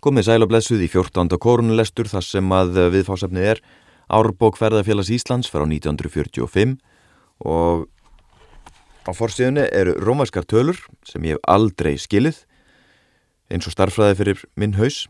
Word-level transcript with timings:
Komið 0.00 0.30
sæl 0.30 0.40
og 0.40 0.48
blessuð 0.48 0.80
í 0.80 0.86
14. 0.88 1.28
korunlestur 1.36 2.08
þar 2.08 2.24
sem 2.24 2.52
að 2.56 2.78
viðfásefnið 2.94 3.48
er 3.50 3.58
Árbók 4.08 4.56
ferðarfélags 4.56 5.10
Íslands 5.12 5.50
frá 5.52 5.66
1945 5.66 6.78
og 7.44 7.82
á 9.04 9.12
fórsíðunni 9.12 9.66
eru 9.68 9.92
rómarskar 10.00 10.46
tölur 10.48 10.80
sem 11.04 11.26
ég 11.28 11.36
hef 11.36 11.44
aldrei 11.44 11.98
skilið 12.00 12.38
eins 13.52 13.68
og 13.68 13.74
starfræði 13.74 14.16
fyrir 14.22 14.40
minn 14.56 14.78
haus 14.78 15.02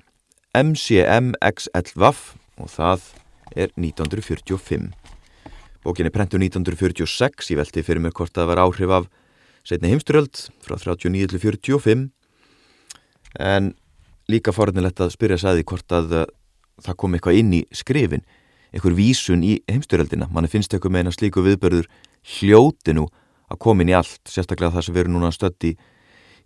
MCMXLVAF 0.59 2.25
og 2.59 2.73
það 2.75 3.05
er 3.55 3.71
1945. 3.79 4.91
Bókin 5.87 6.11
er 6.11 6.15
prentu 6.17 6.41
1946, 6.43 7.53
ég 7.55 7.63
velti 7.63 7.87
fyrir 7.87 8.03
mér 8.03 8.17
hvort 8.19 8.35
það 8.35 8.51
var 8.51 8.65
áhrif 8.67 8.97
af 8.99 9.07
setni 9.63 9.95
heimsturöld 9.95 10.49
frá 10.67 10.75
39 10.83 11.31
til 11.31 11.45
45 11.47 12.11
en 13.39 13.71
líka 14.31 14.55
forðinlegt 14.55 15.03
að 15.03 15.15
spyrja 15.15 15.41
sæði 15.43 15.67
hvort 15.69 15.97
að 15.97 16.15
uh, 16.23 16.27
það 16.81 16.99
kom 17.03 17.17
eitthvað 17.17 17.41
inn 17.41 17.57
í 17.61 17.63
skrifin 17.77 18.25
einhver 18.71 18.95
vísun 18.95 19.43
í 19.45 19.57
heimsturöldina 19.69 20.29
mann 20.31 20.49
finnst 20.51 20.73
eitthvað 20.75 20.95
með 20.95 21.05
eina 21.05 21.15
slíku 21.15 21.43
viðbörður 21.45 21.89
hljóti 22.39 22.95
nú 22.95 23.09
að 23.51 23.59
koma 23.65 23.83
inn 23.83 23.91
í 23.91 23.97
allt 23.99 24.31
sérstaklega 24.31 24.77
það 24.77 24.87
sem 24.87 24.95
við 24.95 25.05
erum 25.05 25.17
núna 25.19 25.33
stötti 25.35 25.75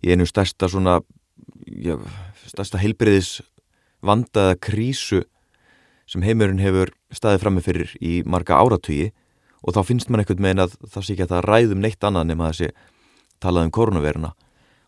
í 0.01 0.13
einu 0.13 0.25
stærsta 0.25 0.69
svona 0.71 0.99
já, 1.65 1.97
stærsta 2.49 2.81
heilbriðis 2.81 3.39
vandaða 4.05 4.57
krísu 4.61 5.23
sem 6.09 6.25
heimurinn 6.25 6.61
hefur 6.61 6.91
staðið 7.13 7.43
frammefyrir 7.43 7.93
í 8.01 8.19
marga 8.29 8.59
áratugi. 8.61 9.11
Og 9.65 9.73
þá 9.73 9.81
finnst 9.87 10.11
mann 10.11 10.21
eitthvað 10.21 10.43
með 10.45 10.53
eina 10.53 10.65
að 10.67 10.75
það 10.93 11.05
sé 11.05 11.13
ekki 11.13 11.25
að 11.25 11.31
það 11.33 11.47
ræðum 11.49 11.81
neitt 11.81 12.05
annað 12.05 12.27
nema 12.29 12.49
þessi 12.51 12.67
talað 13.41 13.65
um 13.65 13.73
koronaviruna 13.73 14.33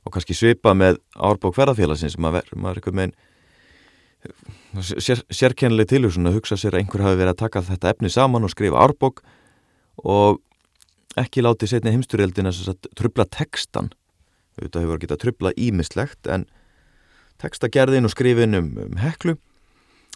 og 0.08 0.14
kannski 0.16 0.36
svipa 0.38 0.74
með 0.78 1.02
árbók 1.14 1.56
ferðarfélagsins 1.58 2.18
maður 2.22 2.48
er 2.48 2.80
eitthvað 2.80 3.00
með 3.02 3.16
sér, 4.82 5.22
sérkennileg 5.30 5.90
tilhjóðsuna 5.92 6.32
að 6.32 6.40
hugsa 6.40 6.58
sér 6.60 6.76
að 6.76 6.84
einhver 6.84 7.06
hafi 7.06 7.20
verið 7.22 7.34
að 7.34 7.42
taka 7.44 7.64
þetta 7.68 7.94
efni 7.94 8.12
saman 8.14 8.48
og 8.48 8.54
skrifa 8.54 8.82
árbók 8.84 9.24
og 10.04 10.42
ekki 11.18 11.44
láti 11.44 11.70
setni 11.70 11.94
heimsturjöldin 11.96 12.50
að 12.50 12.90
trubla 12.98 13.26
tekstan 13.30 13.92
þetta 14.58 14.84
hefur 14.84 15.02
getað 15.02 15.22
trubla 15.26 15.54
ímislegt 15.58 16.30
en 16.32 16.48
tekstagerðin 17.42 18.08
og 18.10 18.14
skrifin 18.14 18.58
um, 18.58 18.72
um 18.88 18.98
heklu 19.02 19.38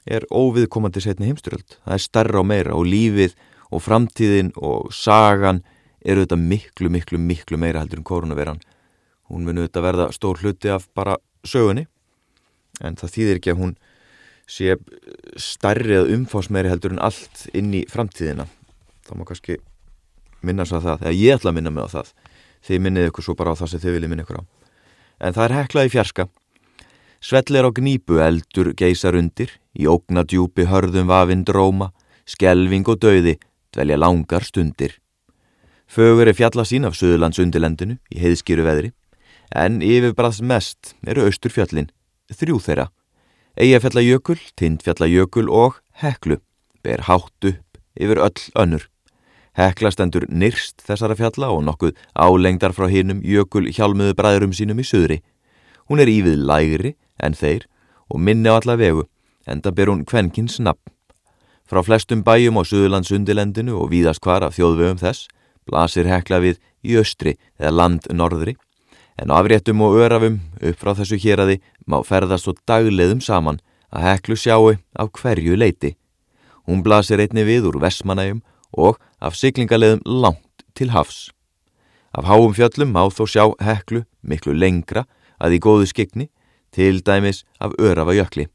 er 0.09 0.25
óviðkomandi 0.33 1.03
setni 1.03 1.29
heimsturjöld 1.29 1.77
það 1.83 1.97
er 1.97 2.05
starra 2.05 2.41
og 2.41 2.49
meira 2.49 2.77
og 2.77 2.87
lífið 2.89 3.37
og 3.71 3.83
framtíðin 3.85 4.51
og 4.57 4.89
sagan 4.95 5.61
eru 6.01 6.25
þetta 6.25 6.39
miklu 6.41 6.89
miklu 6.93 7.21
miklu 7.21 7.59
meira 7.61 7.83
heldur 7.83 8.01
en 8.01 8.07
koronaveran 8.07 8.61
hún 9.31 9.47
muni 9.47 9.65
þetta 9.65 9.83
verða 9.85 10.11
stór 10.15 10.41
hluti 10.41 10.71
af 10.73 10.87
bara 10.95 11.17
sögunni 11.47 11.87
en 12.81 12.97
það 12.99 13.13
þýðir 13.15 13.39
ekki 13.39 13.53
að 13.53 13.61
hún 13.61 13.73
sé 14.51 14.75
starri 15.39 15.95
eða 15.99 16.15
umfásmeiri 16.17 16.71
heldur 16.71 16.95
en 16.95 17.03
allt 17.03 17.45
inn 17.55 17.71
í 17.77 17.85
framtíðina. 17.89 18.47
Þá 19.07 19.11
má 19.15 19.25
kannski 19.27 19.57
minna 20.43 20.65
svo 20.67 20.81
að 20.81 20.87
það, 20.87 21.05
eða 21.05 21.17
ég 21.17 21.37
ætla 21.37 21.51
að 21.51 21.57
minna 21.59 21.73
mig 21.73 21.87
á 21.87 21.93
það 21.95 22.13
þið 22.67 22.83
minnið 22.85 23.09
ykkur 23.09 23.25
svo 23.25 23.35
bara 23.37 23.53
á 23.53 23.59
það 23.59 23.71
sem 23.71 23.83
þið 23.83 23.95
viljið 23.95 24.11
minna 24.11 24.25
ykkur 24.25 24.41
á. 24.41 24.43
En 25.21 25.35
það 25.37 25.45
er 25.45 25.55
heklað 25.59 25.87
í 25.87 25.93
fjarska. 25.95 26.27
Svellir 27.21 27.67
á 27.69 27.71
gnípu 27.77 28.21
eldur 28.21 28.71
geysar 28.77 29.17
undir 29.17 29.53
í 29.77 29.87
ógnadjúpi 29.89 30.65
hörðum 30.69 31.09
vafinn 31.09 31.45
dróma 31.45 31.91
skelving 32.25 32.87
og 32.89 32.99
döiði 33.01 33.37
dvelja 33.73 33.99
langar 34.01 34.45
stundir. 34.45 34.97
Fögur 35.91 36.29
er 36.29 36.37
fjalla 36.37 36.65
sín 36.65 36.87
af 36.87 36.97
Suðurlands 36.97 37.39
undirlendinu 37.41 37.99
í 38.09 38.21
heiðskýru 38.23 38.65
veðri 38.65 38.91
en 39.55 39.81
yfirbraðs 39.83 40.41
mest 40.41 40.93
eru 41.07 41.25
austurfjallin, 41.27 41.89
þrjú 42.31 42.59
þeirra. 42.63 42.87
Eyjafjallajökul, 43.59 44.39
Tindfjallajökul 44.55 45.49
og 45.51 45.81
Heklu 46.01 46.39
ber 46.83 47.03
hátt 47.09 47.47
upp 47.49 47.79
yfir 47.99 48.21
öll 48.23 48.45
önnur. 48.55 48.87
Hekla 49.59 49.91
stendur 49.91 50.23
nyrst 50.31 50.79
þessara 50.87 51.17
fjalla 51.19 51.51
og 51.51 51.65
nokkuð 51.67 51.97
álengdar 52.15 52.71
frá 52.71 52.87
hinnum 52.87 53.19
jökul 53.27 53.67
hjálmuðu 53.67 54.15
bræðurum 54.15 54.55
sínum 54.55 54.79
í 54.79 54.87
söðri. 54.87 55.19
Hún 55.91 55.99
er 55.99 56.07
ívið 56.07 56.39
lægri 56.47 56.95
en 57.19 57.35
þeir 57.35 57.67
og 58.07 58.23
minni 58.23 58.47
á 58.47 58.55
alla 58.55 58.77
vegu, 58.79 59.03
enda 59.45 59.75
ber 59.75 59.91
hún 59.91 60.05
kvenkins 60.07 60.61
nafn. 60.63 60.79
Frá 61.67 61.83
flestum 61.83 62.23
bæjum 62.23 62.59
á 62.59 62.63
Suðurlands 62.63 63.11
undilendinu 63.11 63.75
og 63.79 63.91
víðast 63.91 64.23
hvar 64.23 64.43
af 64.47 64.55
þjóðvegum 64.55 64.99
þess 65.03 65.27
blasir 65.67 66.07
Hekla 66.07 66.39
við 66.43 66.59
í 66.83 66.95
östri 66.99 67.35
eða 67.59 67.75
land 67.75 68.07
norðri 68.11 68.55
en 69.17 69.33
afréttum 69.33 69.81
og 69.85 69.97
örafum 69.99 70.39
upp 70.61 70.77
frá 70.79 70.93
þessu 70.97 71.19
héræði 71.19 71.59
má 71.87 71.99
ferðast 72.05 72.47
og 72.51 72.61
dagleðum 72.67 73.21
saman 73.21 73.59
að 73.91 74.07
heklu 74.07 74.37
sjáu 74.39 74.77
af 74.95 75.11
hverju 75.19 75.57
leiti. 75.57 75.95
Hún 76.67 76.83
blasir 76.83 77.19
einni 77.19 77.43
við 77.43 77.67
úr 77.71 77.81
Vesmanægum 77.81 78.41
og 78.71 78.99
af 79.19 79.35
siglingaleðum 79.35 80.01
langt 80.05 80.65
til 80.75 80.91
hafs. 80.95 81.29
Af 82.13 82.25
háum 82.27 82.53
fjöllum 82.55 82.91
má 82.91 83.03
þó 83.11 83.25
sjá 83.27 83.45
heklu 83.59 84.05
miklu 84.21 84.53
lengra 84.53 85.05
að 85.41 85.57
í 85.57 85.59
góðu 85.63 85.89
skikni, 85.89 86.29
til 86.71 87.01
dæmis 87.03 87.43
af 87.59 87.75
örafa 87.79 88.15
jökli. 88.15 88.47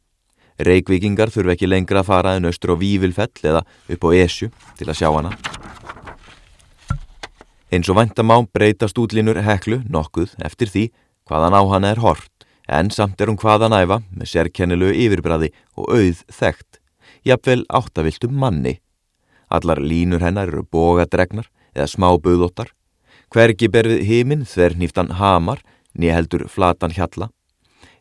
Reykvikingar 0.56 1.28
þurfi 1.28 1.52
ekki 1.52 1.68
lengra 1.68 2.00
að 2.00 2.08
fara 2.08 2.36
en 2.36 2.48
austur 2.48 2.72
á 2.72 2.80
Vívilfell 2.80 3.44
eða 3.44 3.64
upp 3.92 4.08
á 4.08 4.10
Esju 4.24 4.48
til 4.78 4.88
að 4.88 4.98
sjá 5.02 5.10
hana. 5.12 5.36
Eins 7.66 7.88
og 7.90 7.96
vantamá 7.98 8.36
breytast 8.54 8.98
útlínur 9.02 9.40
heklu 9.42 9.80
nokkuð 9.90 10.36
eftir 10.46 10.70
því 10.70 10.82
hvaðan 11.26 11.56
á 11.58 11.62
hana 11.66 11.88
er 11.90 11.98
hort, 11.98 12.30
en 12.70 12.92
samt 12.94 13.18
er 13.20 13.26
hún 13.26 13.38
hvaðan 13.40 13.74
æfa 13.74 13.98
með 14.14 14.30
sérkennilegu 14.30 14.94
yfirbræði 14.94 15.48
og 15.74 15.90
auð 15.90 16.20
þekkt, 16.30 16.78
jafnvel 17.26 17.64
áttaviltum 17.66 18.36
manni. 18.38 18.76
Allar 19.50 19.82
línur 19.82 20.22
hennar 20.22 20.52
eru 20.52 20.62
bógadregnar 20.62 21.48
eða 21.74 21.88
smáböðóttar, 21.90 22.70
hvergi 23.34 23.66
berfið 23.66 24.04
heiminn 24.06 24.46
þver 24.46 24.78
nýftan 24.78 25.10
hamar, 25.18 25.58
nýheldur 25.98 26.46
flatan 26.46 26.94
hjalla. 26.94 27.32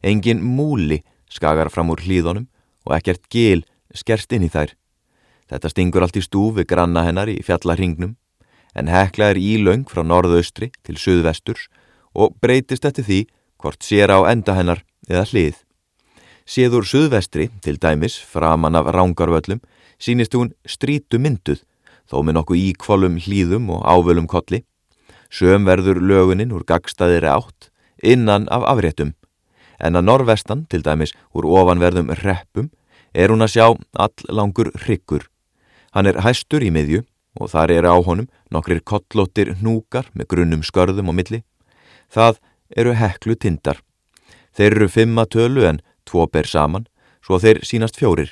Engin 0.05 0.43
múli 0.45 1.01
skagar 1.25 1.71
fram 1.73 1.89
úr 1.89 2.03
hlýðunum 2.05 2.45
og 2.85 2.93
ekkert 2.99 3.25
gil 3.33 3.65
skerst 3.97 4.29
inn 4.37 4.45
í 4.45 4.51
þær. 4.53 4.77
Þetta 5.49 5.73
stingur 5.73 6.05
allt 6.05 6.21
í 6.21 6.25
stúfi 6.25 6.65
granna 6.69 7.01
hennar 7.05 7.33
í 7.33 7.39
fjallarhingnum 7.41 8.13
en 8.75 8.91
hekla 8.91 9.31
er 9.31 9.40
ílaung 9.40 9.86
frá 9.90 10.03
norðaustri 10.03 10.72
til 10.84 10.97
suðvesturs 11.00 11.69
og 12.16 12.36
breytist 12.44 12.86
eftir 12.88 13.08
því 13.08 13.19
hvort 13.62 13.84
sér 13.84 14.12
á 14.12 14.19
enda 14.30 14.56
hennar 14.58 14.84
eða 15.09 15.25
hlið. 15.31 15.56
Séður 16.46 16.86
suðvestri, 16.86 17.50
til 17.66 17.80
dæmis, 17.81 18.19
framan 18.22 18.78
af 18.78 18.91
rángarvöllum, 18.94 19.63
sínist 19.97 20.36
hún 20.38 20.52
strítu 20.69 21.18
mynduð, 21.18 21.63
þó 22.06 22.22
með 22.22 22.38
nokkuð 22.38 22.63
íkvolum 22.69 23.18
hlýðum 23.18 23.72
og 23.74 23.81
ávölum 23.81 24.28
kolli. 24.30 24.62
Söm 25.34 25.66
verður 25.66 26.03
löguninn 26.06 26.53
úr 26.53 26.62
gagstaðir 26.68 27.25
átt, 27.31 27.72
innan 28.03 28.46
af 28.53 28.68
afréttum, 28.69 29.16
en 29.81 29.97
að 29.97 30.06
norvestan, 30.06 30.68
til 30.69 30.84
dæmis, 30.86 31.16
úr 31.34 31.50
ofanverðum 31.50 32.13
reppum, 32.22 32.69
er 33.16 33.34
hún 33.34 33.42
að 33.42 33.56
sjá 33.56 33.66
all 33.74 34.30
langur 34.30 34.69
hryggur. 34.86 35.25
Hann 35.96 36.06
er 36.06 36.22
hæstur 36.22 36.62
í 36.62 36.69
miðju 36.69 37.02
og 37.35 37.51
þar 37.51 37.73
eru 37.75 37.91
á 37.91 37.97
honum 38.06 38.29
nokkrir 38.51 38.81
kollóttir 38.81 39.56
hnúkar 39.59 40.07
með 40.13 40.29
grunnum 40.31 40.63
skörðum 40.63 41.12
og 41.12 41.18
milli. 41.19 41.44
Það 42.09 42.40
eru 42.75 42.96
heklu 42.96 43.35
tindar. 43.35 43.81
Þeir 44.56 44.72
eru 44.78 44.90
fimma 44.90 45.25
tölu 45.25 45.66
en 45.68 45.81
tvo 46.07 46.28
ber 46.31 46.47
saman, 46.47 46.88
svo 47.22 47.40
þeir 47.41 47.63
sínast 47.68 48.00
fjórir. 48.00 48.31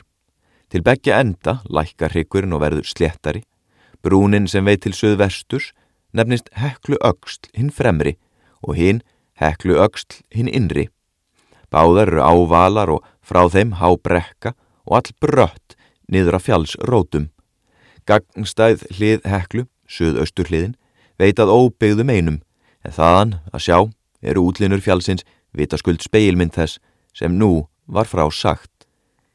Til 0.71 0.81
begja 0.81 1.19
enda 1.19 1.59
lækkar 1.69 2.15
hryggurinn 2.15 2.55
og 2.55 2.63
verður 2.63 2.87
sléttari. 2.87 3.43
Brúnin 4.03 4.47
sem 4.47 4.65
veit 4.65 4.83
til 4.83 4.95
söðvesturs 4.95 5.71
nefnist 6.13 6.49
heklu 6.59 6.97
öxl 7.03 7.49
hinn 7.57 7.71
fremri 7.71 8.15
og 8.63 8.77
hinn 8.79 9.03
heklu 9.41 9.77
öxl 9.81 10.21
hinn 10.33 10.49
innri. 10.49 10.87
Báðar 11.73 12.11
eru 12.13 12.21
ávalar 12.21 12.91
og 12.93 13.05
frá 13.21 13.47
þeim 13.49 13.77
há 13.81 13.89
brekka 13.97 14.53
og 14.85 14.99
all 14.99 15.15
brött 15.21 15.77
niður 16.07 16.37
af 16.37 16.47
fjallsrótum. 16.47 17.29
Gagnstæð 18.09 18.83
hlið 18.97 19.27
heklu, 19.29 19.65
söðaustur 19.87 20.49
hliðin, 20.49 20.75
veitað 21.21 21.53
óbyggðum 21.53 22.11
einum, 22.11 22.39
en 22.83 22.95
þaðan 22.95 23.35
að 23.53 23.63
sjá 23.67 23.77
eru 24.23 24.43
útlinur 24.49 24.83
fjálsins 24.83 25.23
vitaskuld 25.55 26.03
speilmynd 26.03 26.55
þess 26.55 26.79
sem 27.15 27.35
nú 27.37 27.67
var 27.85 28.09
frá 28.09 28.25
sagt. 28.31 28.71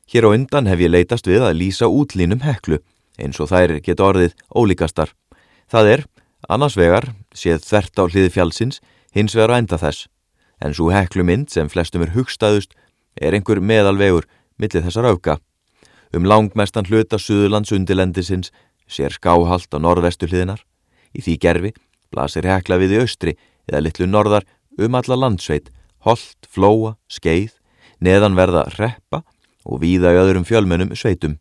Hér 0.09 0.29
á 0.29 0.35
undan 0.35 0.69
hef 0.69 0.81
ég 0.81 0.93
leitast 0.93 1.29
við 1.29 1.45
að 1.45 1.59
lýsa 1.61 1.89
útlinum 1.89 2.45
heklu, 2.45 2.81
eins 3.21 3.41
og 3.41 3.51
þær 3.53 3.79
geta 3.85 4.07
orðið 4.09 4.37
ólíkastar. 4.53 5.13
Það 5.69 5.93
er, 5.95 6.05
annars 6.49 6.77
vegar, 6.81 7.13
séð 7.37 7.65
þvert 7.67 8.01
á 8.01 8.05
hliði 8.09 8.33
fjálsins, 8.33 8.81
hins 9.13 9.37
vegar 9.37 9.53
á 9.53 9.59
enda 9.61 9.79
þess, 9.81 10.09
en 10.65 10.75
svo 10.75 10.91
heklu 10.93 11.25
mynd 11.25 11.53
sem 11.53 11.69
flestum 11.69 12.05
er 12.05 12.15
hugstaðust 12.17 12.75
er 13.21 13.37
einhver 13.37 13.61
meðalvegur 13.61 14.27
millið 14.59 14.89
þessar 14.89 15.13
auka. 15.13 15.39
Um 16.15 16.25
langmestan 16.25 16.89
hluta 16.89 17.19
Suðurlands 17.21 17.73
undilendisins 17.75 18.53
sér 18.89 19.13
skáhalt 19.13 19.69
á 19.75 19.79
norðvestu 19.79 20.29
hliðinar. 20.29 20.63
Í 21.13 21.21
því 21.25 21.35
gerfi 21.43 21.73
blasir 22.13 22.49
hekla 22.49 22.79
við 22.81 22.97
í 22.97 23.01
austri 23.03 23.35
eða 23.69 23.83
litlu 23.85 24.09
norðar 24.09 24.47
um 24.79 24.95
alla 24.97 25.19
landsveit, 25.19 25.69
holt, 26.07 26.49
flóa, 26.49 26.97
skeið, 27.11 27.53
neðan 28.01 28.39
verða 28.39 28.65
reppa 28.79 29.23
og 29.69 29.83
víða 29.83 30.15
í 30.15 30.21
öðrum 30.23 30.47
fjölmennum 30.49 30.95
sveitum. 30.97 31.37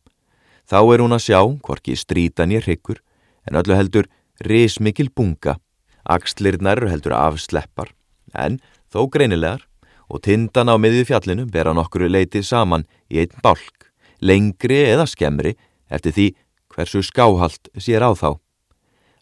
Þá 0.68 0.80
er 0.82 1.04
hún 1.04 1.16
að 1.16 1.24
sjá 1.30 1.40
hvorki 1.64 1.96
strítan 1.96 2.52
ég 2.52 2.66
hryggur 2.66 3.00
en 3.48 3.60
öllu 3.60 3.78
heldur 3.78 4.10
rismikil 4.44 5.08
bunga. 5.16 5.56
Akslirnar 6.04 6.82
heldur 6.90 7.16
afsleppar 7.16 7.94
en 8.36 8.60
þó 8.92 9.06
greinilegar 9.12 9.64
og 10.12 10.24
tindan 10.24 10.72
á 10.72 10.76
miðju 10.80 11.08
fjallinu 11.08 11.48
bera 11.52 11.74
nokkru 11.76 12.08
leiti 12.12 12.44
saman 12.44 12.86
í 13.12 13.22
einn 13.24 13.40
bálk, 13.44 13.77
lengri 14.22 14.80
eða 14.92 15.08
skemmri 15.10 15.56
eftir 15.90 16.14
því 16.16 16.28
hversu 16.74 17.02
skáhalt 17.06 17.70
sér 17.78 18.06
á 18.06 18.12
þá. 18.14 18.38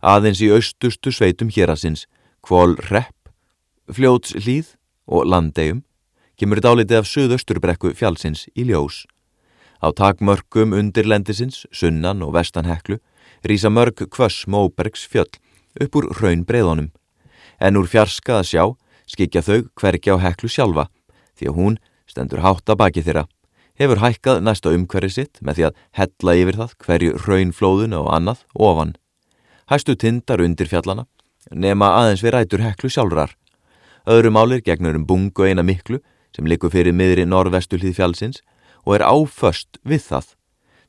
Aðeins 0.05 0.41
í 0.43 0.51
austustu 0.53 1.11
sveitum 1.11 1.49
hérasins, 1.49 2.05
kvól 2.45 2.75
repp, 2.91 3.29
fljóts 3.89 4.35
hlýð 4.37 4.75
og 5.07 5.25
landegjum, 5.29 5.83
kemur 6.37 6.61
dálitið 6.61 7.01
af 7.01 7.09
söðausturbrekku 7.09 7.93
fjallsins 7.95 8.45
í 8.53 8.67
ljós. 8.67 9.05
Á 9.79 9.89
takmörkum 9.95 10.75
undirlendisins, 10.75 11.65
sunnan 11.71 12.23
og 12.25 12.35
vestan 12.35 12.67
heklu, 12.67 12.99
rýsa 13.45 13.71
mörg 13.71 14.05
kvöss 14.09 14.45
móbergs 14.47 15.05
fjöll 15.07 15.31
upp 15.81 15.95
úr 15.95 16.09
raun 16.19 16.45
breyðunum, 16.47 16.91
en 17.59 17.77
úr 17.79 17.87
fjarska 17.87 18.39
að 18.39 18.49
sjá 18.51 18.63
skikja 19.09 19.43
þau 19.45 19.67
hvergi 19.77 20.11
á 20.11 20.17
heklu 20.21 20.49
sjálfa, 20.49 20.87
því 21.37 21.49
að 21.49 21.57
hún 21.59 21.79
stendur 22.09 22.43
hátt 22.45 22.69
að 22.69 22.79
baki 22.81 23.03
þeirra, 23.05 23.25
hefur 23.79 24.01
hækkað 24.03 24.41
næsta 24.45 24.71
umhverfi 24.75 25.11
sitt 25.11 25.41
með 25.41 25.57
því 25.57 25.65
að 25.67 25.79
hella 25.99 26.35
yfir 26.41 26.59
það 26.61 26.75
hverju 26.85 27.17
raunflóðun 27.25 27.97
og 27.99 28.09
annað 28.15 28.43
ofan. 28.55 28.95
Hæstu 29.71 29.95
tindar 29.99 30.43
undir 30.45 30.69
fjallana, 30.71 31.05
nema 31.51 31.91
aðeins 31.99 32.23
við 32.23 32.35
rætur 32.35 32.63
heklu 32.65 32.91
sjálfrar. 32.91 33.35
Öðrum 34.05 34.37
álir 34.37 34.61
gegnur 34.61 34.97
um 34.99 35.05
bungu 35.07 35.47
eina 35.47 35.65
miklu 35.65 35.99
sem 36.35 36.47
likur 36.47 36.71
fyrir 36.73 36.93
miðri 36.93 37.25
norvestu 37.25 37.79
hlýð 37.79 37.97
fjallsins 37.99 38.41
og 38.85 38.99
er 38.99 39.05
áföst 39.07 39.79
við 39.83 40.03
það. 40.09 40.27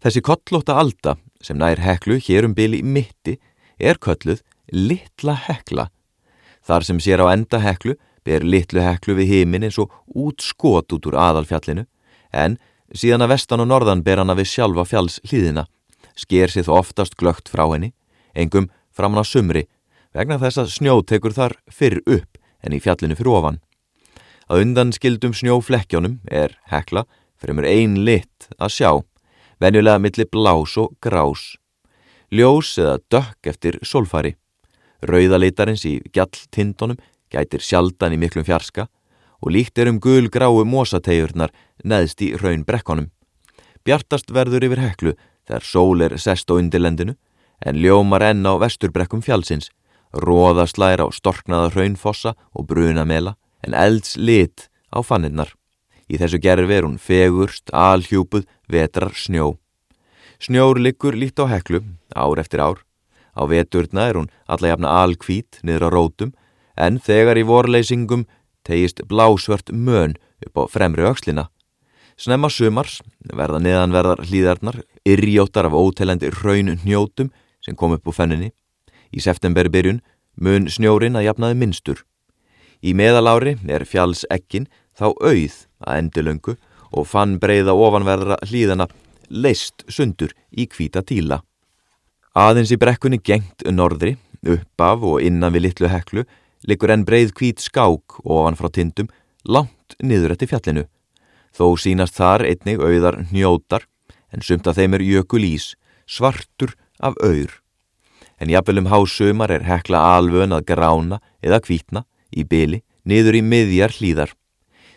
Þessi 0.04 0.22
kollóta 0.22 0.76
alda 0.76 1.16
sem 1.42 1.58
nær 1.58 1.80
heklu 1.80 2.20
hér 2.20 2.46
um 2.46 2.54
bili 2.54 2.82
í 2.82 2.86
mitti 2.86 3.38
er 3.78 3.98
kölluð 3.98 4.42
litla 4.72 5.36
hekla. 5.46 5.88
Þar 6.66 6.84
sem 6.84 7.00
sér 7.00 7.22
á 7.24 7.32
enda 7.32 7.60
heklu 7.62 7.96
ber 8.26 8.44
litlu 8.44 8.82
heklu 8.82 9.16
við 9.16 9.32
heiminn 9.32 9.66
eins 9.68 9.78
og 9.80 9.92
út 10.12 10.42
skot 10.42 10.92
út 10.92 11.06
úr 11.08 11.16
aðalfjallinu 11.16 11.86
en 12.34 12.58
síðan 12.94 13.26
að 13.26 13.32
vestan 13.34 13.62
og 13.64 13.70
norðan 13.70 14.04
ber 14.06 14.22
hana 14.22 14.36
við 14.38 14.50
sjálfa 14.52 14.84
fjalls 14.86 15.20
hlýðina. 15.26 15.66
Sker 16.16 16.52
sér 16.52 16.66
þó 16.68 16.78
oftast 16.80 17.16
glögt 17.18 17.50
frá 17.52 17.66
henni, 17.72 17.92
engum 18.34 18.70
framan 18.94 19.20
á 19.20 19.24
sumri 19.26 19.66
vegna 20.16 20.38
þess 20.40 20.62
að 20.62 20.72
snjó 20.72 21.00
tekur 21.04 21.34
þar 21.36 21.56
fyrr 21.68 22.00
upp 22.06 22.38
en 22.64 22.72
í 22.72 22.80
fjallinu 22.80 23.16
fyrir 23.18 23.34
ofan. 23.36 23.60
Að 24.48 24.62
undan 24.62 24.94
skildum 24.94 25.34
snjóflekkjónum 25.36 26.20
er 26.30 26.54
hekla 26.70 27.04
fremur 27.36 27.66
ein 27.68 27.98
lit 28.06 28.48
að 28.56 28.72
sjá, 28.78 28.90
venjulega 29.60 30.00
millir 30.00 30.30
blás 30.32 30.76
og 30.80 30.94
grás. 31.02 31.56
Ljós 32.32 32.76
eða 32.80 32.98
dökk 33.12 33.50
eftir 33.52 33.78
solfari. 33.86 34.34
Rauðalitarins 35.06 35.84
í 35.86 35.98
gjalltindunum 36.14 36.98
gætir 37.30 37.62
sjaldan 37.62 38.14
í 38.16 38.20
miklum 38.20 38.46
fjarska 38.46 38.86
og 39.42 39.52
líkt 39.52 39.78
er 39.78 39.90
um 39.90 40.00
gul 40.00 40.28
gráu 40.32 40.64
mosategjurnar 40.64 41.52
neðst 41.84 42.22
í 42.22 42.32
raun 42.40 42.64
brekkonum. 42.64 43.10
Bjartast 43.84 44.32
verður 44.34 44.66
yfir 44.66 44.82
heklu 44.82 45.12
þegar 45.46 45.64
sól 45.64 46.02
er 46.02 46.16
sest 46.18 46.50
á 46.50 46.58
undirlendinu 46.58 47.16
en 47.64 47.80
ljómar 47.80 48.24
enn 48.26 48.44
á 48.44 48.58
vesturbrekkum 48.60 49.22
fjálsins, 49.22 49.70
róða 50.12 50.66
slæra 50.66 51.06
á 51.06 51.10
storknaða 51.12 51.70
raunfossa 51.74 52.34
og 52.52 52.66
bruna 52.66 53.04
mela 53.04 53.36
en 53.64 53.74
elds 53.74 54.16
lit 54.16 54.68
á 54.92 55.00
fanninnar. 55.04 55.54
Í 56.06 56.18
þessu 56.20 56.38
gerfi 56.38 56.74
er 56.76 56.86
hún 56.86 56.98
fegurst, 57.02 57.70
alhjúpuð, 57.74 58.46
vetrar 58.70 59.14
snjó. 59.14 59.56
Snjór 60.38 60.78
liggur 60.78 61.16
líkt 61.16 61.40
á 61.42 61.50
heklu, 61.50 61.82
ár 62.14 62.38
eftir 62.38 62.62
ár. 62.62 62.82
Á 63.36 63.42
veturna 63.48 64.06
er 64.08 64.18
hún 64.20 64.30
alla 64.46 64.70
jafna 64.72 64.92
alkvít 65.02 65.60
niður 65.62 65.88
á 65.88 65.94
rótum 65.94 66.32
en 66.76 67.00
þegar 67.00 67.40
í 67.40 67.44
vorleysingum 67.48 68.26
tegist 68.66 69.02
blásvört 69.08 69.70
mön 69.72 70.16
upp 70.46 70.58
á 70.58 70.62
fremri 70.70 71.06
aukslina. 71.06 71.48
Snemma 72.16 72.48
sumars 72.48 73.00
verða 73.20 73.60
neðanverðar 73.60 74.24
hlýðarnar 74.26 74.80
yrjóttar 75.06 75.68
af 75.68 75.76
ótelendi 75.76 76.30
raun 76.32 76.76
hnjótum 76.82 77.30
sem 77.64 77.76
kom 77.76 77.92
upp 77.96 78.08
úr 78.08 78.16
fenninni. 78.16 78.52
Í 79.12 79.20
september 79.20 79.68
byrjun 79.70 80.02
mun 80.40 80.68
snjórin 80.68 81.16
að 81.16 81.28
jafnaði 81.28 81.58
minnstur. 81.60 82.02
Í 82.82 82.92
meðalári 82.96 83.56
er 83.68 83.84
fjalls 83.88 84.24
ekkin 84.32 84.68
þá 84.96 85.12
auð 85.12 85.58
að 85.84 85.98
endilöngu 86.00 86.56
og 86.96 87.08
fann 87.08 87.36
breyða 87.40 87.74
ofanverðra 87.76 88.38
hlýðana 88.48 88.88
leist 89.28 89.84
sundur 89.88 90.32
í 90.50 90.66
kvíta 90.70 91.02
tíla. 91.04 91.42
Aðeins 92.36 92.72
í 92.72 92.80
brekkunni 92.80 93.18
gengt 93.24 93.64
norðri, 93.72 94.16
upp 94.46 94.82
af 94.84 95.04
og 95.04 95.22
innan 95.24 95.54
við 95.54 95.68
litlu 95.68 95.90
heklu, 95.90 96.26
likur 96.66 96.92
enn 96.92 97.06
breið 97.06 97.32
kvít 97.36 97.62
skák 97.62 98.20
ofan 98.24 98.58
frá 98.58 98.70
tindum, 98.72 99.10
langt 99.46 99.96
niður 100.02 100.34
eftir 100.34 100.50
fjallinu. 100.50 100.86
Þó 101.56 101.76
sínast 101.80 102.18
þar 102.18 102.44
einnig 102.44 102.82
auðar 102.82 103.22
hnjótar, 103.30 103.86
en 104.32 104.42
sumt 104.42 104.66
að 104.66 104.82
þeim 104.82 104.96
er 104.98 105.06
jökulís, 105.06 105.74
svartur 106.06 106.74
af 107.00 107.16
auður. 107.22 107.62
En 108.36 108.50
jafnvelum 108.52 108.90
hásumar 108.92 109.50
er 109.54 109.64
hekla 109.64 110.02
alvön 110.16 110.52
að 110.52 110.66
grána 110.68 111.22
eða 111.40 111.62
kvítna 111.64 112.04
í 112.30 112.44
byli 112.44 112.82
niður 113.06 113.38
í 113.38 113.42
miðjar 113.46 113.94
hlýðar. 113.96 114.34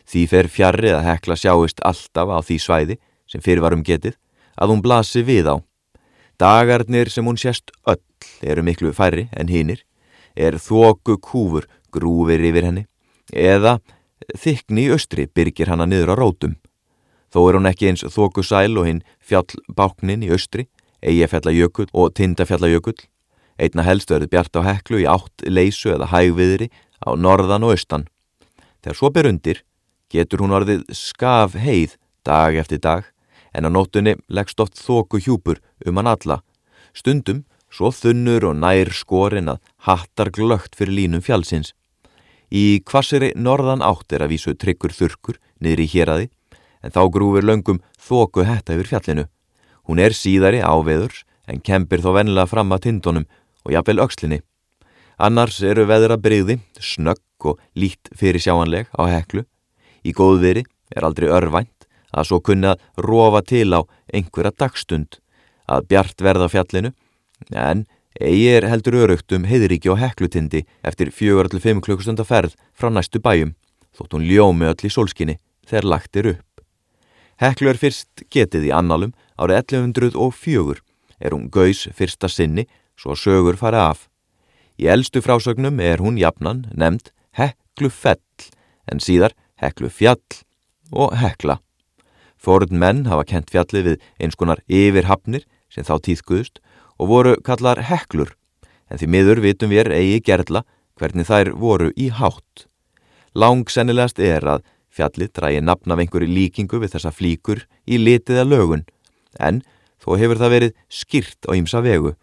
Því 0.10 0.26
fer 0.28 0.50
fjarrið 0.50 0.98
að 0.98 1.06
hekla 1.06 1.38
sjáist 1.38 1.84
alltaf 1.86 2.34
á 2.34 2.38
því 2.42 2.58
svæði 2.60 2.98
sem 3.30 3.44
fyrir 3.46 3.64
varum 3.64 3.86
getið 3.86 4.18
að 4.60 4.74
hún 4.74 4.84
blasi 4.84 5.24
við 5.24 5.54
á. 5.54 5.56
Dagarnir 6.40 7.12
sem 7.14 7.26
hún 7.26 7.38
sést 7.38 7.72
öll 7.88 8.02
eru 8.42 8.64
miklu 8.66 8.92
færri 8.96 9.28
en 9.36 9.52
hinnir, 9.52 9.84
er 10.40 10.58
þóku 10.62 11.20
kúfur 11.20 11.68
grúfir 11.92 12.42
yfir 12.50 12.70
henni 12.70 12.86
eða 13.34 13.78
þykni 14.38 14.88
í 14.88 14.94
östri 14.96 15.28
byrgir 15.28 15.70
hana 15.72 15.88
niður 15.90 16.14
á 16.14 16.20
rótum. 16.20 16.56
Þó 17.30 17.40
er 17.46 17.58
hún 17.60 17.70
ekki 17.70 17.90
eins 17.92 18.06
þóku 18.08 18.44
sæl 18.46 18.78
og 18.80 18.88
hinn 18.88 19.04
fjallbáknin 19.22 20.26
í 20.26 20.32
östri, 20.34 20.66
eigefjallajökull 21.06 21.90
og 21.94 22.14
tindafjallajökull. 22.18 22.98
Einna 23.60 23.84
helst 23.86 24.10
verður 24.10 24.32
bjart 24.32 24.58
á 24.58 24.62
heklu 24.66 25.04
í 25.04 25.08
átt 25.10 25.46
leysu 25.46 25.92
eða 25.94 26.10
hægviðri 26.14 26.70
á 27.04 27.10
norðan 27.16 27.68
og 27.68 27.76
austan. 27.76 28.08
Þegar 28.82 28.98
svo 28.98 29.12
ber 29.14 29.30
undir 29.30 29.64
getur 30.10 30.42
hún 30.42 30.56
orðið 30.56 30.88
skaf 30.96 31.58
heið 31.60 31.98
dag 32.26 32.56
eftir 32.58 32.82
dag 32.82 33.06
en 33.54 33.68
á 33.68 33.70
nóttunni 33.70 34.16
leggst 34.30 34.62
oft 34.64 34.80
þóku 34.80 35.22
hjúpur 35.22 35.60
um 35.86 36.00
hann 36.00 36.10
alla. 36.10 36.42
Stundum 36.94 37.44
svo 37.70 37.92
þunnur 37.94 38.50
og 38.50 38.58
nær 38.62 38.92
skorin 38.94 39.52
að 39.54 39.62
hattar 39.86 40.32
glögt 40.34 40.76
fyrir 40.78 40.96
línum 40.98 41.24
fjálsins. 41.26 41.74
Í 42.50 42.82
kvassiri 42.82 43.32
norðan 43.38 43.84
átt 43.86 44.14
er 44.14 44.26
að 44.26 44.34
vísu 44.34 44.56
tryggur 44.58 44.94
þurkur 44.96 45.38
niður 45.62 45.84
í 45.86 45.90
héræði 45.94 46.30
en 46.84 46.94
þá 46.96 47.02
grúfur 47.14 47.46
löngum 47.46 47.82
þóku 48.02 48.46
hetta 48.48 48.74
yfir 48.74 48.90
fjallinu. 48.94 49.26
Hún 49.86 50.02
er 50.02 50.16
síðari 50.18 50.64
áveðurs 50.66 51.26
en 51.50 51.62
kempir 51.62 52.02
þó 52.02 52.14
vennilega 52.18 52.50
fram 52.50 52.74
að 52.74 52.88
tindunum 52.88 53.28
og 53.66 53.74
jafnvel 53.74 54.02
aukslinni. 54.02 54.42
Annars 55.20 55.60
eru 55.66 55.86
veðra 55.90 56.16
breyði, 56.18 56.60
snögg 56.80 57.50
og 57.52 57.60
lít 57.76 58.10
fyrir 58.16 58.42
sjáanleg 58.42 58.88
á 58.96 59.04
heklu. 59.10 59.44
Í 60.06 60.16
góðveri 60.16 60.64
er 60.96 61.06
aldrei 61.06 61.28
örvænt 61.28 61.88
að 62.16 62.30
svo 62.30 62.40
kunna 62.42 62.78
rofa 62.98 63.44
til 63.46 63.68
á 63.76 63.86
einhverja 64.10 64.56
dagstund 64.58 65.20
að 65.70 65.90
bjart 65.92 66.24
verða 66.24 66.48
fjallinu 66.50 66.94
en 67.52 67.86
eigi 68.20 68.50
er 68.52 68.68
heldur 68.70 68.98
örugt 69.06 69.32
um 69.36 69.46
heiðríki 69.48 69.92
og 69.92 70.00
heklutindi 70.02 70.66
eftir 70.84 71.12
4-5 71.14 71.82
klukkustunda 71.86 72.26
ferð 72.28 72.56
frá 72.76 72.92
næstu 72.92 73.22
bæjum 73.24 73.56
þótt 73.96 74.16
hún 74.16 74.28
ljómi 74.28 74.70
öll 74.70 74.86
í 74.88 74.92
solskinni 74.92 75.40
þegar 75.68 75.90
lagt 75.94 76.20
er 76.20 76.34
upp. 76.36 76.64
Heklu 77.40 77.72
er 77.72 77.80
fyrst 77.80 78.26
getið 78.34 78.70
í 78.70 78.76
annalum 78.76 79.14
árið 79.40 79.62
1104 79.80 80.82
er 81.20 81.36
hún 81.36 81.50
gaus 81.52 81.86
fyrsta 81.96 82.30
sinni 82.32 82.66
svo 83.00 83.16
sögur 83.16 83.58
fara 83.60 83.90
af. 83.92 84.08
Í 84.80 84.88
eldstu 84.92 85.22
frásögnum 85.24 85.80
er 85.84 86.04
hún 86.04 86.20
jafnan 86.20 86.66
nefnd 86.76 87.12
Heklu 87.40 87.92
fell 87.92 88.50
en 88.92 89.00
síðar 89.04 89.36
Heklu 89.60 89.90
fjall 89.92 90.44
og 90.92 91.16
Hekla. 91.20 91.60
Fórun 92.40 92.80
menn 92.80 93.06
hafa 93.12 93.26
kent 93.28 93.52
fjallið 93.52 93.88
við 93.88 94.06
eins 94.20 94.38
konar 94.40 94.64
yfirhafnir 94.68 95.44
sem 95.70 95.84
þá 95.84 96.00
týðkuðust 96.08 96.62
og 97.00 97.10
voru 97.12 97.36
kallar 97.46 97.82
heklur, 97.90 98.36
en 98.92 99.00
því 99.00 99.08
miður 99.16 99.42
vitum 99.44 99.72
við 99.72 99.92
eigi 99.96 100.20
gerðla 100.26 100.66
hvernig 101.00 101.28
þær 101.30 101.54
voru 101.56 101.90
í 101.96 102.10
hátt. 102.12 102.66
Langsennilegast 103.34 104.20
er 104.20 104.46
að 104.46 104.66
fjallið 104.92 105.34
drægi 105.38 105.62
nafn 105.64 105.94
af 105.94 106.02
einhverju 106.04 106.28
líkingu 106.28 106.80
við 106.82 106.96
þessa 106.96 107.14
flíkur 107.16 107.64
í 107.88 108.00
litiða 108.02 108.44
lögun, 108.48 108.84
en 109.40 109.62
þó 110.02 110.18
hefur 110.20 110.42
það 110.42 110.56
verið 110.56 110.76
skýrt 110.90 111.48
á 111.48 111.52
ýmsa 111.56 111.84
vegu. 111.86 112.16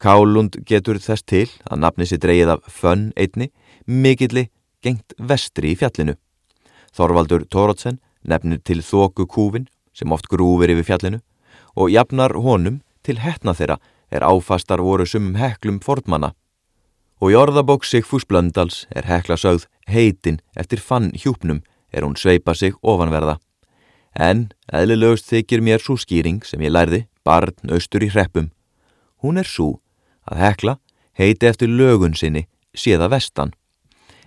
Kálund 0.00 0.56
getur 0.66 0.98
þess 0.98 1.26
til 1.28 1.46
að 1.68 1.82
nafni 1.84 2.08
sér 2.08 2.22
dreigið 2.24 2.54
af 2.54 2.68
fönn 2.72 3.10
einni, 3.20 3.50
mikilli 3.86 4.48
gengt 4.82 5.14
vestri 5.18 5.74
í 5.74 5.78
fjallinu. 5.78 6.16
Þorvaldur 6.96 7.44
Tórótsen 7.52 8.00
nefnir 8.24 8.62
til 8.64 8.80
þóku 8.82 9.28
kúfin 9.28 9.68
sem 9.92 10.12
oft 10.12 10.30
grúfir 10.32 10.72
yfir 10.72 10.88
fjallinu 10.88 11.20
og 11.76 11.92
jafnar 11.92 12.32
honum 12.40 12.80
til 13.04 13.20
hetna 13.20 13.52
þeirra 13.56 13.76
er 14.10 14.26
áfastar 14.26 14.82
voru 14.82 15.06
sumum 15.06 15.36
heklum 15.38 15.80
fornmanna. 15.80 16.32
Og 17.20 17.32
í 17.32 17.36
orðabók 17.36 17.84
Sigfús 17.84 18.24
Blöndals 18.26 18.86
er 18.96 19.06
hekla 19.08 19.36
sögð 19.36 19.66
heitin 19.88 20.40
eftir 20.56 20.80
fann 20.80 21.10
hjúpnum 21.12 21.62
er 21.92 22.04
hún 22.06 22.16
sveipa 22.16 22.54
sig 22.54 22.74
ofanverða. 22.82 23.38
En 24.14 24.50
eðlilegust 24.72 25.28
þykir 25.30 25.62
mér 25.62 25.82
svo 25.82 25.96
skýring 26.00 26.42
sem 26.46 26.62
ég 26.64 26.72
lærði, 26.72 27.04
barn 27.24 27.54
austur 27.70 28.02
í 28.02 28.10
hreppum. 28.10 28.50
Hún 29.22 29.38
er 29.38 29.46
svo 29.46 29.80
að 30.26 30.42
hekla 30.44 30.78
heiti 31.18 31.46
eftir 31.46 31.68
lögun 31.68 32.16
sinni 32.16 32.46
séða 32.74 33.10
vestan. 33.12 33.52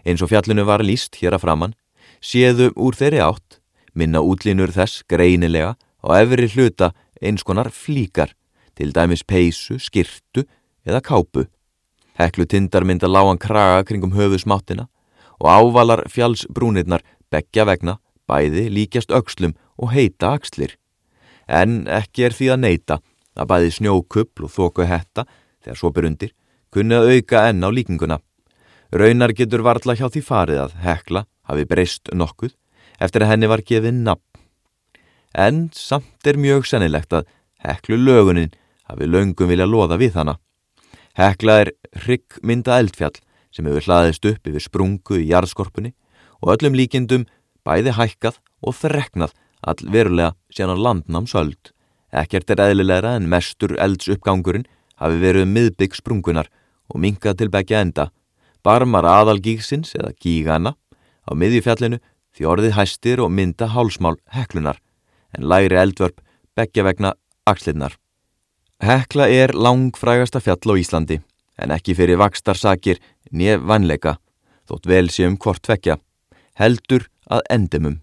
Eins 0.05 0.21
og 0.21 0.29
fjallinu 0.31 0.65
var 0.67 0.83
líst 0.83 1.17
hér 1.21 1.35
að 1.35 1.45
framann, 1.45 1.75
séðu 2.21 2.71
úr 2.75 2.95
þeirri 2.95 3.21
átt, 3.23 3.59
minna 3.95 4.21
útlínur 4.23 4.71
þess 4.75 5.03
greinilega 5.07 5.75
og 6.03 6.15
efri 6.17 6.49
hluta 6.51 6.91
eins 7.23 7.43
konar 7.47 7.71
flíkar, 7.71 8.33
til 8.77 8.93
dæmis 8.93 9.23
peysu, 9.23 9.77
skirtu 9.79 10.45
eða 10.85 11.01
kápu. 11.01 11.45
Heklu 12.19 12.45
tindar 12.45 12.85
mynda 12.85 13.07
lágan 13.07 13.39
kraga 13.41 13.83
kringum 13.87 14.13
höfusmáttina 14.13 14.87
og 15.39 15.49
ávalar 15.49 16.05
fjallsbrúnirnar 16.09 17.01
begja 17.31 17.65
vegna, 17.65 17.97
bæði 18.29 18.69
líkjast 18.69 19.11
aukslum 19.11 19.55
og 19.77 19.91
heita 19.93 20.33
axlir. 20.37 20.77
En 21.47 21.87
ekki 21.87 22.27
er 22.27 22.35
því 22.37 22.51
að 22.53 22.61
neyta 22.63 22.99
að 23.35 23.49
bæði 23.49 23.71
snjókuppl 23.77 24.45
og 24.47 24.53
þóku 24.53 24.87
hetta, 24.87 25.25
þegar 25.63 25.79
svo 25.79 25.91
byrjundir, 25.91 26.31
kunni 26.71 26.95
að 26.95 27.09
auka 27.15 27.47
enn 27.49 27.65
á 27.65 27.69
líkinguna. 27.73 28.19
Raunar 28.93 29.33
getur 29.33 29.65
varla 29.65 29.95
hjá 29.97 30.05
því 30.05 30.21
farið 30.21 30.61
að 30.67 30.75
hekla 30.85 31.25
hafi 31.49 31.65
breyst 31.65 32.11
nokkuð 32.13 32.53
eftir 33.01 33.25
að 33.25 33.33
henni 33.33 33.49
var 33.49 33.63
gefið 33.65 34.03
nafn. 34.05 34.21
En 35.33 35.69
samt 35.73 36.27
er 36.29 36.37
mjög 36.37 36.67
sennilegt 36.69 37.13
að 37.17 37.25
heklu 37.65 37.97
lögunin 37.97 38.53
hafi 38.89 39.07
löngum 39.07 39.49
vilja 39.49 39.67
loða 39.69 39.97
við 40.01 40.17
hana. 40.19 40.37
Hekla 41.13 41.59
er 41.63 41.71
hryggmynda 42.03 42.79
eldfjall 42.81 43.15
sem 43.53 43.67
hefur 43.69 43.85
hlaðist 43.87 44.25
upp 44.25 44.49
yfir 44.49 44.65
sprungu 44.65 45.19
í 45.21 45.29
jarðskorpunni 45.29 45.93
og 46.41 46.55
öllum 46.55 46.75
líkindum 46.77 47.27
bæði 47.63 47.93
hækkað 47.97 48.39
og 48.63 48.75
þreknað 48.79 49.35
all 49.63 49.91
verulega 49.93 50.33
á 50.33 50.75
landnámsöld. 50.75 51.71
Ekkert 52.11 52.49
er 52.53 52.61
eðlilegra 52.67 53.15
en 53.17 53.29
mestur 53.29 53.77
eldsuppgangurinn 53.79 54.67
hafi 55.01 55.21
verið 55.21 55.49
miðbygg 55.49 55.95
sprungunar 55.97 56.49
og 56.89 56.99
minkað 56.99 57.39
til 57.39 57.49
begja 57.53 57.81
enda. 57.81 58.09
Barmar 58.63 59.07
aðalgíksins 59.07 59.95
eða 59.97 60.13
gígana 60.19 60.75
á 61.25 61.31
miðjufjallinu 61.33 61.99
því 62.33 62.49
orðið 62.49 62.77
hæstir 62.77 63.23
og 63.23 63.31
mynda 63.31 63.69
hálsmál 63.73 64.17
heklunar 64.35 64.79
en 65.33 65.47
læri 65.49 65.77
eldvörp 65.79 66.21
begja 66.57 66.85
vegna 66.85 67.13
axlinnar. 67.49 67.97
Hekla 68.83 69.29
er 69.31 69.53
langfrægasta 69.55 70.41
fjall 70.43 70.59
á 70.59 70.75
Íslandi 70.75 71.21
en 71.55 71.71
ekki 71.71 71.93
fyrir 71.95 72.17
vakstarsakir 72.19 72.97
nef 73.31 73.61
vanleika, 73.63 74.17
þótt 74.67 74.89
vel 74.91 75.07
sé 75.13 75.23
um 75.29 75.37
hvort 75.39 75.63
tvekja, 75.63 75.95
heldur 76.59 77.05
að 77.31 77.45
endemum. 77.55 78.01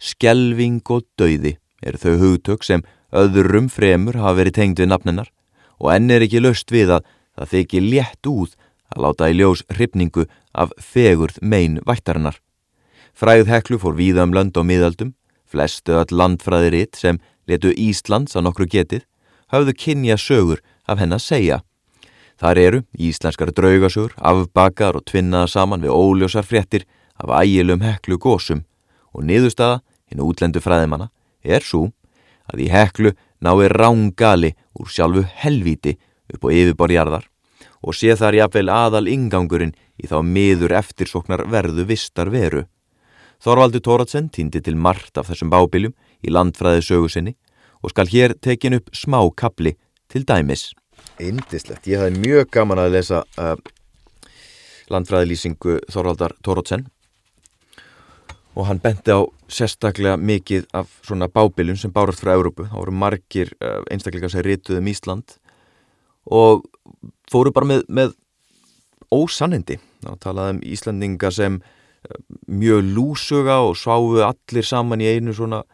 Skelving 0.00 0.80
og 0.88 1.04
dauði 1.20 1.58
er 1.84 2.00
þau 2.00 2.16
hugtök 2.22 2.64
sem 2.64 2.86
öðrum 3.12 3.68
fremur 3.68 4.16
hafa 4.16 4.40
verið 4.40 4.56
tengd 4.62 4.80
við 4.80 4.92
nafninar 4.94 5.28
og 5.76 5.92
enn 5.92 6.08
er 6.08 6.24
ekki 6.24 6.40
löst 6.40 6.72
við 6.72 6.96
að 6.96 7.04
það 7.36 7.52
þykir 7.52 7.88
létt 7.92 8.32
úð 8.32 8.56
að 8.94 9.04
láta 9.04 9.28
í 9.28 9.36
ljós 9.36 9.64
hrifningu 9.76 10.24
af 10.56 10.72
fegurð 10.80 11.36
mein 11.42 11.82
vættarinnar. 11.84 12.40
Fræð 13.12 13.50
heklu 13.52 13.76
fór 13.82 14.00
víða 14.00 14.24
um 14.24 14.32
lönd 14.32 14.56
og 14.56 14.64
miðaldum, 14.72 15.12
flestu 15.44 16.00
öll 16.00 16.16
landfræðiritt 16.16 16.96
sem 16.96 17.20
letu 17.44 17.76
Íslands 17.76 18.32
á 18.32 18.40
nokkru 18.40 18.64
getið 18.64 19.04
hafðu 19.52 19.74
kynja 19.76 20.16
sögur 20.20 20.62
af 20.86 21.00
henn 21.00 21.14
að 21.16 21.24
segja. 21.24 21.60
Þar 22.40 22.58
eru 22.58 22.80
íslenskar 22.98 23.52
draugasögur, 23.54 24.14
afbakar 24.18 24.98
og 24.98 25.04
tvinnaða 25.06 25.50
saman 25.52 25.84
við 25.84 25.94
óljósar 25.94 26.46
fréttir 26.46 26.86
af 27.16 27.30
ægilum 27.42 27.84
heklu 27.84 28.18
gósum 28.18 28.64
og 29.14 29.22
niðurstaða, 29.22 29.82
hinn 30.10 30.24
útlendu 30.24 30.60
fræðimanna, 30.60 31.10
er 31.44 31.62
svo 31.62 31.92
að 32.50 32.66
í 32.66 32.70
heklu 32.72 33.14
nái 33.44 33.68
rángali 33.70 34.54
úr 34.74 34.90
sjálfu 34.90 35.22
helvíti 35.44 35.94
upp 36.34 36.44
á 36.44 36.48
yfirborjarðar 36.50 37.28
og 37.84 37.94
sé 37.94 38.14
þar 38.16 38.38
jafnvel 38.40 38.70
aðal 38.72 39.08
ingangurinn 39.12 39.74
í 40.00 40.08
þá 40.08 40.18
miður 40.24 40.74
eftirsoknar 40.80 41.44
verðu 41.52 41.84
vistar 41.86 42.30
veru. 42.32 42.64
Þorvaldur 43.44 43.82
Tóratsen 43.84 44.30
týndi 44.32 44.62
til 44.64 44.76
margt 44.76 45.18
af 45.20 45.28
þessum 45.28 45.52
bábiljum 45.52 45.92
í 46.24 46.32
landfræði 46.32 46.84
sögu 46.86 47.10
sinni 47.12 47.34
og 47.84 47.92
skal 47.92 48.08
hér 48.08 48.34
tekin 48.40 48.78
upp 48.78 48.88
smá 48.96 49.20
kapli 49.36 49.74
til 50.08 50.24
dæmis. 50.24 50.72
Indislegt, 51.20 51.84
ég 51.86 52.00
hafði 52.00 52.22
mjög 52.22 52.50
gaman 52.54 52.80
að 52.80 52.94
lesa 52.96 53.22
uh, 53.38 53.54
landfræðilýsingu 54.90 55.78
Þorvaldar 55.92 56.34
Tórótsen 56.44 56.86
og 58.54 58.68
hann 58.68 58.80
benti 58.80 59.12
á 59.12 59.20
sérstaklega 59.50 60.16
mikið 60.16 60.68
af 60.72 60.88
svona 61.04 61.28
bábiljum 61.28 61.76
sem 61.76 61.92
bárast 61.92 62.22
frá 62.22 62.32
Európu. 62.34 62.68
Það 62.70 62.80
voru 62.80 62.96
margir 62.96 63.52
uh, 63.60 63.82
einstakleika 63.92 64.30
sem 64.32 64.44
rituðum 64.46 64.86
um 64.86 64.90
Ísland 64.92 65.36
og 66.24 66.64
fóru 67.30 67.52
bara 67.52 67.68
með, 67.68 67.84
með 67.88 68.14
ósannindi. 69.12 69.80
Það 70.04 70.20
talaði 70.24 70.56
um 70.56 70.64
Íslandinga 70.72 71.32
sem 71.34 71.60
uh, 71.60 72.18
mjög 72.48 72.92
lúsuga 72.96 73.60
og 73.66 73.76
sváðu 73.76 74.24
allir 74.24 74.66
saman 74.66 75.04
í 75.04 75.10
einu 75.16 75.36
svona 75.36 75.64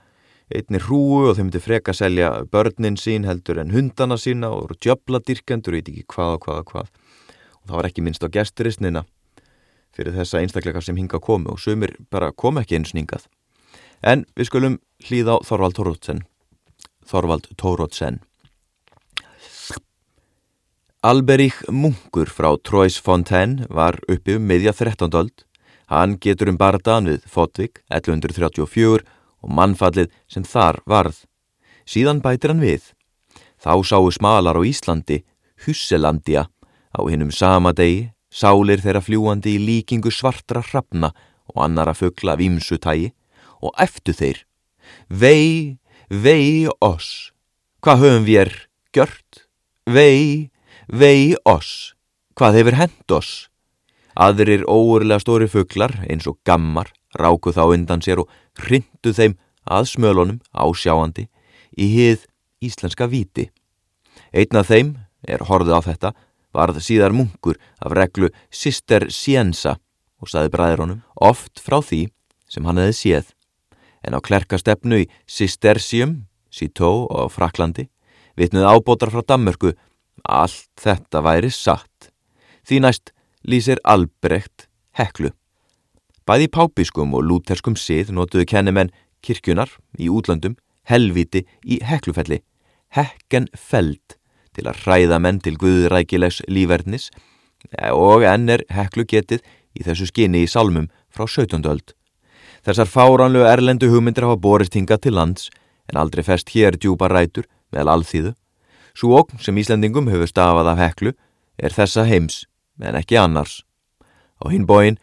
einni 0.51 0.81
hrúu 0.83 1.29
og 1.31 1.37
þau 1.37 1.45
myndi 1.47 1.63
freka 1.63 1.95
að 1.95 2.01
selja 2.01 2.31
börnin 2.51 2.99
sín 2.99 3.27
heldur 3.29 3.61
en 3.63 3.73
hundana 3.75 4.19
sína 4.19 4.51
og 4.55 4.75
djöbladyrkendur, 4.83 5.79
veit 5.79 5.89
ekki 5.89 6.07
hvað 6.11 6.37
og 6.37 6.45
hvað 6.47 6.63
og 6.63 6.73
hvað. 6.73 6.93
Og 7.61 7.65
það 7.71 7.77
var 7.79 7.91
ekki 7.91 8.05
minnst 8.07 8.27
á 8.27 8.29
gesturistnina 8.35 9.05
fyrir 9.97 10.15
þessa 10.17 10.41
einstakleika 10.41 10.83
sem 10.85 10.99
hinga 10.99 11.21
komu 11.23 11.55
og 11.55 11.61
sumir 11.61 11.97
bara 12.11 12.33
kom 12.33 12.61
ekki 12.61 12.79
eins 12.79 12.95
ningað 12.97 13.27
en 14.03 14.25
við 14.39 14.49
skulum 14.49 14.79
hlýða 15.05 15.39
á 15.41 15.45
Þorvald 15.45 15.77
Tórótsen 15.77 16.25
Þorvald 17.11 17.51
Tórótsen 17.61 18.21
Alberich 21.01 21.63
Munkur 21.73 22.29
frá 22.29 22.53
Trois 22.61 22.99
Fontaine 23.01 23.67
var 23.73 23.97
uppi 24.05 24.35
um 24.37 24.43
meðja 24.45 24.75
13. 24.77 25.09
öld. 25.17 25.47
Hann 25.89 26.19
getur 26.21 26.51
um 26.53 26.59
bardaðan 26.61 27.09
við 27.09 27.23
Fotvík 27.25 27.81
1134 27.89 29.01
og 29.41 29.53
mannfallið 29.57 30.11
sem 30.31 30.45
þar 30.45 30.81
varð. 30.89 31.25
Síðan 31.89 32.23
bætir 32.25 32.53
hann 32.53 32.63
við. 32.63 32.93
Þá 33.61 33.73
sáu 33.85 34.11
smalar 34.15 34.57
á 34.57 34.63
Íslandi, 34.65 35.21
Husselandia, 35.67 36.47
á 36.97 37.01
hinnum 37.09 37.33
sama 37.33 37.73
degi, 37.77 38.11
sálir 38.31 38.81
þeirra 38.81 39.03
fljúandi 39.05 39.57
í 39.57 39.65
líkingu 39.67 40.13
svartra 40.15 40.63
hrafna 40.65 41.13
og 41.51 41.65
annara 41.65 41.95
fuggla 41.97 42.37
af 42.37 42.45
ímsutægi 42.45 43.11
og 43.61 43.75
eftir 43.77 44.17
þeir. 44.17 44.39
Vei, 45.11 45.79
vei 46.09 46.69
oss, 46.81 47.33
hvað 47.83 48.05
höfum 48.05 48.27
við 48.29 48.41
er 48.45 48.55
gjört? 48.95 49.45
Vei, 49.87 50.51
vei 50.89 51.37
oss, 51.45 51.93
hvað 52.39 52.61
hefur 52.61 52.79
hend 52.81 53.17
oss? 53.19 53.33
Aðrir 54.21 54.65
óurlega 54.67 55.21
stóri 55.23 55.47
fugglar 55.51 55.95
eins 56.09 56.27
og 56.31 56.41
gammar 56.47 56.91
ráku 57.19 57.53
þá 57.55 57.63
undan 57.75 58.03
sér 58.05 58.23
og 58.23 58.31
hrindu 58.61 59.13
þeim 59.17 59.37
að 59.65 59.89
smölunum 59.93 60.41
ásjáandi 60.53 61.29
í 61.77 61.87
hið 61.95 62.27
íslenska 62.65 63.09
viti. 63.11 63.49
Einn 64.33 64.59
af 64.59 64.71
þeim, 64.71 64.97
er 65.27 65.45
horfið 65.49 65.77
á 65.77 65.81
þetta, 65.85 66.11
varð 66.55 66.81
síðar 66.83 67.15
munkur 67.15 67.59
af 67.79 67.95
reglu 67.95 68.31
Sister 68.51 69.07
Sienza 69.11 69.77
og 70.21 70.31
saði 70.31 70.53
bræðir 70.53 70.85
honum 70.85 71.03
oft 71.15 71.61
frá 71.63 71.79
því 71.81 72.09
sem 72.51 72.67
hann 72.67 72.81
hefði 72.81 72.97
séð. 72.99 73.31
En 74.03 74.17
á 74.17 74.21
klerkastefnu 74.21 75.05
í 75.05 75.09
Sistersium, 75.29 76.27
Sító 76.51 77.07
og 77.07 77.31
Fraklandi 77.31 77.87
vitnuð 78.39 78.67
ábótar 78.67 79.13
frá 79.13 79.23
Dammörku 79.23 79.75
allt 80.25 80.71
þetta 80.81 81.23
væri 81.25 81.51
satt. 81.53 82.11
Því 82.67 82.83
næst 82.85 83.13
lýsir 83.47 83.81
Albrecht 83.85 84.67
heklu. 84.99 85.31
Bæði 86.29 86.51
pápiskum 86.53 87.15
og 87.17 87.25
lúterskum 87.27 87.77
sið 87.81 88.13
notuðu 88.15 88.47
kennimenn 88.51 88.93
kirkjunar 89.25 89.73
í 89.99 90.11
útlandum 90.13 90.57
helviti 90.89 91.45
í 91.65 91.81
heklufelli, 91.85 92.41
hekkenfeld 92.97 94.17
til 94.57 94.67
að 94.67 94.83
hræða 94.85 95.21
menn 95.23 95.41
til 95.41 95.57
guðrækilegs 95.61 96.43
lífverðnis 96.51 97.11
og 97.93 98.25
enn 98.27 98.49
er 98.51 98.65
heklu 98.73 99.07
getið 99.09 99.45
í 99.77 99.85
þessu 99.87 100.09
skinni 100.11 100.45
í 100.45 100.51
salmum 100.51 100.89
frá 101.13 101.27
17. 101.27 101.65
öld. 101.69 101.95
Þessar 102.67 102.89
fáránlu 102.91 103.45
erlendu 103.49 103.89
hugmyndir 103.89 104.27
hafa 104.27 104.41
borist 104.41 104.77
hingað 104.77 105.07
til 105.07 105.17
lands 105.17 105.49
en 105.89 106.01
aldrei 106.01 106.25
fest 106.27 106.53
hér 106.55 106.77
djúpa 106.77 107.09
rætur 107.09 107.49
meðal 107.73 107.97
alþýðu. 107.97 108.35
Svo 108.95 109.17
okn 109.21 109.41
sem 109.41 109.57
Íslandingum 109.57 110.11
hefur 110.11 110.29
stafað 110.29 110.73
af 110.75 110.81
heklu 110.83 111.15
er 111.57 111.73
þessa 111.73 112.05
heims 112.09 112.45
en 112.81 112.99
ekki 112.99 113.19
annars. 113.21 113.63
Á 114.41 114.51
hinn 114.51 114.67
bóin 114.69 114.99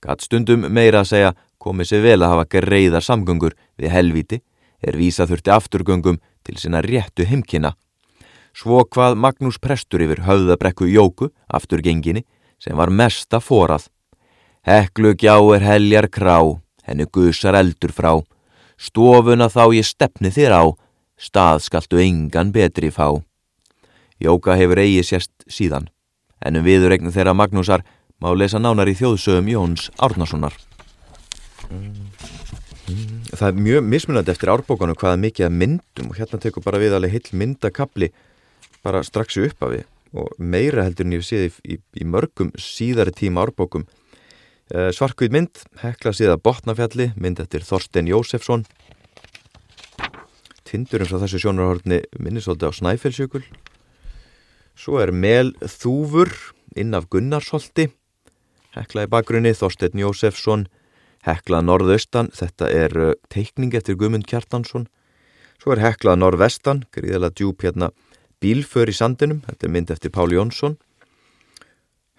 Gatt 0.00 0.24
stundum 0.24 0.64
meira 0.72 1.02
að 1.02 1.10
segja 1.12 1.32
komið 1.60 1.90
sér 1.90 2.04
vel 2.04 2.18
að 2.22 2.32
hafa 2.32 2.48
greiðar 2.56 3.04
samgöngur 3.04 3.56
við 3.76 3.92
helviti 3.92 4.40
er 4.80 4.96
vísa 4.96 5.26
þurfti 5.28 5.52
afturgöngum 5.52 6.20
til 6.46 6.56
sinna 6.56 6.80
réttu 6.80 7.26
heimkina. 7.28 7.74
Svo 8.56 8.82
hvað 8.88 9.18
Magnús 9.20 9.60
prestur 9.60 10.02
yfir 10.02 10.24
höfðabrekku 10.26 10.88
Jóku, 10.90 11.30
afturgenginni, 11.46 12.24
sem 12.58 12.76
var 12.76 12.90
mesta 12.90 13.40
forað. 13.40 13.86
Heklu 14.66 15.14
gjá 15.16 15.36
er 15.54 15.64
heljar 15.64 16.08
krá, 16.08 16.40
henni 16.84 17.06
gusar 17.06 17.56
eldur 17.60 17.92
frá, 17.92 18.18
stofuna 18.76 19.48
þá 19.52 19.64
ég 19.76 19.86
stefni 19.86 20.32
þér 20.32 20.56
á, 20.56 20.64
stað 21.20 21.62
skaltu 21.68 22.00
engan 22.00 22.52
betri 22.52 22.90
fá. 22.90 23.20
Jóka 24.20 24.56
hefur 24.56 24.80
eigi 24.80 25.04
sérst 25.04 25.32
síðan, 25.48 25.88
en 26.44 26.60
um 26.60 26.64
viðurregnu 26.66 27.12
þeirra 27.12 27.36
Magnúsar 27.36 27.84
má 28.20 28.32
lesa 28.36 28.60
nánar 28.60 28.90
í 28.90 28.96
þjóðsögum 28.98 29.48
Jóns 29.48 29.88
Árnasonar. 29.96 30.56
Það 33.30 33.46
er 33.46 33.62
mjög 33.64 33.86
mismunandi 33.86 34.32
eftir 34.32 34.50
árbókanu 34.52 34.96
hvaða 34.98 35.20
mikið 35.22 35.46
að 35.46 35.56
myndum 35.62 36.10
og 36.10 36.18
hérna 36.18 36.40
tekur 36.42 36.64
bara 36.64 36.80
við 36.82 36.96
alveg 36.96 37.14
heil 37.14 37.38
myndakabli 37.40 38.10
bara 38.84 39.02
strax 39.06 39.38
í 39.38 39.46
upphafi 39.46 39.84
og 40.12 40.34
meira 40.36 40.84
heldur 40.84 41.06
en 41.06 41.14
ég 41.14 41.24
séð 41.24 41.46
í, 41.46 41.50
í, 41.76 41.76
í 42.02 42.04
mörgum 42.04 42.50
síðari 42.58 43.14
tíma 43.14 43.44
árbókum. 43.46 43.86
Eh, 44.74 44.90
Svarkvít 44.94 45.32
mynd, 45.34 45.62
hekla 45.82 46.12
síða 46.14 46.36
Botnafjalli, 46.42 47.12
mynd 47.18 47.40
eftir 47.42 47.64
Þorsten 47.66 48.10
Jósefsson. 48.10 48.66
Tindurinn 50.66 51.08
frá 51.08 51.22
þessu 51.22 51.40
sjónarhortni 51.42 52.02
minnisóldi 52.18 52.66
á 52.66 52.74
Snæfellsjökul. 52.74 53.44
Svo 54.78 54.98
er 55.02 55.14
Mel 55.14 55.54
Þúfur 55.62 56.30
inn 56.78 56.94
af 56.94 57.08
Gunnarsholti, 57.10 57.88
hekla 58.76 59.06
í 59.06 59.10
bakgrunni 59.10 59.52
Þorsten 59.56 59.98
Jósefsson, 60.00 60.66
Heklað 61.26 61.66
norðaustan, 61.68 62.30
þetta 62.32 62.68
er 62.72 62.96
uh, 62.96 63.12
teikning 63.32 63.74
eftir 63.76 63.98
Guðmund 64.00 64.24
Kjartansson. 64.28 64.86
Svo 65.60 65.74
er 65.74 65.82
heklað 65.82 66.22
norðvestan, 66.22 66.86
gríðilega 66.96 67.36
djúb 67.36 67.60
hérna 67.60 67.90
bílför 68.40 68.88
í 68.88 68.94
sandinum, 68.96 69.42
þetta 69.44 69.66
er 69.66 69.74
mynd 69.74 69.92
eftir 69.92 70.14
Páli 70.14 70.38
Jónsson. 70.38 70.78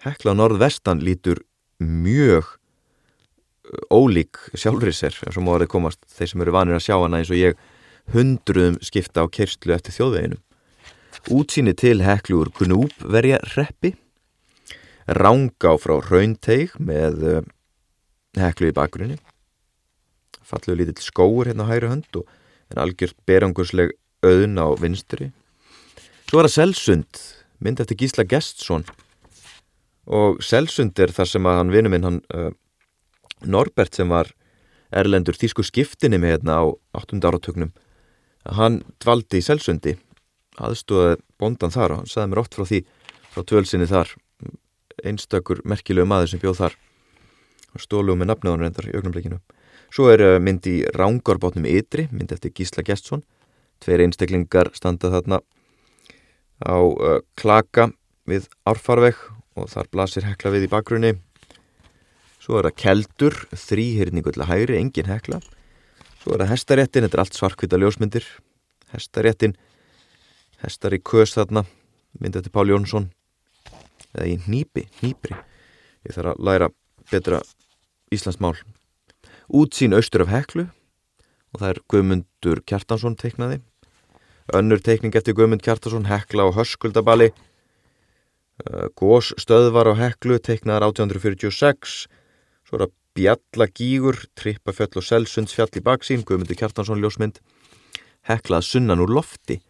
Heklað 0.06 0.38
norðvestan 0.38 1.02
lítur 1.02 1.42
mjög 1.82 2.46
uh, 2.46 3.82
ólík 3.90 4.38
sjálfrið 4.54 4.98
sér, 5.00 5.18
og 5.26 5.42
móðið 5.42 5.72
komast 5.74 6.06
þeir 6.14 6.30
sem 6.30 6.46
eru 6.46 6.54
vanir 6.54 6.78
að 6.78 6.86
sjá 6.86 6.94
hana 7.00 7.18
eins 7.18 7.34
og 7.34 7.42
ég 7.42 7.58
hundruðum 8.14 8.78
skipta 8.86 9.26
á 9.26 9.32
kerstlu 9.34 9.74
eftir 9.74 9.98
þjóðveginu. 9.98 10.38
Útsýni 11.30 11.74
til 11.78 11.98
heklur 12.06 12.54
Gnúb 12.54 12.94
verja 13.02 13.42
reppi, 13.56 13.96
ránga 15.06 15.74
frá 15.80 15.96
raunteig 16.04 16.74
með 16.78 17.26
uh, 17.28 17.42
heklu 18.38 18.70
í 18.70 18.76
bakgrunni. 18.76 19.18
Falluðu 20.46 20.78
lítill 20.80 21.04
skóur 21.04 21.50
hérna 21.50 21.66
á 21.68 21.70
hægri 21.72 21.92
hönd 21.92 22.18
og 22.20 22.28
en 22.72 22.80
algjört 22.82 23.18
berangursleg 23.28 23.94
auðn 24.24 24.60
á 24.60 24.66
vinstri. 24.80 25.30
Svo 26.28 26.40
er 26.40 26.48
það 26.48 26.56
Selsund 26.56 27.22
mynd 27.62 27.82
eftir 27.82 27.98
Gísla 28.00 28.24
Gestsson. 28.26 28.86
Og 30.08 30.40
Selsund 30.42 30.98
er 30.98 31.12
þar 31.14 31.28
sem 31.30 31.46
að 31.46 31.58
hann 31.60 31.74
vinnu 31.74 31.92
minn 31.92 32.08
hann 32.08 32.20
uh, 32.34 32.50
Norbert 33.42 33.94
sem 33.94 34.10
var 34.10 34.30
erlendur 34.92 35.36
þýsku 35.38 35.64
skiptinni 35.66 36.20
með 36.20 36.36
hérna 36.36 36.58
á 36.60 36.64
8. 36.98 37.18
áratögnum 37.22 37.72
hann 38.50 38.80
dvaldi 39.02 39.40
í 39.40 39.44
Selsundi 39.44 39.94
aðstóði 40.60 41.16
bondan 41.40 41.72
þar 41.72 41.94
og 41.94 42.02
hann 42.02 42.10
saði 42.10 42.32
mér 42.32 42.42
oft 42.42 42.56
frá 42.56 42.66
því 42.68 42.82
frá 43.32 43.46
tvölsinni 43.48 43.88
þar 43.88 44.12
einstökur 45.06 45.62
merkilegu 45.68 46.08
maður 46.08 46.32
sem 46.32 46.42
bjóð 46.42 46.60
þar 46.62 46.78
stólu 47.80 48.16
með 48.18 48.32
nafnaðan 48.32 48.66
reyndar 48.66 48.88
í 48.90 48.94
augnumleikinu. 48.96 49.40
Svo 49.92 50.08
er 50.12 50.22
uh, 50.24 50.38
mynd 50.40 50.66
í 50.68 50.82
Rángarbátnum 50.96 51.66
Ytri, 51.68 52.06
mynd 52.12 52.32
eftir 52.32 52.52
Gísla 52.56 52.84
Gjertsson. 52.86 53.24
Tveir 53.82 54.04
einstaklingar 54.04 54.70
standa 54.76 55.10
þarna 55.12 55.42
á 56.62 56.78
uh, 56.78 57.18
klaka 57.36 57.90
við 58.28 58.46
árfarveg 58.68 59.18
og 59.58 59.68
þar 59.72 59.90
blasir 59.92 60.26
hekla 60.28 60.54
við 60.54 60.68
í 60.68 60.72
bakgrunni. 60.72 61.12
Svo 62.42 62.58
er 62.58 62.70
það 62.70 62.78
keldur, 62.82 63.36
þrýhyrningu 63.54 64.32
til 64.34 64.42
að 64.42 64.50
hægri, 64.50 64.78
engin 64.80 65.10
hekla. 65.10 65.42
Svo 66.22 66.34
er 66.34 66.44
það 66.44 66.52
hestaréttin, 66.54 67.06
þetta 67.06 67.18
er 67.18 67.24
allt 67.24 67.38
svarkvita 67.38 67.78
ljósmyndir. 67.78 68.26
Hestaréttin, 68.94 69.56
hestar 70.62 70.96
í 70.96 71.00
kös 71.02 71.36
þarna, 71.36 71.64
mynd 72.18 72.38
eftir 72.38 72.54
Pál 72.54 72.70
Jónsson. 72.70 73.10
Eða 74.12 74.28
í 74.28 74.36
nýpi, 74.44 74.86
nýpri. 75.00 75.36
Ég 76.06 76.16
þarf 76.16 76.34
að 76.34 76.46
læra 76.48 76.68
betra 77.10 77.42
Íslandsmál. 78.12 78.56
Útsýn 79.52 79.96
austur 79.96 80.24
af 80.26 80.32
Heklu 80.32 80.66
og 81.52 81.60
það 81.60 81.68
er 81.68 81.80
Guðmundur 81.92 82.62
Kjartansson 82.68 83.16
teiknaði. 83.20 83.60
Önnur 84.52 84.80
teikning 84.82 85.14
eftir 85.16 85.36
Guðmund 85.36 85.62
Kjartansson, 85.64 86.08
Hekla 86.10 86.48
og 86.48 86.56
Höskuldabali. 86.56 87.30
Uh, 88.62 88.88
Gós 88.98 89.32
stöðvar 89.40 89.92
á 89.92 89.94
Heklu, 89.96 90.38
teiknaðar 90.42 90.90
1846. 90.90 92.08
Svo 92.66 92.78
er 92.78 92.86
það 92.86 92.94
Bjallagígur, 93.12 94.18
Trippafjöll 94.38 94.96
og 94.96 95.04
Selsundsfjall 95.06 95.72
í 95.76 95.84
baksín, 95.84 96.24
Guðmundur 96.26 96.58
Kjartansson 96.58 97.00
ljósmynd. 97.02 97.42
Heklað 98.28 98.68
sunnan 98.68 99.02
úr 99.04 99.12
lofti. 99.12 99.60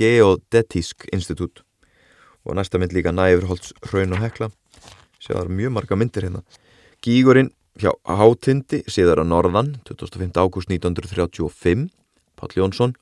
Geodetísk 0.00 1.08
institút. 1.12 1.64
Og 2.50 2.56
næsta 2.58 2.80
mynd 2.82 2.90
líka 2.90 3.12
Næfurholts, 3.14 3.70
Hraun 3.86 4.12
og 4.12 4.18
Hekla. 4.18 4.48
Eru 5.30 5.52
mjög 5.54 5.70
marga 5.70 5.94
myndir 5.94 6.24
hérna. 6.26 6.40
Gígurinn 6.98 7.52
hjá 7.78 7.92
Hátindi 8.02 8.80
síðar 8.90 9.22
á 9.22 9.24
Norðan 9.24 9.76
25. 9.86 10.34
ágúst 10.34 10.66
1935 10.66 11.86
Pál 12.34 12.50
Jónsson. 12.58 12.96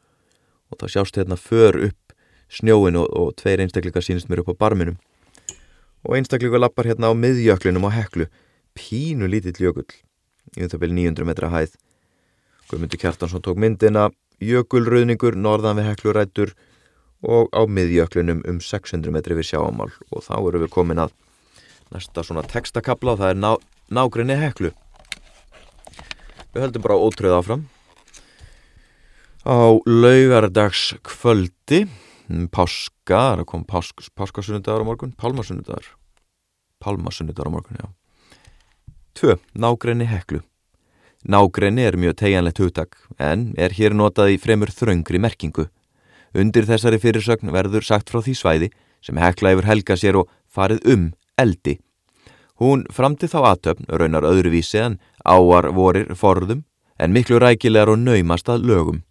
Og 0.68 0.76
það 0.76 0.92
sjást 0.92 1.16
hérna 1.16 1.40
för 1.40 1.80
upp 1.88 2.12
snjóin 2.52 3.00
og, 3.00 3.08
og 3.08 3.32
tveir 3.40 3.64
einstakleika 3.64 4.04
sínist 4.04 4.28
mér 4.28 4.44
upp 4.44 4.52
á 4.52 4.60
barminum. 4.68 5.00
Og 6.04 6.20
einstakleika 6.20 6.60
lappar 6.60 6.84
hérna 6.84 7.08
á 7.08 7.16
miðjöklinum 7.16 7.88
á 7.88 7.90
heklu. 7.96 8.28
Pínu 8.76 9.32
lítill 9.32 9.56
jökull 9.56 9.88
í 10.58 10.60
um 10.60 10.68
það 10.68 10.82
byrju 10.84 10.98
900 11.00 11.24
metra 11.24 11.48
hæð. 11.48 11.72
Guðmundur 12.68 13.00
Kjartansson 13.00 13.40
tók 13.40 13.56
myndina. 13.56 14.10
Jökulröðningur 14.44 15.40
norðan 15.40 15.80
við 15.80 15.88
heklurættur 15.88 16.52
og 17.22 17.50
á 17.50 17.66
miðjöklinum 17.66 18.44
um 18.46 18.60
600 18.62 19.10
metri 19.14 19.36
við 19.38 19.50
sjáamál 19.50 19.90
og 20.10 20.22
þá 20.22 20.36
eru 20.38 20.62
við 20.62 20.72
komin 20.74 21.02
að 21.02 21.14
næsta 21.94 22.22
svona 22.22 22.44
textakabla 22.46 23.14
og 23.14 23.22
það 23.22 23.32
er 23.32 23.40
ná, 23.42 23.50
nágrinni 23.90 24.36
heklu. 24.38 24.72
Við 26.54 26.64
höldum 26.64 26.84
bara 26.84 26.98
ótröð 27.00 27.36
áfram. 27.38 27.64
Á 29.48 29.80
laugardags 29.86 30.92
kvöldi 31.06 31.86
mm, 32.28 32.50
páska, 32.52 33.16
það 33.34 33.42
að 33.42 33.48
koma 33.52 33.68
pásk, 33.68 34.04
páskasunnudagur 34.18 34.84
á 34.84 34.88
morgun, 34.88 35.14
pálmasunnudagur. 35.16 35.88
Pálmasunnudagur 36.84 37.50
á 37.50 37.54
morgun, 37.56 37.80
já. 37.80 37.88
Tvö, 39.18 39.38
nágrinni 39.54 40.06
heklu. 40.06 40.42
Nágrinni 41.26 41.82
er 41.82 41.96
mjög 41.98 42.20
tegjanlegt 42.20 42.60
hugtak 42.62 42.94
en 43.18 43.50
er 43.58 43.74
hér 43.74 43.96
notað 43.96 44.36
í 44.36 44.38
fremur 44.38 44.70
þröngri 44.70 45.18
merkingu 45.18 45.66
undir 46.34 46.66
þessari 46.68 47.00
fyrirsögn 47.02 47.52
verður 47.54 47.84
sagt 47.84 48.10
frá 48.10 48.20
því 48.22 48.34
svæði 48.36 48.70
sem 49.04 49.18
hekla 49.20 49.54
yfir 49.54 49.68
helga 49.68 49.96
sér 49.96 50.20
og 50.22 50.30
farið 50.48 50.84
um 50.92 51.10
eldi. 51.38 51.78
Hún 52.58 52.84
framti 52.90 53.28
þá 53.30 53.38
aðtöfn 53.52 53.86
raunar 54.00 54.26
öðruvísi 54.26 54.80
en 54.82 54.98
áar 55.24 55.70
vorir 55.74 56.10
forðum 56.18 56.64
en 56.98 57.14
miklu 57.14 57.38
rækilegar 57.38 57.92
og 57.92 58.00
naumast 58.02 58.48
að 58.50 58.66
lögum. 58.66 59.02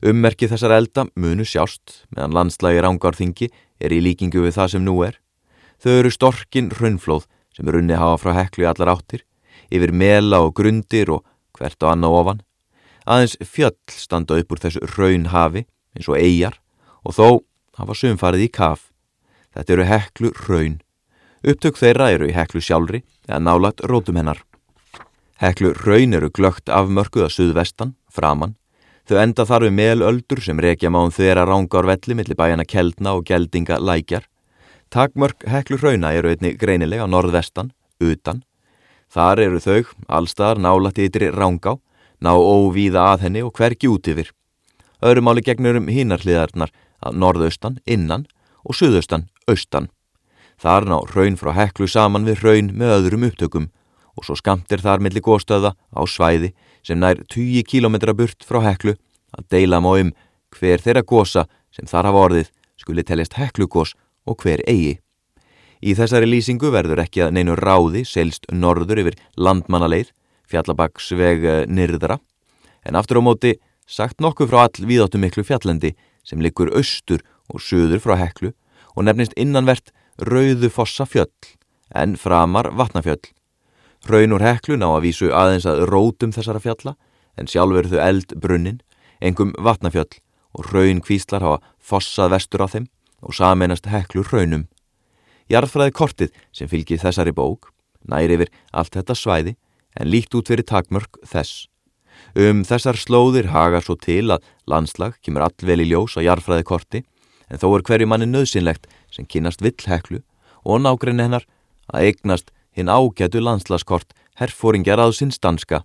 Ummerki 0.00 0.48
þessar 0.48 0.76
elda 0.78 1.04
munu 1.18 1.44
sjást 1.44 2.04
meðan 2.14 2.36
landslægi 2.36 2.84
rángarþingi 2.84 3.50
er 3.82 3.92
í 3.92 4.00
líkingu 4.00 4.44
við 4.44 4.56
það 4.56 4.70
sem 4.74 4.84
nú 4.86 4.94
er. 5.04 5.18
Þau 5.82 5.92
eru 5.98 6.12
storkin 6.14 6.70
raunflóð 6.78 7.26
sem 7.54 7.68
er 7.68 7.80
unni 7.80 7.98
hafa 7.98 8.20
frá 8.22 8.36
heklu 8.38 8.64
í 8.64 8.68
allar 8.70 8.94
áttir, 8.94 9.24
yfir 9.70 9.92
mela 9.92 10.40
og 10.46 10.54
grundir 10.56 11.10
og 11.12 11.26
hvert 11.58 11.82
og 11.82 11.92
annað 11.92 12.16
ofan. 12.20 12.40
Aðeins 13.08 13.36
fjöll 13.42 13.76
standa 13.90 14.38
upp 14.38 14.54
úr 14.54 14.62
þessu 14.62 14.86
raunhafi 14.94 15.66
eins 15.98 16.08
og 16.08 16.18
eigjar 16.18 16.60
og 17.04 17.18
þó 17.18 17.28
hafa 17.78 17.94
sumfarið 17.98 18.46
í 18.46 18.52
kaf. 18.54 18.88
Þetta 19.54 19.74
eru 19.74 19.88
heklu 19.88 20.36
raun 20.46 20.78
Upptök 21.46 21.76
þeirra 21.78 22.10
eru 22.10 22.26
í 22.26 22.34
heklu 22.34 22.60
sjálfri 22.62 23.04
eða 23.28 23.38
nálagt 23.38 23.84
rótum 23.86 24.16
hennar. 24.18 24.40
Heklu 25.38 25.70
raun 25.84 26.16
eru 26.18 26.32
glögt 26.34 26.66
afmörkuða 26.66 27.28
suðvestan, 27.30 27.94
framann. 28.10 28.56
Þau 29.06 29.20
enda 29.22 29.46
þar 29.46 29.68
við 29.68 29.76
melöldur 29.78 30.42
sem 30.42 30.58
rekja 30.58 30.90
máum 30.90 31.12
þeirra 31.14 31.46
rángar 31.46 31.86
velli 31.86 32.16
millir 32.18 32.36
bæjana 32.36 32.66
keldna 32.66 33.14
og 33.14 33.24
geldinga 33.30 33.78
lækjar. 33.78 34.26
Takmörk 34.90 35.46
heklu 35.46 35.78
rauna 35.78 36.10
eru 36.16 36.32
einni 36.32 36.56
greinilega 36.58 37.06
á 37.06 37.08
norðvestan, 37.08 37.70
utan. 38.02 38.42
Þar 39.08 39.40
eru 39.46 39.62
þau, 39.62 39.84
allstaðar 40.08 40.58
nálagt 40.58 40.98
ytri 40.98 41.30
rángá, 41.30 41.78
ná 42.20 42.34
óvíða 42.34 43.12
að 43.14 43.28
henni 43.28 43.46
og 43.46 43.54
hvergi 43.54 43.88
út 43.88 44.10
yfir. 44.10 44.34
Öðrumáli 45.04 45.44
gegnur 45.46 45.78
um 45.78 45.88
hínarliðarnar 45.92 46.72
að 47.04 47.18
norðaustan, 47.22 47.78
innan 47.86 48.26
og 48.64 48.74
suðaustan, 48.78 49.28
austan. 49.46 49.88
Þar 50.58 50.88
ná 50.90 50.96
raun 51.14 51.36
frá 51.38 51.52
heklu 51.54 51.86
saman 51.86 52.26
við 52.26 52.42
raun 52.42 52.72
með 52.74 52.94
öðrum 52.96 53.28
upptökum 53.28 53.68
og 54.18 54.26
svo 54.26 54.34
skamtir 54.38 54.82
þar 54.82 55.02
millir 55.04 55.22
góðstöða 55.22 55.74
á 55.78 56.00
svæði 56.10 56.50
sem 56.82 56.98
nær 56.98 57.22
20 57.30 57.62
km 57.70 57.98
burt 58.18 58.42
frá 58.42 58.58
heklu 58.66 58.96
að 59.38 59.46
deila 59.54 59.78
má 59.78 59.92
um 59.94 60.14
hver 60.58 60.82
þeirra 60.82 61.04
gósa 61.06 61.46
sem 61.70 61.86
þar 61.86 62.10
hafa 62.10 62.24
orðið 62.26 62.50
skuli 62.80 63.04
teljast 63.06 63.36
heklugós 63.38 63.94
og 64.26 64.42
hver 64.42 64.64
eigi. 64.66 64.98
Í 65.78 65.94
þessari 65.94 66.26
lýsingu 66.26 66.72
verður 66.74 67.04
ekki 67.04 67.22
að 67.22 67.36
neinu 67.36 67.54
ráði 67.54 68.02
selst 68.08 68.48
norður 68.50 69.04
yfir 69.04 69.18
landmannaleið, 69.38 70.10
fjallabagsveg 70.50 71.44
eh, 71.46 71.64
nyrðra, 71.70 72.18
en 72.82 72.98
aftur 72.98 73.20
á 73.20 73.22
móti 73.22 73.54
sagt 73.88 74.20
nokkuð 74.20 74.52
frá 74.52 74.66
all 74.66 74.86
viðáttu 74.90 75.18
miklu 75.20 75.44
fjallandi 75.48 75.94
sem 76.26 76.42
liggur 76.44 76.70
austur 76.76 77.24
og 77.48 77.62
söður 77.64 78.02
frá 78.04 78.18
heklu 78.20 78.52
og 78.94 79.06
nefnist 79.08 79.34
innanvert 79.40 79.92
rauðu 80.20 80.68
fossa 80.70 81.06
fjöll 81.08 81.32
en 81.96 82.16
framar 82.20 82.68
vatnafjöll. 82.76 83.22
Raun 84.06 84.34
úr 84.36 84.44
heklu 84.44 84.76
ná 84.76 84.90
að 84.92 85.08
vísu 85.08 85.30
aðeins 85.32 85.66
að 85.66 85.86
rótum 85.88 86.34
þessara 86.36 86.60
fjalla 86.62 86.94
en 87.38 87.48
sjálfur 87.48 87.88
þau 87.88 88.00
eld 88.02 88.34
brunnin, 88.36 88.82
engum 89.20 89.54
vatnafjöll 89.56 90.20
og 90.52 90.68
raun 90.74 91.00
kvíslar 91.00 91.44
hafa 91.44 91.62
fossað 91.80 92.34
vestur 92.36 92.64
á 92.64 92.68
þeim 92.68 92.86
og 93.24 93.34
sameinast 93.34 93.88
heklu 93.88 94.26
raunum. 94.28 94.68
Jarðfræði 95.48 95.96
kortið 95.96 96.36
sem 96.52 96.68
fylgir 96.68 97.00
þessari 97.00 97.32
bók 97.32 97.72
næri 98.04 98.36
yfir 98.36 98.52
allt 98.72 98.94
þetta 98.94 99.16
svæði 99.16 99.56
en 99.96 100.10
líkt 100.12 100.36
út 100.36 100.50
fyrir 100.50 100.66
takmörk 100.66 101.18
þess. 101.24 101.66
Um 102.38 102.60
þessar 102.62 102.94
slóðir 102.94 103.48
hagar 103.50 103.82
svo 103.82 103.96
til 103.98 104.28
að 104.30 104.44
landslag 104.70 105.16
kemur 105.26 105.42
allvel 105.48 105.80
í 105.82 105.88
ljós 105.90 106.14
á 106.14 106.22
jarðfræði 106.22 106.66
korti 106.68 107.00
en 107.50 107.58
þó 107.58 107.72
er 107.72 107.82
hverju 107.88 108.06
manni 108.06 108.28
nöðsynlegt 108.30 108.86
sem 109.10 109.26
kynast 109.26 109.64
villheklu 109.64 110.20
og 110.62 110.84
nákrenni 110.84 111.24
hennar 111.26 111.48
að 111.90 112.06
eignast 112.06 112.52
hinn 112.78 112.92
ágætu 112.92 113.42
landslaskort 113.42 114.14
herfóringjar 114.38 115.02
að 115.02 115.16
sinn 115.18 115.34
stanska. 115.34 115.82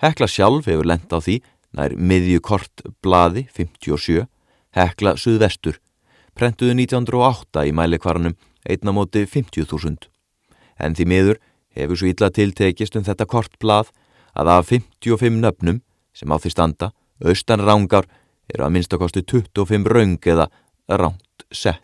Hekla 0.00 0.30
sjálf 0.32 0.64
hefur 0.70 0.88
lent 0.88 1.12
á 1.12 1.20
því 1.20 1.42
nær 1.76 1.92
miðjukort 1.92 2.86
blaði 3.04 3.44
57, 3.52 4.24
Hekla 4.72 5.12
Suðvestur, 5.20 5.76
prentuðu 6.32 6.72
1908 6.72 7.66
í 7.68 7.76
mælikvarnum 7.76 8.38
einnamóti 8.64 9.26
50.000. 9.28 10.08
En 10.80 10.96
því 10.96 11.08
miður 11.12 11.44
hefur 11.76 12.00
svo 12.00 12.08
illa 12.08 12.32
tiltekist 12.32 12.96
um 12.96 13.04
þetta 13.04 13.28
kortblað 13.28 13.92
að 14.36 14.52
af 14.52 14.70
55 14.70 15.40
nöfnum 15.40 15.80
sem 16.16 16.32
á 16.32 16.36
því 16.36 16.52
standa, 16.52 16.92
austan 17.24 17.64
rángar 17.64 18.06
eru 18.52 18.66
að 18.66 18.74
minnstakosti 18.76 19.24
25 19.24 19.88
raung 19.90 20.18
eða 20.20 20.48
ránt 20.88 21.46
sett. 21.52 21.82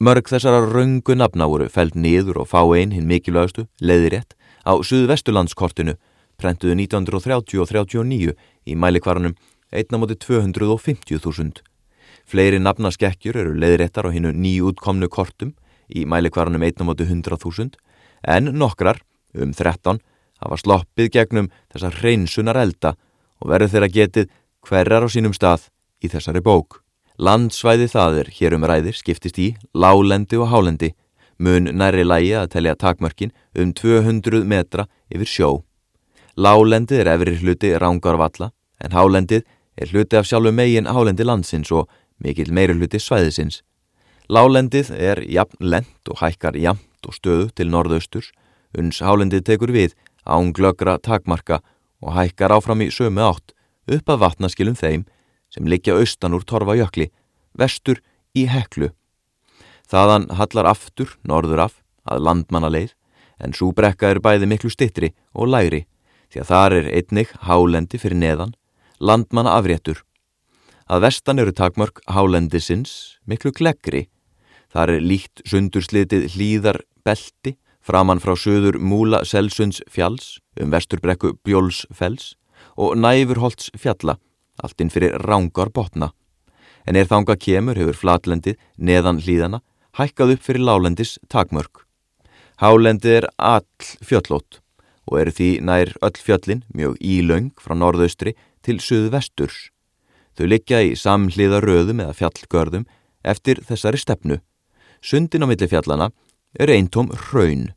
Mörg 0.00 0.30
þessara 0.32 0.64
raungu 0.64 1.14
nafna 1.16 1.46
voru 1.50 1.68
fælt 1.68 1.94
niður 1.94 2.42
og 2.42 2.48
fá 2.48 2.62
einn 2.64 2.94
hinn 2.94 3.08
mikilvægastu, 3.08 3.66
leiðirétt, 3.84 4.32
á 4.64 4.72
Suðvesturlandskortinu, 4.80 5.96
prentuðu 6.40 6.76
1930 6.78 7.60
og 7.60 7.68
39 7.68 8.32
í 8.64 8.76
mælikvarnum 8.76 9.36
einnamóti 9.72 10.16
250.000. 10.24 11.60
Fleiri 12.24 12.60
nafnaskekkjur 12.62 13.36
eru 13.42 13.52
leiðiréttar 13.58 14.08
á 14.08 14.10
hinnu 14.14 14.32
nýjútkomnu 14.32 15.08
kortum 15.12 15.52
í 15.92 16.06
mælikvarnum 16.08 16.64
einnamóti 16.64 17.04
100.000 17.04 17.76
en 18.24 18.52
nokkrar, 18.56 19.00
um 19.36 19.52
13, 19.52 20.00
hafa 20.40 20.58
sloppið 20.60 21.10
gegnum 21.14 21.50
þessar 21.72 21.98
hreinsunar 22.00 22.58
elda 22.60 22.94
og 23.40 23.52
verður 23.52 23.74
þeirra 23.74 23.90
getið 23.96 24.30
hverjar 24.66 25.06
á 25.06 25.08
sínum 25.08 25.36
stað 25.36 25.68
í 26.04 26.08
þessari 26.12 26.42
bók. 26.44 26.80
Landsvæði 27.20 27.88
það 27.92 28.18
er 28.22 28.28
hér 28.32 28.56
um 28.56 28.64
ræðir 28.64 28.96
skiptist 28.96 29.38
í 29.38 29.50
lálendi 29.76 30.38
og 30.40 30.48
hálendi, 30.52 30.94
mun 31.36 31.68
næri 31.76 32.04
lægi 32.04 32.32
að 32.36 32.52
telja 32.54 32.76
takmörkin 32.76 33.34
um 33.56 33.72
200 33.76 34.44
metra 34.48 34.86
yfir 35.12 35.28
sjó. 35.28 35.50
Lálendið 36.36 37.02
er 37.02 37.10
efri 37.14 37.36
hluti 37.40 37.72
rángarvalla 37.76 38.52
en 38.80 38.94
hálendið 38.96 39.44
er 39.76 39.92
hluti 39.92 40.16
af 40.16 40.28
sjálfu 40.28 40.52
megin 40.52 40.88
hálendi 40.88 41.26
landsins 41.26 41.72
og 41.72 41.90
mikill 42.20 42.52
meiri 42.52 42.76
hluti 42.76 43.00
svæðisins. 43.00 43.60
Lálendið 44.30 44.92
er 44.94 45.20
jafn 45.26 45.58
lent 45.60 46.08
og 46.08 46.20
hækkar 46.22 46.56
jafnt 46.56 47.08
og 47.08 47.16
stöðu 47.16 47.50
til 47.56 47.68
norðausturs, 47.72 48.30
uns 48.78 49.00
hálendið 49.02 49.44
tekur 49.48 49.72
við 49.74 49.96
ánglögra 50.24 50.98
takmarka 50.98 51.60
og 52.00 52.14
hækkar 52.16 52.54
áfram 52.56 52.84
í 52.84 52.90
sömu 52.92 53.24
átt 53.24 53.54
upp 53.90 54.12
að 54.12 54.22
vatnaskilum 54.24 54.76
þeim 54.78 55.04
sem 55.50 55.66
liggja 55.66 55.96
austan 55.98 56.34
úr 56.36 56.44
torfajökli, 56.46 57.10
vestur 57.58 58.00
í 58.36 58.46
heklu. 58.46 58.92
Þaðan 59.90 60.28
hallar 60.38 60.70
aftur 60.70 61.16
norður 61.26 61.66
af 61.66 61.80
að 62.06 62.22
landmanna 62.26 62.70
leið 62.70 62.94
en 63.40 63.56
súbrekka 63.56 64.12
er 64.12 64.20
bæði 64.22 64.46
miklu 64.50 64.70
stittri 64.70 65.10
og 65.34 65.50
læri 65.50 65.86
því 66.30 66.42
að 66.42 66.50
þar 66.52 66.76
er 66.76 66.88
einnig 66.94 67.32
hálendi 67.42 67.98
fyrir 67.98 68.20
neðan, 68.20 68.54
landmanna 69.02 69.56
afréttur. 69.58 70.04
Að 70.86 71.06
vestan 71.06 71.42
eru 71.42 71.54
takmörk 71.54 72.02
hálendisins 72.10 73.18
miklu 73.26 73.50
gleggri. 73.54 74.06
Þar 74.70 74.94
er 74.94 75.02
líkt 75.02 75.42
sundurslitið 75.46 76.28
hlýðar 76.34 76.80
belti 77.06 77.56
framann 77.90 78.20
frá 78.22 78.36
söður 78.38 78.78
Múla 78.78 79.24
Selsunds 79.26 79.80
fjalls 79.90 80.38
um 80.60 80.70
vesturbrekku 80.70 81.34
Bjóls 81.42 81.82
fells 81.90 82.34
og 82.78 82.94
Næfurholts 83.00 83.72
fjalla, 83.74 84.14
alltinn 84.62 84.92
fyrir 84.92 85.16
rángar 85.24 85.72
botna. 85.74 86.12
En 86.86 86.96
er 86.96 87.08
þanga 87.10 87.34
kemur 87.40 87.78
hefur 87.80 87.98
flatlendið 87.98 88.60
neðan 88.78 89.18
hlýðana 89.24 89.62
hækkað 89.98 90.36
upp 90.36 90.44
fyrir 90.46 90.66
lálendis 90.68 91.16
takmörk. 91.32 91.82
Hálendið 92.62 93.16
er 93.22 93.26
all 93.36 93.66
fjöllót 94.06 94.60
og 95.10 95.18
eru 95.18 95.34
því 95.34 95.50
nær 95.66 95.90
öll 95.98 96.22
fjöllin 96.22 96.62
mjög 96.70 96.94
ílaung 97.02 97.50
frá 97.58 97.74
norðaustri 97.74 98.36
til 98.62 98.78
söðvesturs. 98.78 99.70
Þau 100.38 100.46
liggja 100.46 100.84
í 100.86 100.94
samhliða 100.94 101.58
röðum 101.64 102.04
eða 102.04 102.14
fjallgörðum 102.20 102.86
eftir 103.26 103.64
þessari 103.66 103.98
stefnu. 103.98 104.38
Sundin 105.02 105.42
á 105.42 105.50
milli 105.50 105.66
fjallana 105.66 106.12
er 106.54 106.70
eintóm 106.70 107.10
hraun. 107.30 107.70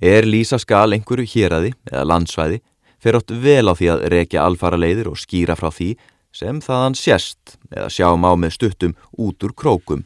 Er 0.00 0.26
lýsa 0.26 0.58
skal 0.58 0.94
einhverju 0.94 1.26
héræði 1.28 1.74
eða 1.90 2.08
landsvæði 2.10 2.60
fer 3.02 3.18
átt 3.18 3.30
vel 3.44 3.68
á 3.70 3.74
því 3.76 3.90
að 3.92 4.04
rekja 4.14 4.44
alfara 4.44 4.80
leiðir 4.80 5.10
og 5.12 5.20
skýra 5.20 5.56
frá 5.58 5.70
því 5.70 5.94
sem 6.34 6.60
þaðan 6.64 6.96
sérst 6.98 7.56
eða 7.70 7.90
sjá 7.92 8.08
má 8.18 8.32
með 8.34 8.56
stuttum 8.56 8.94
út 9.20 9.44
úr 9.44 9.54
krókum. 9.54 10.04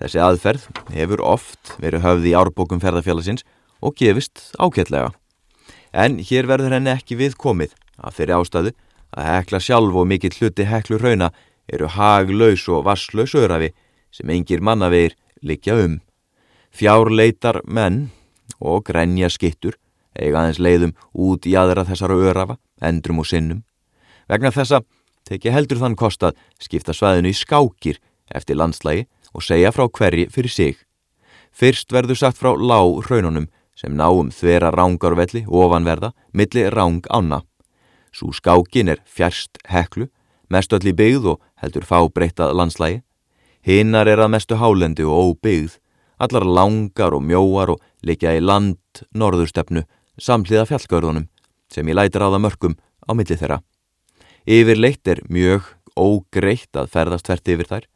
Þessi 0.00 0.20
aðferð 0.24 0.68
hefur 0.94 1.20
oft 1.20 1.74
verið 1.82 2.06
höfð 2.06 2.28
í 2.30 2.36
árbókum 2.38 2.80
ferðarfjallasins 2.80 3.44
og 3.84 3.96
gefist 3.98 4.46
ákveðlega. 4.56 5.10
En 5.92 6.20
hér 6.22 6.48
verður 6.48 6.76
henni 6.78 6.94
ekki 6.94 7.18
við 7.18 7.36
komið 7.36 7.74
að 8.00 8.16
þeirri 8.16 8.36
ástæðu 8.38 8.72
að 9.10 9.26
hekla 9.26 9.60
sjálf 9.60 9.98
og 10.00 10.06
mikill 10.08 10.32
hluti 10.38 10.64
heklu 10.70 11.00
rauna 11.02 11.32
eru 11.70 11.90
haglaus 11.90 12.64
og 12.70 12.86
vasslaus 12.86 13.34
örafi 13.36 13.72
sem 14.14 14.30
engir 14.32 14.62
mannavegir 14.64 15.18
likja 15.42 15.76
um. 15.82 15.98
Fjárleitar 16.70 17.60
menn 17.66 18.08
og 18.58 18.84
grenja 18.88 19.30
skittur 19.30 19.76
eiga 20.18 20.40
aðeins 20.40 20.60
leiðum 20.60 20.94
út 21.14 21.46
í 21.46 21.54
aðra 21.58 21.84
þessara 21.86 22.16
örafa, 22.18 22.56
endrum 22.82 23.22
og 23.22 23.28
sinnum. 23.30 23.62
Vegna 24.28 24.52
þessa 24.54 24.82
teki 25.28 25.52
heldur 25.54 25.80
þann 25.80 25.98
kostað 25.98 26.38
skipta 26.62 26.94
svæðinu 26.96 27.30
í 27.30 27.36
skákir 27.36 28.00
eftir 28.34 28.58
landslægi 28.58 29.06
og 29.34 29.44
segja 29.46 29.72
frá 29.74 29.86
hverji 29.86 30.28
fyrir 30.32 30.54
sig. 30.54 30.78
Fyrst 31.52 31.92
verður 31.92 32.18
sagt 32.18 32.38
frá 32.38 32.54
lág 32.54 33.04
hraununum 33.06 33.48
sem 33.78 33.94
náum 33.96 34.30
þvera 34.34 34.72
rángarvelli 34.74 35.46
ofanverða 35.46 36.12
milli 36.36 36.66
ráng 36.70 37.06
ána. 37.10 37.42
Sú 38.12 38.32
skákin 38.34 38.90
er 38.90 39.02
fjärst 39.06 39.58
heklu, 39.70 40.08
mest 40.50 40.72
öll 40.74 40.90
í 40.90 40.94
byggð 40.96 41.34
og 41.34 41.40
heldur 41.62 41.86
fábreytað 41.86 42.56
landslægi. 42.58 43.02
Hinnar 43.62 44.08
er 44.08 44.22
að 44.24 44.32
mestu 44.34 44.56
hálendi 44.56 45.04
og 45.06 45.36
óbyggð, 45.36 45.76
allar 46.20 46.44
langar 46.44 47.16
og 47.16 47.24
mjóar 47.24 47.74
og 47.74 47.82
likja 48.06 48.34
í 48.36 48.42
land 48.44 49.02
norðurstefnu 49.16 49.84
samhliða 50.20 50.66
fjallgörðunum 50.68 51.28
sem 51.72 51.88
ég 51.88 51.96
lætir 51.96 52.24
á 52.24 52.28
það 52.28 52.44
mörgum 52.44 52.76
á 53.08 53.10
milli 53.16 53.36
þeirra. 53.38 53.60
Yfirleitt 54.44 55.08
er 55.08 55.22
mjög 55.32 55.68
ógreitt 55.96 56.76
að 56.76 56.92
ferðast 56.92 57.28
hvert 57.28 57.48
yfir 57.48 57.70
þær 57.70 57.88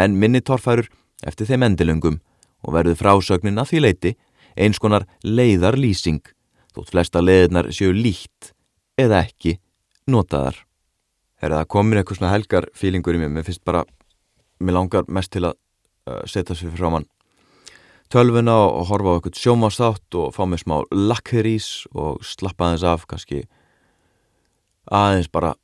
en 0.00 0.18
minni 0.18 0.42
torfærur 0.42 0.90
eftir 1.26 1.48
þeim 1.50 1.66
endilöngum 1.68 2.18
og 2.66 2.74
verður 2.74 2.98
frásögnin 2.98 3.60
að 3.60 3.72
því 3.72 3.84
leiti 3.84 4.14
eins 4.56 4.80
konar 4.82 5.06
leiðar 5.22 5.78
lýsing 5.78 6.22
þótt 6.74 6.92
flesta 6.92 7.22
leiðnar 7.22 7.70
séu 7.74 7.94
líkt 7.94 8.52
eða 8.98 9.24
ekki 9.24 9.58
notaðar. 10.10 10.58
Er 11.40 11.54
það 11.54 11.70
komin 11.72 12.00
eitthvað 12.00 12.20
svona 12.20 12.34
helgar 12.34 12.66
fílingur 12.76 13.16
í 13.16 13.22
mig, 13.22 13.30
mér 13.32 13.46
finnst 13.46 13.64
bara, 13.64 13.84
mér 14.60 14.76
langar 14.76 15.06
mest 15.08 15.32
til 15.32 15.46
að 15.48 15.56
uh, 15.56 16.22
setja 16.28 16.56
sér 16.58 16.74
frá 16.76 16.90
mann 16.92 17.08
tölvuna 18.10 18.56
og 18.66 18.88
horfa 18.90 19.12
á 19.12 19.16
eitthvað 19.18 19.40
sjómastátt 19.40 20.18
og 20.18 20.32
fá 20.34 20.42
mér 20.48 20.62
smá 20.62 20.76
lakkerís 20.90 21.86
og 21.94 22.22
slappa 22.26 22.68
aðeins 22.68 22.86
af 22.86 23.06
kannski. 23.10 23.44
Aðeins 24.90 25.30
bara 25.30 25.54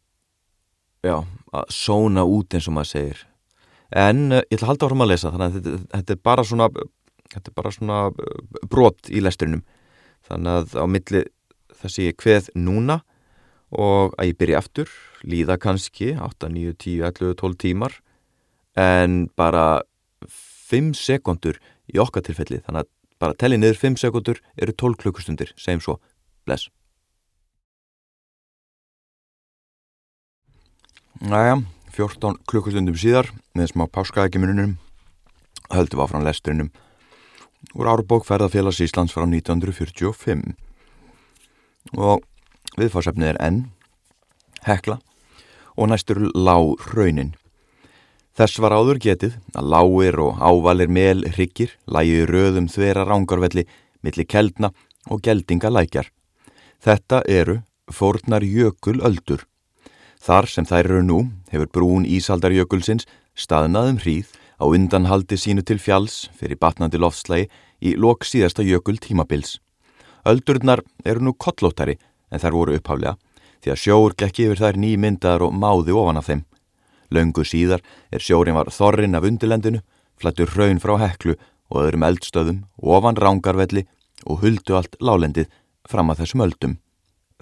já, 1.03 1.23
að 1.53 1.73
sóna 1.75 2.27
út 2.27 2.55
eins 2.55 2.69
og 2.71 2.77
maður 2.77 2.93
segir. 2.93 3.25
En 3.95 4.31
uh, 4.33 4.43
ég 4.43 4.57
ætla 4.59 4.67
að 4.67 4.73
halda 4.73 4.89
áfram 4.89 5.05
að 5.07 5.13
lesa 5.13 5.33
þannig 5.35 5.47
að 5.47 5.57
þetta, 5.57 5.81
þetta 5.95 6.15
er 6.15 6.23
bara 6.31 6.47
svona 6.47 6.71
þetta 7.33 7.51
er 7.51 7.57
bara 7.57 7.75
svona 7.75 7.99
uh, 8.11 8.39
brot 8.71 9.11
í 9.11 9.23
lesturinnum 9.23 9.67
þannig 10.27 10.61
að 10.61 10.79
á 10.79 10.85
milli 10.91 11.23
þessi 11.83 12.09
ég 12.09 12.19
hveð 12.23 12.51
núna 12.59 13.01
og 13.77 14.15
að 14.19 14.31
ég 14.31 14.39
byrja 14.41 14.63
aftur 14.63 14.91
líða 15.27 15.59
kannski 15.63 16.15
8, 16.15 16.51
9, 16.55 16.75
10, 16.83 17.03
11, 17.11 17.35
12 17.43 17.59
tímar 17.63 17.97
en 18.79 19.27
bara 19.39 19.83
5 20.27 20.95
sekundur 20.99 21.59
í 21.92 22.01
okkar 22.03 22.25
tilfelli. 22.27 22.62
Þannig 22.66 22.85
að 22.85 22.90
bara 23.22 23.38
telli 23.38 23.59
niður 23.61 23.81
5 23.83 24.01
sekundur 24.03 24.42
eru 24.57 24.72
12 24.72 25.01
klukkustundir, 25.03 25.53
segjum 25.61 25.85
svo, 25.85 25.99
bless. 26.49 26.68
Næja, 31.25 31.62
14 31.96 32.42
klukkustundum 32.44 32.96
síðar 33.01 33.31
með 33.57 33.72
smá 33.72 33.87
páskaækjumununum 33.88 34.77
höldum 35.72 35.99
við 35.99 36.05
áfram 36.05 36.27
lesturinnum 36.27 36.68
úr 37.75 37.88
árbók 37.90 38.27
ferðarfélags 38.29 38.83
Íslands 38.85 39.14
frá 39.16 39.25
1945 39.25 40.53
og 41.96 42.22
viðfarsefnið 42.77 43.33
er 43.33 43.40
enn 43.42 43.62
hekla 44.66 44.99
og 45.77 45.90
næstur 45.90 46.20
lág 46.35 46.77
raunin. 46.92 47.35
Þess 48.37 48.59
var 48.61 48.75
áður 48.77 48.99
getið 49.01 49.37
að 49.57 49.68
lágir 49.72 50.18
og 50.20 50.40
ávalir 50.44 50.90
mel 50.92 51.22
hryggir 51.25 51.70
lægi 51.88 52.25
röðum 52.29 52.66
þvera 52.68 53.07
rángarvelli 53.09 53.64
millir 54.05 54.29
keldna 54.29 54.72
og 55.09 55.22
geldinga 55.25 55.70
lækjar. 55.72 56.11
Þetta 56.85 57.22
eru 57.25 57.62
fornar 57.88 58.44
jökul 58.44 59.01
öldur. 59.01 59.46
Þar 60.20 60.49
sem 60.53 60.66
þær 60.68 60.85
eru 60.85 61.05
nú 61.07 61.20
hefur 61.49 61.70
brún 61.72 62.05
Ísaldarjökulsins 62.05 63.07
staðnaðum 63.33 64.03
hríð 64.03 64.35
á 64.61 64.64
undanhaldi 64.68 65.38
sínu 65.40 65.64
til 65.64 65.81
fjalls 65.81 66.27
fyrir 66.37 66.61
batnandi 66.61 67.01
loftslægi 67.01 67.49
í 67.81 67.94
lok 67.96 68.27
síðasta 68.29 68.64
jökul 68.66 68.99
tímabils. 69.01 69.61
Öldurnar 70.29 70.83
eru 71.05 71.25
nú 71.25 71.33
kollóttari 71.33 71.96
en 72.29 72.42
þær 72.42 72.59
voru 72.59 72.77
upphaflega 72.77 73.16
því 73.64 73.72
að 73.72 73.81
sjór 73.81 74.16
gekk 74.20 74.42
yfir 74.44 74.61
þær 74.61 74.81
nýmyndaðar 74.83 75.46
og 75.49 75.57
máði 75.57 75.96
ofan 75.96 76.20
af 76.20 76.29
þeim. 76.29 76.44
Laungu 77.11 77.45
síðar 77.47 77.83
er 78.12 78.23
sjórin 78.23 78.57
var 78.57 78.71
þorrin 78.73 79.16
af 79.19 79.27
undilendinu, 79.29 79.83
flættur 80.19 80.51
raun 80.57 80.81
frá 80.83 80.97
heklu 81.01 81.37
og 81.71 81.83
öðrum 81.83 82.07
eldstöðum, 82.07 82.64
ofan 82.79 83.19
rángarvelli 83.19 83.87
og 84.27 84.42
huldu 84.42 84.77
allt 84.79 84.97
lálendið 85.01 85.49
fram 85.88 86.11
að 86.11 86.23
þessum 86.23 86.45
öldum. 86.47 86.77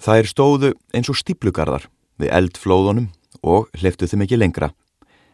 Þær 0.01 0.29
stóðu 0.29 0.73
eins 0.93 1.09
og 1.09 1.19
stíplugarðar 1.19 1.87
við 2.21 2.33
eldflóðunum 2.35 3.11
og 3.43 3.69
hliftu 3.79 4.09
þeim 4.09 4.25
ekki 4.25 4.39
lengra. 4.39 4.71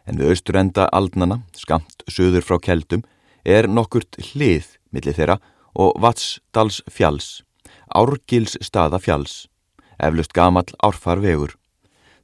En 0.06 0.18
við 0.18 0.34
austurenda 0.34 0.88
aldnana, 0.92 1.42
skamt 1.54 2.02
söður 2.10 2.44
frá 2.46 2.58
keldum, 2.62 3.04
er 3.44 3.68
nokkurt 3.68 4.18
hlið 4.32 4.76
millir 4.90 5.16
þeirra 5.16 5.38
og 5.78 5.96
Vatsdals 6.02 6.82
fjalls, 6.90 7.42
Árgils 7.92 8.56
staða 8.64 9.00
fjalls 9.02 9.46
eflust 10.02 10.34
gamall 10.36 10.68
árfarvegur. 10.82 11.54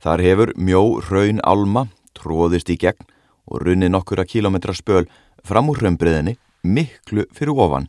Þar 0.03 0.23
hefur 0.23 0.53
mjó 0.57 0.83
raun 1.09 1.41
alma 1.43 1.89
tróðist 2.19 2.71
í 2.71 2.77
gegn 2.81 3.07
og 3.49 3.63
runni 3.65 3.89
nokkura 3.89 4.27
kílometra 4.29 4.75
spöl 4.77 5.07
fram 5.47 5.71
úr 5.73 5.81
raunbriðinni 5.83 6.37
miklu 6.63 7.25
fyrir 7.33 7.55
ofan. 7.55 7.89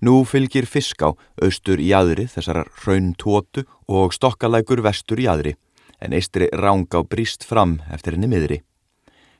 Nú 0.00 0.24
fylgir 0.28 0.66
fisk 0.68 1.04
á 1.04 1.12
austur 1.42 1.80
í 1.80 1.92
aðri 1.96 2.26
þessar 2.28 2.66
raun 2.84 3.14
tótu 3.16 3.64
og 3.88 4.12
stokkalækur 4.12 4.82
vestur 4.84 5.20
í 5.22 5.28
aðri 5.30 5.54
en 6.00 6.12
eistri 6.12 6.50
ránga 6.52 7.00
bríst 7.08 7.46
fram 7.48 7.78
eftir 7.92 8.16
henni 8.16 8.28
miðri. 8.28 8.60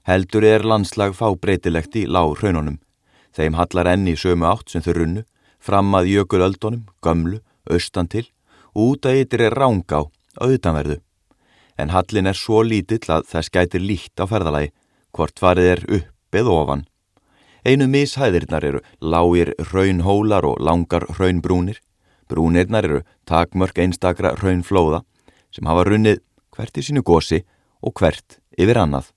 Heldur 0.07 0.47
er 0.47 0.65
landslag 0.65 1.17
fábreytilegt 1.19 1.97
í 1.99 2.07
lág 2.07 2.39
raununum. 2.41 2.79
Þeim 3.37 3.59
hallar 3.59 3.91
enni 3.93 4.15
í 4.15 4.21
sömu 4.21 4.47
átt 4.49 4.71
sem 4.73 4.85
þau 4.85 4.95
runnu, 5.01 5.25
fram 5.61 5.93
að 5.99 6.13
jökulöldunum, 6.15 6.87
gömlu, 7.05 7.43
austan 7.69 8.09
til 8.09 8.25
út 8.77 9.09
að 9.09 9.23
yttir 9.25 9.43
er 9.49 9.57
ránga 9.57 10.05
á 10.05 10.09
auðanverðu. 10.41 11.01
En 11.77 11.93
hallin 11.93 12.27
er 12.27 12.37
svo 12.37 12.63
lítill 12.65 13.05
að 13.13 13.27
þess 13.31 13.53
gætir 13.53 13.85
líkt 13.85 14.21
á 14.21 14.25
ferðalagi, 14.25 14.73
hvort 15.13 15.39
farið 15.41 15.73
er 15.73 15.83
upp 15.99 16.39
eða 16.41 16.55
ofan. 16.61 16.87
Einu 17.67 17.89
mishæðirnar 17.91 18.65
eru 18.65 18.81
lágir 19.01 19.53
raunhólar 19.73 20.47
og 20.47 20.61
langar 20.63 21.05
raunbrúnir. 21.19 21.81
Brúnirnar 22.31 22.87
eru 22.87 23.01
takmörk 23.27 23.79
einstakra 23.83 24.35
raunflóða 24.39 25.03
sem 25.55 25.67
hafa 25.67 25.85
runnið 25.87 26.21
hvert 26.55 26.79
í 26.79 26.85
sínu 26.87 27.03
gósi 27.07 27.43
og 27.83 27.95
hvert 27.99 28.39
yfir 28.59 28.81
annað. 28.81 29.11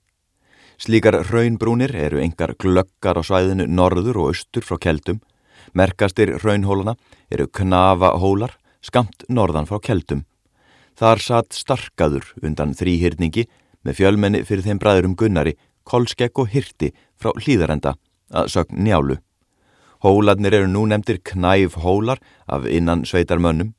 Slíkar 0.80 1.20
raunbrúnir 1.30 1.94
eru 1.96 2.22
engar 2.24 2.56
glöggar 2.58 3.20
á 3.20 3.24
svæðinu 3.24 3.68
norður 3.68 4.22
og 4.24 4.32
austur 4.34 4.66
frá 4.66 4.80
keldum. 4.80 5.20
Merkastir 5.76 6.38
raunhólana 6.42 6.96
eru 7.30 7.48
knafahólar 7.48 8.56
skamt 8.82 9.28
norðan 9.30 9.68
frá 9.70 9.78
keldum. 9.84 10.24
Þar 11.00 11.22
satt 11.24 11.56
starkaður 11.56 12.26
undan 12.44 12.74
þrýhyrningi 12.76 13.46
með 13.88 14.02
fjölmenni 14.02 14.42
fyrir 14.44 14.66
þeim 14.66 14.82
bræðurum 14.84 15.16
Gunnari, 15.16 15.54
Kolskegg 15.88 16.36
og 16.44 16.52
Hirti 16.52 16.92
frá 17.16 17.32
hlýðarenda 17.40 17.94
að 18.36 18.52
sögn 18.52 18.84
njálu. 18.84 19.16
Hóladnir 20.04 20.58
eru 20.60 20.68
nú 20.68 20.84
nefndir 20.92 21.22
knæf 21.24 21.80
hólar 21.80 22.20
af 22.48 22.68
innan 22.68 23.06
sveitar 23.08 23.40
mönnum. 23.40 23.74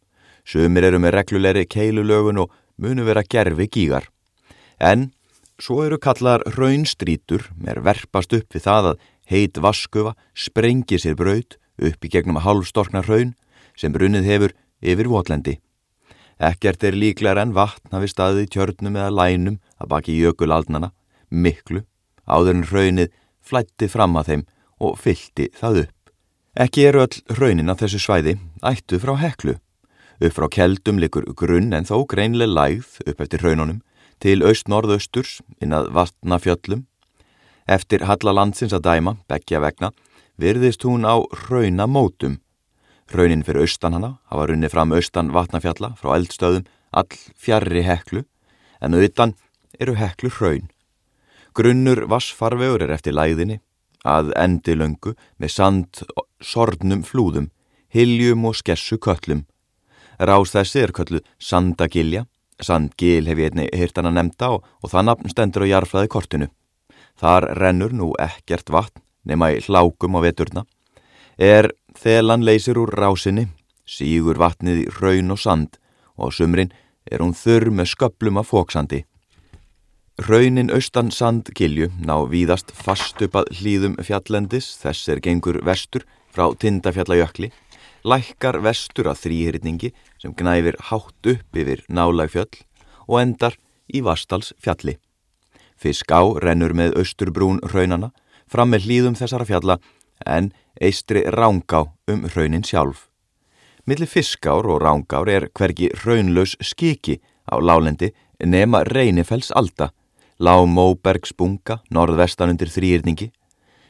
Sumir 0.49 0.89
eru 0.89 1.01
með 1.01 1.19
reglulegri 1.19 1.67
keilulögun 1.69 2.41
og 2.41 2.57
munu 2.81 3.05
vera 3.05 3.23
gerfi 3.23 3.69
gígar. 3.69 4.09
En 4.81 5.11
svo 5.61 5.85
eru 5.85 6.01
kallar 6.01 6.41
raunstrítur 6.57 7.51
með 7.61 7.85
verpast 7.85 8.33
upp 8.33 8.57
við 8.57 8.65
það 8.65 8.95
að 8.95 9.01
heit 9.29 9.61
vaskuva 9.61 10.17
sprengi 10.33 10.97
sér 10.97 11.21
braud 11.21 11.61
upp 11.77 12.05
í 12.05 12.13
gegnum 12.13 12.41
hálfstorkna 12.41 13.05
raun 13.05 13.37
sem 13.77 13.93
brunnið 13.93 14.25
hefur 14.25 14.57
yfir 14.81 15.09
votlendi. 15.13 15.61
Ekkert 16.41 16.85
er 16.89 16.97
líklar 16.97 17.37
en 17.37 17.53
vatn 17.53 17.93
hafi 17.93 18.09
staðið 18.09 18.47
í 18.47 18.51
tjörnum 18.55 18.95
eða 18.97 19.13
lænum 19.13 19.59
að 19.77 19.91
baki 19.93 20.15
jökulaldnana, 20.17 20.89
miklu, 21.29 21.83
áður 22.25 22.55
en 22.55 22.69
raunnið 22.71 23.11
flætti 23.45 23.89
fram 23.93 24.17
að 24.17 24.31
þeim 24.31 24.45
og 24.81 24.97
fylti 24.97 25.51
það 25.59 25.83
upp. 25.83 26.15
Ekki 26.57 26.87
eru 26.89 27.05
öll 27.05 27.37
raunin 27.37 27.69
af 27.69 27.83
þessu 27.83 28.01
svæði 28.01 28.39
ættu 28.65 28.99
frá 29.03 29.19
heklu. 29.21 29.59
Upp 30.21 30.37
frá 30.37 30.49
keldum 30.57 30.99
likur 31.01 31.29
grunn 31.37 31.75
en 31.77 31.89
þó 31.89 32.07
greinlega 32.09 32.57
lægð 32.57 32.97
upp 33.05 33.21
eftir 33.21 33.45
raununum 33.45 33.83
til 34.21 34.41
aust-norðausturs 34.41 35.43
innað 35.61 35.93
vatnafjöllum. 35.97 36.87
Eftir 37.69 38.09
Hallalandsins 38.09 38.73
að 38.73 38.87
dæma, 38.89 39.19
begja 39.29 39.61
vegna, 39.61 39.93
virðist 40.41 40.89
hún 40.89 41.05
á 41.05 41.21
raunamótum 41.49 42.41
Raunin 43.11 43.43
fyrir 43.43 43.65
austan 43.65 43.97
hana 43.97 44.13
hafa 44.31 44.45
runnið 44.47 44.71
fram 44.71 44.93
austan 44.95 45.33
vatnafjalla 45.35 45.97
frá 45.99 46.13
eldstöðum 46.15 46.67
all 46.95 47.17
fjarrri 47.43 47.83
heklu 47.83 48.23
en 48.81 48.95
auðan 48.95 49.35
eru 49.83 49.97
heklu 49.99 50.31
raun. 50.37 50.69
Grunnur 51.55 52.05
vassfarvegur 52.07 52.85
er 52.87 52.95
eftir 52.95 53.17
læðinni 53.19 53.59
að 54.07 54.31
endi 54.39 54.77
löngu 54.79 55.17
með 55.43 55.55
sand 55.57 56.05
sornum 56.41 57.03
flúðum, 57.03 57.51
hiljum 57.91 58.47
og 58.47 58.55
skessu 58.61 59.01
köllum. 59.03 59.43
Rás 60.21 60.55
þessi 60.55 60.85
er 60.85 60.95
köllu 60.95 61.25
sandagilja, 61.43 62.29
sandgil 62.63 63.27
hef 63.27 63.43
ég 63.43 63.51
einni 63.51 63.67
hirtana 63.75 64.15
nefnda 64.15 64.55
og, 64.55 64.65
og 64.85 64.95
það 64.95 65.09
nafn 65.09 65.35
stendur 65.35 65.67
á 65.67 65.73
jarflaði 65.75 66.15
kortinu. 66.15 66.53
Þar 67.19 67.51
rennur 67.59 67.91
nú 67.91 68.15
ekkert 68.23 68.71
vatn 68.71 69.03
nema 69.27 69.51
í 69.51 69.65
hlákum 69.67 70.15
á 70.15 70.21
veturna 70.23 70.65
er 71.41 71.73
þelan 71.99 72.45
leysir 72.47 72.79
úr 72.79 72.93
rásinni, 72.95 73.49
sígur 73.87 74.39
vatnið 74.39 74.85
í 74.85 74.89
raun 75.01 75.35
og 75.35 75.41
sand 75.41 75.79
og 76.17 76.31
á 76.31 76.37
sumrin 76.37 76.73
er 77.11 77.23
hún 77.25 77.35
þurr 77.35 77.71
með 77.75 77.95
sköplum 77.95 78.41
af 78.41 78.51
fóksandi. 78.53 79.05
Raunin 80.21 80.69
austan 80.75 81.09
sandkilju 81.11 81.89
ná 82.05 82.15
víðast 82.29 82.75
fast 82.77 83.23
upp 83.25 83.39
að 83.41 83.51
hlýðum 83.57 83.97
fjallendis, 84.05 84.75
þess 84.77 85.09
er 85.09 85.23
gengur 85.25 85.63
vestur 85.65 86.05
frá 86.31 86.51
tindafjallajökli, 86.61 87.49
lækkar 88.05 88.61
vestur 88.61 89.09
að 89.09 89.23
þrýhyrningi 89.25 89.93
sem 90.21 90.35
gnæfir 90.37 90.77
hátt 90.91 91.31
upp 91.33 91.57
yfir 91.57 91.85
nálagfjöll 91.89 92.61
og 93.09 93.21
endar 93.23 93.57
í 93.89 94.03
Vastals 94.05 94.53
fjalli. 94.61 94.99
Fisk 95.81 96.13
á 96.13 96.21
rennur 96.45 96.77
með 96.77 96.99
austurbrún 97.01 97.63
raunana 97.73 98.13
fram 98.51 98.75
með 98.75 98.87
hlýðum 98.87 99.17
þessara 99.17 99.49
fjalla 99.49 99.79
en 100.27 100.53
eistri 100.81 101.23
rángá 101.29 101.85
um 102.09 102.27
raunin 102.35 102.65
sjálf. 102.65 103.09
Millir 103.87 104.09
fiskár 104.09 104.67
og 104.67 104.83
rángár 104.83 105.29
er 105.29 105.49
hvergi 105.55 105.91
raunlaus 106.05 106.57
skiki 106.61 107.21
á 107.49 107.61
lálendi 107.61 108.13
nema 108.45 108.83
reynifells 108.85 109.51
alda, 109.53 109.91
lág 110.39 110.67
móbergsbunga 110.69 111.81
norðvestan 111.91 112.55
undir 112.55 112.73
þrýrningi, 112.73 113.31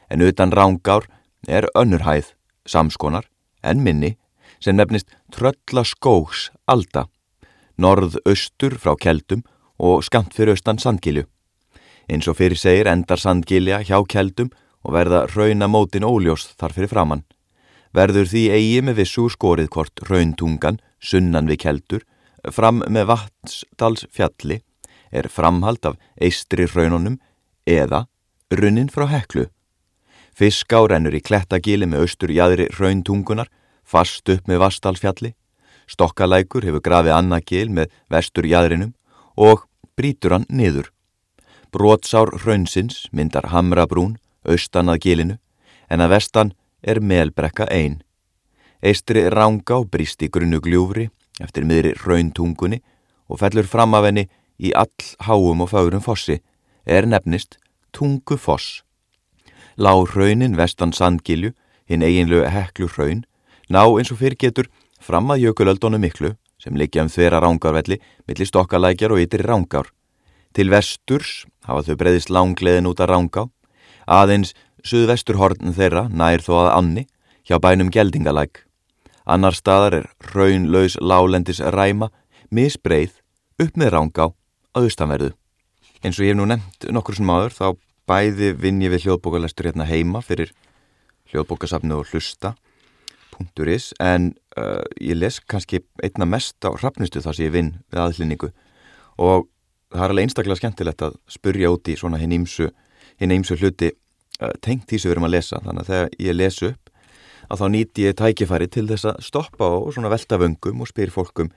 en 0.09 0.21
utan 0.21 0.51
rángár 0.51 1.07
er 1.47 1.67
önnurhæð, 1.75 2.33
samskonar, 2.65 3.25
en 3.63 3.83
minni, 3.83 4.17
sem 4.59 4.75
nefnist 4.75 5.07
tröllaskóks 5.31 6.49
alda, 6.67 7.07
norðaustur 7.77 8.77
frá 8.77 8.95
keldum 8.99 9.43
og 9.79 10.03
skamt 10.03 10.35
fyrir 10.35 10.55
austan 10.55 10.79
sandgilju. 10.79 11.25
Eins 12.11 12.27
og 12.27 12.37
fyrir 12.37 12.59
segir 12.59 12.89
endar 12.91 13.21
sandgilja 13.21 13.81
hjá 13.87 14.01
keldum 14.09 14.51
og 14.83 14.95
verða 14.95 15.25
raunamótin 15.31 16.07
óljós 16.07 16.51
þar 16.57 16.73
fyrir 16.77 16.91
framann. 16.91 17.23
verður 17.93 18.27
því 18.31 18.43
eigi 18.55 18.81
með 18.87 19.01
vissu 19.01 19.27
skorið 19.29 19.69
hvort 19.73 20.03
rauntungan, 20.07 20.79
sunnan 20.99 21.49
við 21.49 21.57
keldur, 21.65 22.03
fram 22.49 22.83
með 22.87 23.09
vatnsdalsfjalli, 23.11 24.61
er 25.11 25.27
framhald 25.27 25.83
af 25.85 25.97
eistri 26.15 26.67
raununum 26.71 27.19
eða 27.67 28.05
runnin 28.51 28.89
frá 28.89 29.09
heklu. 29.11 29.49
Fisk 30.31 30.71
á 30.71 30.79
rennur 30.87 31.15
í 31.15 31.21
klettagili 31.21 31.85
með 31.85 32.05
austur 32.05 32.31
jæðri 32.31 32.69
rauntungunar, 32.77 33.51
fast 33.83 34.29
upp 34.31 34.47
með 34.47 34.63
vastalfjalli, 34.63 35.33
stokkalækur 35.91 36.63
hefur 36.63 36.83
grafið 36.85 37.17
annagil 37.17 37.67
með 37.75 37.91
vestur 38.09 38.47
jæðrinum 38.47 38.93
og 39.35 39.67
brítur 39.99 40.37
hann 40.37 40.47
niður. 40.47 40.87
Brótsár 41.71 42.31
raunsins 42.45 43.07
myndar 43.11 43.51
hamrabrún, 43.51 44.15
austan 44.47 44.89
að 44.89 45.01
gilinu, 45.05 45.37
en 45.89 46.01
að 46.01 46.13
vestan 46.15 46.53
er 46.81 47.01
melbrekka 47.01 47.67
einn. 47.69 48.01
Eistri 48.81 49.27
ránga 49.29 49.81
og 49.81 49.89
bríst 49.93 50.23
í 50.25 50.29
grunnu 50.29 50.61
gljúfri 50.61 51.09
eftir 51.41 51.65
miðri 51.65 51.93
rauntungunni 52.01 52.81
og 53.29 53.41
fellur 53.41 53.67
fram 53.69 53.93
af 53.97 54.07
henni 54.07 54.27
í 54.61 54.73
all 54.77 55.09
háum 55.25 55.63
og 55.65 55.71
fárum 55.71 56.03
fossi, 56.03 56.39
er 56.85 57.05
nefnist 57.05 57.57
tungu 57.93 58.37
foss. 58.37 58.81
Lá 59.77 59.93
raunin 60.15 60.57
vestan 60.57 60.93
sandgilju, 60.93 61.53
hinn 61.89 62.03
eiginlu 62.05 62.43
heklu 62.49 62.89
raun, 62.97 63.25
ná 63.69 63.83
eins 63.85 64.11
og 64.11 64.19
fyrir 64.21 64.37
getur 64.37 64.69
fram 65.01 65.31
að 65.33 65.47
jökulöldónu 65.47 65.99
miklu 66.01 66.35
sem 66.61 66.77
liggja 66.77 67.05
um 67.05 67.09
þeirra 67.09 67.41
rángarvelli 67.41 67.97
millir 68.27 68.49
stokkalækjar 68.49 69.15
og 69.15 69.21
ytri 69.23 69.45
rángar. 69.45 69.89
Til 70.53 70.69
vesturs 70.69 71.45
hafa 71.65 71.85
þau 71.87 71.97
breyðist 71.97 72.29
langleðin 72.29 72.89
út 72.89 73.01
að 73.01 73.13
rángá, 73.15 73.47
aðeins 74.11 74.53
suðvesturhorn 74.87 75.73
þeirra 75.77 76.07
nær 76.09 76.43
þó 76.43 76.53
að 76.65 76.71
anni 76.75 77.05
hjá 77.47 77.57
bænum 77.61 77.91
geldingalæk. 77.93 78.65
Annar 79.25 79.55
staðar 79.55 79.99
er 80.01 80.07
raunlaus 80.33 80.97
lálendis 80.99 81.61
ræma, 81.61 82.09
misbreið, 82.51 83.13
upp 83.61 83.77
með 83.77 83.93
rángá 83.95 84.25
að 84.73 84.87
austanverðu. 84.87 85.31
Eins 86.01 86.17
og 86.17 86.25
ég 86.25 86.33
hef 86.33 86.39
nú 86.39 86.47
nefnt 86.49 86.89
nokkur 86.89 87.17
sem 87.17 87.29
áður 87.29 87.55
þá 87.55 87.65
bæði 88.09 88.51
vinn 88.57 88.81
ég 88.81 88.91
við 88.93 89.05
hljóðbókalestur 89.05 89.69
hérna 89.69 89.87
heima 89.87 90.23
fyrir 90.25 90.51
hljóðbókasafnu 91.31 91.99
og 92.01 92.09
hlusta.is 92.11 93.91
en 94.01 94.31
uh, 94.57 94.81
ég 94.99 95.19
les 95.19 95.39
kannski 95.39 95.83
einna 96.03 96.27
mest 96.27 96.57
á 96.65 96.73
rafnustu 96.73 97.21
þar 97.21 97.37
sem 97.37 97.47
ég 97.47 97.55
vinn 97.55 97.73
við 97.93 98.03
aðlýningu 98.03 98.51
og 99.21 99.47
það 99.91 100.03
er 100.03 100.13
alveg 100.13 100.27
einstaklega 100.27 100.59
skemmtilegt 100.59 101.05
að 101.05 101.17
spurja 101.29 101.71
út 101.71 101.91
í 101.91 101.97
svona 101.99 102.19
hinn 102.21 102.33
ímsu, 102.33 102.71
hluti 103.59 103.91
tengt 104.61 104.87
því 104.89 104.99
sem 104.99 105.09
við 105.09 105.15
erum 105.15 105.27
að 105.27 105.35
lesa. 105.35 105.61
Þannig 105.65 105.83
að 105.83 105.91
þegar 105.91 106.15
ég 106.25 106.37
lesu 106.37 106.71
upp 106.71 106.91
að 107.51 107.61
þá 107.61 107.65
nýti 107.73 108.05
ég 108.05 108.17
tækifæri 108.19 108.67
til 108.71 108.85
þess 108.89 109.09
að 109.11 109.25
stoppa 109.27 109.67
og 109.77 109.91
svona 109.95 110.11
velta 110.11 110.39
vöngum 110.39 110.83
og 110.83 110.89
spyr 110.89 111.11
fólkum 111.11 111.51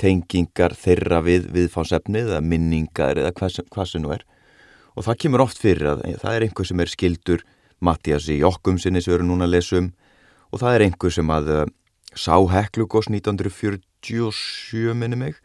tengingar 0.00 0.74
þeirra 0.78 1.20
við 1.22 1.50
viðfánsefnið 1.54 2.32
eða 2.32 2.42
minningar 2.42 3.20
eða 3.20 3.34
hvað 3.36 3.60
hvað 3.70 3.90
sem 3.90 4.02
nú 4.02 4.14
er. 4.14 4.24
Og 4.94 5.06
það 5.06 5.20
kemur 5.24 5.44
oft 5.44 5.60
fyrir 5.60 5.90
að 5.92 6.04
það 6.22 6.36
er 6.36 6.46
einhver 6.46 6.68
sem 6.68 6.82
er 6.82 6.90
skildur 6.90 7.44
Mattias 7.84 8.28
í 8.32 8.40
okkum 8.46 8.78
sinni 8.80 9.02
sem 9.02 9.12
við 9.12 9.18
erum 9.18 9.32
núna 9.32 9.48
að 9.48 9.56
lesa 9.56 9.80
um. 9.80 9.90
Og 10.54 10.62
það 10.62 10.76
er 10.76 10.84
einhver 10.86 11.14
sem 11.14 11.32
að 11.34 11.50
uh, 11.52 11.64
sá 12.14 12.36
Heklugos 12.54 13.10
1947 13.10 14.94
minni 14.98 15.18
mig. 15.18 15.40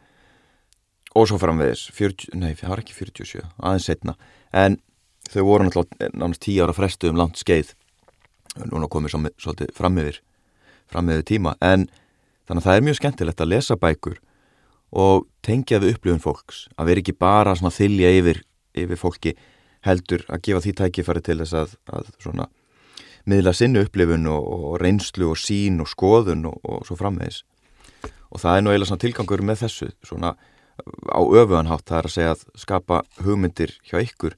Og 1.18 1.26
svo 1.30 1.40
framvegis 1.42 1.88
40, 1.98 2.36
nei 2.38 2.54
það 2.54 2.74
var 2.74 2.84
ekki 2.84 2.96
47 2.96 3.42
aðeins 3.58 3.88
setna 3.90 4.14
en 4.54 4.78
þau 5.30 5.44
voru 5.46 5.68
náttúrulega 5.68 6.10
nánast 6.14 6.46
10 6.46 6.66
ára 6.66 6.76
frestu 6.76 7.12
um 7.12 7.20
langt 7.20 7.40
skeið. 7.40 7.76
Núna 8.70 8.90
komið 8.90 9.16
svolítið 9.38 9.76
fram 9.78 10.00
yfir 10.02 10.20
fram 10.90 11.10
yfir 11.14 11.26
tíma. 11.28 11.56
En 11.62 11.88
þannig 12.50 12.64
að 12.64 12.68
það 12.68 12.76
er 12.76 12.86
mjög 12.88 13.00
skemmtilegt 13.00 13.44
að 13.44 13.52
lesa 13.54 13.78
bækur 13.80 14.18
og 14.90 15.28
tengja 15.46 15.80
við 15.82 15.96
upplifun 15.96 16.24
fólks. 16.24 16.66
Að 16.78 16.92
vera 16.92 17.04
ekki 17.04 17.18
bara 17.18 17.56
svona 17.58 17.74
þylja 17.74 18.14
yfir, 18.20 18.42
yfir 18.74 19.00
fólki 19.00 19.36
heldur 19.86 20.26
að 20.28 20.44
gefa 20.48 20.64
því 20.66 20.74
tækifæri 20.80 21.24
til 21.24 21.38
þess 21.44 21.56
að, 21.56 21.76
að 21.94 22.10
svona 22.20 22.50
miðla 23.30 23.54
sinnu 23.54 23.84
upplifun 23.86 24.28
og, 24.32 24.48
og 24.50 24.78
reynslu 24.82 25.30
og 25.30 25.40
sín 25.40 25.80
og 25.84 25.90
skoðun 25.92 26.48
og, 26.50 26.58
og 26.66 26.88
svo 26.88 26.98
framvegis. 27.00 27.44
Og 28.30 28.42
það 28.42 28.58
er 28.58 28.66
nú 28.66 28.74
eiginlega 28.74 28.90
svona 28.90 29.06
tilgangur 29.06 29.46
með 29.46 29.64
þessu 29.66 29.92
svona 30.06 30.34
á 31.12 31.20
öfuanhátt 31.22 31.86
það 31.90 31.98
er 31.98 32.08
að 32.08 32.14
segja 32.14 32.36
að 32.36 32.44
skapa 32.62 33.02
hugmyndir 33.26 33.74
hjá 33.88 34.00
ykkur 34.00 34.38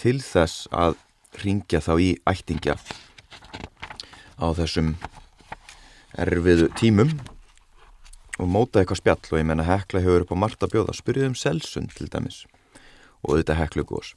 til 0.00 0.18
þess 0.24 0.68
að 0.72 0.96
ringja 1.42 1.80
þá 1.84 1.92
í 2.00 2.10
ættingja 2.28 2.76
á 4.40 4.46
þessum 4.56 4.94
erfiðu 6.18 6.70
tímum 6.78 7.12
og 8.40 8.48
móta 8.48 8.80
eitthvað 8.80 9.02
spjall 9.02 9.20
og 9.28 9.38
ég 9.38 9.46
menna 9.50 9.66
hekla 9.68 10.00
hefur 10.00 10.24
upp 10.24 10.32
á 10.32 10.42
Marta 10.42 10.68
bjóða, 10.70 10.96
spyrjuð 10.96 11.30
um 11.30 11.36
selsund 11.36 11.92
til 11.96 12.08
dæmis 12.08 12.46
og 13.20 13.36
þetta 13.36 13.58
heklu 13.60 13.84
gós 13.84 14.14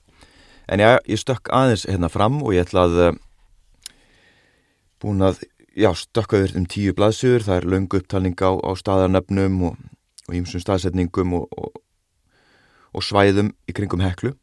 en 0.71 0.79
já, 0.79 0.95
ég 1.03 1.19
stökk 1.19 1.51
aðeins 1.51 1.83
hérna 1.89 2.09
fram 2.11 2.39
og 2.41 2.55
ég 2.55 2.63
ætla 2.63 2.85
að 2.87 2.99
eh, 3.03 3.17
búin 5.03 5.25
að, 5.27 5.43
já, 5.75 5.91
stökka 5.91 6.39
yfir 6.39 6.55
um 6.61 6.67
tíu 6.69 6.95
blaðsjur, 6.95 7.43
það 7.43 7.59
er 7.59 7.69
löngu 7.73 7.99
upptalning 7.99 8.39
á, 8.39 8.51
á 8.55 8.71
staðarnöfnum 8.79 9.59
og 9.67 10.31
ímsum 10.31 10.63
staðsetningum 10.63 11.35
og, 11.41 11.51
og, 11.59 11.81
og 12.95 13.03
svæðum 13.03 13.51
í 13.67 13.75
kringum 13.75 14.05
heklu 14.05 14.37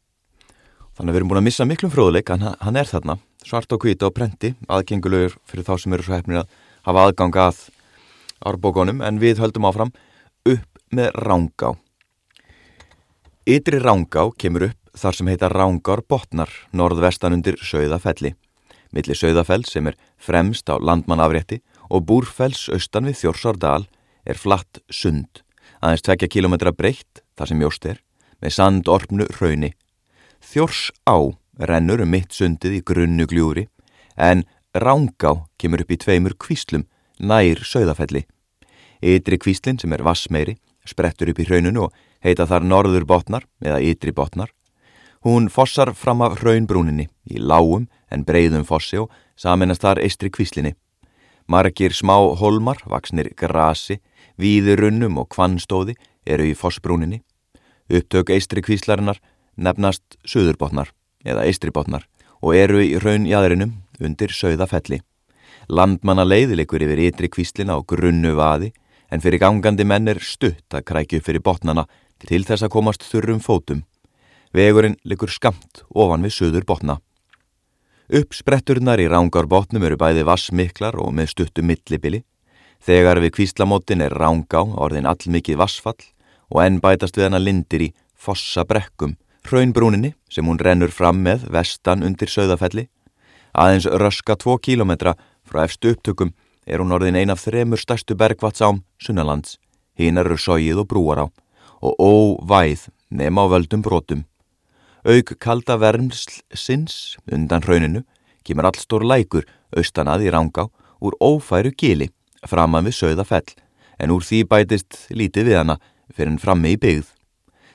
þannig 0.97 1.11
að 1.11 1.13
við 1.13 1.19
erum 1.21 1.31
búin 1.31 1.41
að 1.41 1.47
missa 1.47 1.67
miklum 1.67 1.93
fróðleik 1.93 2.31
hann, 2.33 2.47
hann 2.59 2.79
er 2.79 2.89
þarna, 2.89 3.17
svart 3.45 3.71
og 3.71 3.85
hvita 3.85 4.09
og 4.09 4.15
prenti 4.17 4.53
aðgengulegur 4.67 5.37
fyrir 5.49 5.67
þá 5.67 5.73
sem 5.79 5.95
eru 5.95 6.05
svo 6.05 6.17
hefnir 6.17 6.43
að 6.43 6.57
hafa 6.87 7.05
aðgang 7.07 7.39
að 7.41 7.63
árbókonum 8.51 9.01
en 9.05 9.21
við 9.21 9.41
höldum 9.41 9.67
áfram 9.69 9.93
upp 10.49 10.81
með 10.91 11.11
Rángá. 11.21 11.73
Ytri 13.47 13.79
Rángá 13.81 14.27
kemur 14.37 14.69
upp 14.69 14.97
þar 14.97 15.17
sem 15.17 15.31
heita 15.31 15.49
Rángár 15.51 16.03
botnar 16.07 16.51
norðvestan 16.75 17.37
undir 17.37 17.57
Söðafelli. 17.61 18.33
Millir 18.91 19.15
Söðafell 19.15 19.63
sem 19.69 19.87
er 19.87 19.97
fremst 20.19 20.67
á 20.67 20.75
landmannafrétti 20.75 21.61
og 21.89 22.05
Búrfells 22.07 22.67
austan 22.71 23.07
við 23.07 23.21
Þjórsárdal 23.21 23.85
er 24.27 24.37
flatt 24.37 24.81
sund, 24.91 25.41
aðeins 25.81 26.03
2 26.05 26.27
km 26.31 26.57
breytt 26.75 27.23
þar 27.39 27.51
sem 27.51 27.61
mjóst 27.61 27.87
er, 27.87 28.01
með 28.43 28.57
sandorpnu 28.57 29.27
rauni. 29.39 29.71
Þjórs 30.41 30.89
á 31.05 31.17
rennur 31.61 32.01
um 32.01 32.09
mitt 32.09 32.33
sundið 32.33 32.79
í 32.79 32.81
grunnu 32.85 33.27
gljúri 33.29 33.67
en 34.17 34.43
Rángá 34.73 35.35
kemur 35.61 35.83
upp 35.83 35.91
í 35.93 35.99
tveimur 36.01 36.33
kvíslum 36.39 36.87
nær 37.19 37.61
sögðafelli. 37.61 38.25
Ytri 39.01 39.37
kvíslinn 39.37 39.79
sem 39.81 39.93
er 39.93 40.03
vassmeiri 40.05 40.57
sprettur 40.87 41.29
upp 41.31 41.39
í 41.41 41.45
hrauninu 41.45 41.85
og 41.85 41.95
heita 42.25 42.47
þar 42.49 42.65
norður 42.65 43.05
botnar 43.05 43.45
eða 43.61 43.81
ytri 43.85 44.13
botnar. 44.15 44.49
Hún 45.21 45.49
fossar 45.53 45.93
fram 45.93 46.23
af 46.25 46.39
hraunbrúninni 46.41 47.07
í 47.29 47.37
lágum 47.37 47.87
en 48.09 48.25
breyðum 48.25 48.65
fossi 48.65 48.97
og 48.97 49.11
saminast 49.37 49.83
þar 49.85 50.01
eistri 50.01 50.31
kvíslinni. 50.33 50.73
Margir 51.47 51.93
smá 51.93 52.15
holmar, 52.39 52.81
vaksnir 52.85 53.33
grasi, 53.37 53.99
víðurunnum 54.41 55.19
og 55.21 55.29
kvannstóði 55.35 55.97
eru 56.25 56.47
í 56.49 56.55
fossbrúninni. 56.57 57.21
Upptök 57.91 58.31
eistri 58.33 58.63
kvíslarinnar 58.65 59.19
nefnast 59.57 60.17
söðurbotnar 60.25 60.91
eða 61.25 61.45
eistribotnar 61.47 62.07
og 62.41 62.55
eru 62.57 62.81
í 62.83 62.97
raunjæðrinum 63.01 63.73
undir 64.01 64.33
sögðafelli. 64.33 65.01
Landmanna 65.69 66.25
leiðilegur 66.25 66.81
yfir 66.83 67.03
ytri 67.07 67.29
kvíslina 67.29 67.77
og 67.77 67.87
grunnu 67.91 68.33
vaði 68.37 68.71
en 69.11 69.21
fyrir 69.21 69.41
gangandi 69.43 69.85
menn 69.85 70.09
er 70.09 70.21
stutt 70.23 70.73
að 70.73 70.87
krækju 70.89 71.21
fyrir 71.23 71.43
botnana 71.43 71.85
til 72.21 72.43
þess 72.45 72.65
að 72.65 72.73
komast 72.73 73.05
þurrum 73.05 73.41
fótum. 73.43 73.83
Vegurinn 74.53 74.97
likur 75.07 75.31
skamt 75.31 75.83
ofan 75.95 76.25
við 76.25 76.35
söður 76.35 76.67
botna. 76.67 76.97
Uppspretturnar 78.11 78.99
í 78.99 79.07
rángárbotnum 79.07 79.85
eru 79.87 79.95
bæði 79.95 80.25
vassmiklar 80.27 80.97
og 80.99 81.13
með 81.15 81.31
stuttu 81.31 81.63
millibili. 81.63 82.25
Þegar 82.83 83.21
við 83.23 83.37
kvíslamótin 83.37 84.03
er 84.03 84.11
rángá 84.11 84.65
orðin 84.65 85.07
allmikið 85.07 85.59
vassfall 85.61 86.01
og 86.51 86.63
enn 86.65 86.81
bætast 86.83 87.15
við 87.15 87.29
hana 87.29 87.39
lindir 87.39 87.85
í 87.85 87.89
fossa 88.17 88.65
brekkum, 88.67 89.15
hraunbrúninni 89.47 90.13
sem 90.29 90.47
hún 90.47 90.59
rennur 90.59 90.91
fram 90.91 91.21
með 91.25 91.47
vestan 91.51 92.03
undir 92.03 92.29
söðafelli. 92.31 92.87
Aðeins 93.51 93.85
röska 93.85 94.37
tvo 94.39 94.57
kílometra 94.57 95.15
Frá 95.51 95.65
efstu 95.65 95.91
upptökum 95.91 96.31
er 96.63 96.79
hún 96.79 96.93
orðin 96.95 97.17
ein 97.19 97.33
af 97.33 97.41
þremur 97.43 97.81
stærstu 97.81 98.15
bergvatsám 98.15 98.83
Sunnalands, 99.01 99.57
hínar 99.99 100.29
eru 100.29 100.37
sóið 100.39 100.83
og 100.83 100.87
brúar 100.87 101.23
á 101.23 101.25
og 101.81 101.97
óvæð 101.99 102.87
nema 103.09 103.43
á 103.43 103.51
völdum 103.51 103.81
brotum. 103.83 104.23
Aug 105.03 105.33
kalda 105.43 105.75
vermsins 105.81 107.17
undan 107.27 107.65
hrauninu 107.65 108.05
kemur 108.45 108.69
allstór 108.69 109.03
lækur 109.03 109.47
austanað 109.75 110.27
í 110.27 110.31
Rángá 110.31 110.69
úr 111.01 111.17
ófæru 111.19 111.73
gili 111.75 112.11
framan 112.47 112.85
við 112.85 112.99
sögða 113.01 113.25
fell 113.25 113.57
en 113.99 114.13
úr 114.13 114.23
því 114.23 114.45
bætist 114.47 115.07
lítið 115.09 115.49
við 115.49 115.59
hana 115.61 115.79
fyrir 116.13 116.31
henn 116.31 116.39
frammi 116.41 116.77
í 116.77 116.79
byggð. 116.79 117.09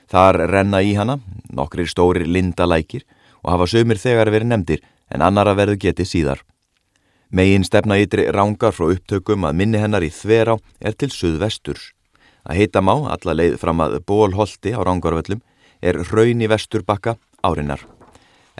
Þar 0.07 0.47
renna 0.51 0.81
í 0.83 0.93
hana 0.95 1.17
nokkri 1.51 1.87
stóri 1.87 2.27
lindalækir 2.27 3.03
og 3.43 3.51
hafa 3.53 3.67
sömur 3.67 3.99
þegar 3.99 4.31
verið 4.31 4.51
nefndir 4.51 4.85
en 5.11 5.23
annara 5.23 5.55
verðu 5.57 5.77
getið 5.83 6.09
síðar. 6.11 6.43
Megin 7.29 7.65
stefna 7.67 7.97
ytri 7.99 8.29
rángar 8.31 8.71
frá 8.71 8.87
upptökum 8.93 9.47
að 9.47 9.57
minni 9.59 9.81
hennar 9.81 10.05
í 10.05 10.11
þverá 10.13 10.55
er 10.79 10.95
til 10.95 11.11
suðvesturs. 11.11 11.91
Að 12.47 12.61
heita 12.61 12.79
má, 12.79 12.93
alla 13.11 13.35
leið 13.35 13.57
fram 13.59 13.83
að 13.83 13.97
bólholti 14.07 14.71
á 14.71 14.79
rángarvöllum, 14.79 15.41
er 15.83 15.99
raun 16.07 16.41
í 16.41 16.47
vesturbakka 16.47 17.17
árinnar. 17.43 17.83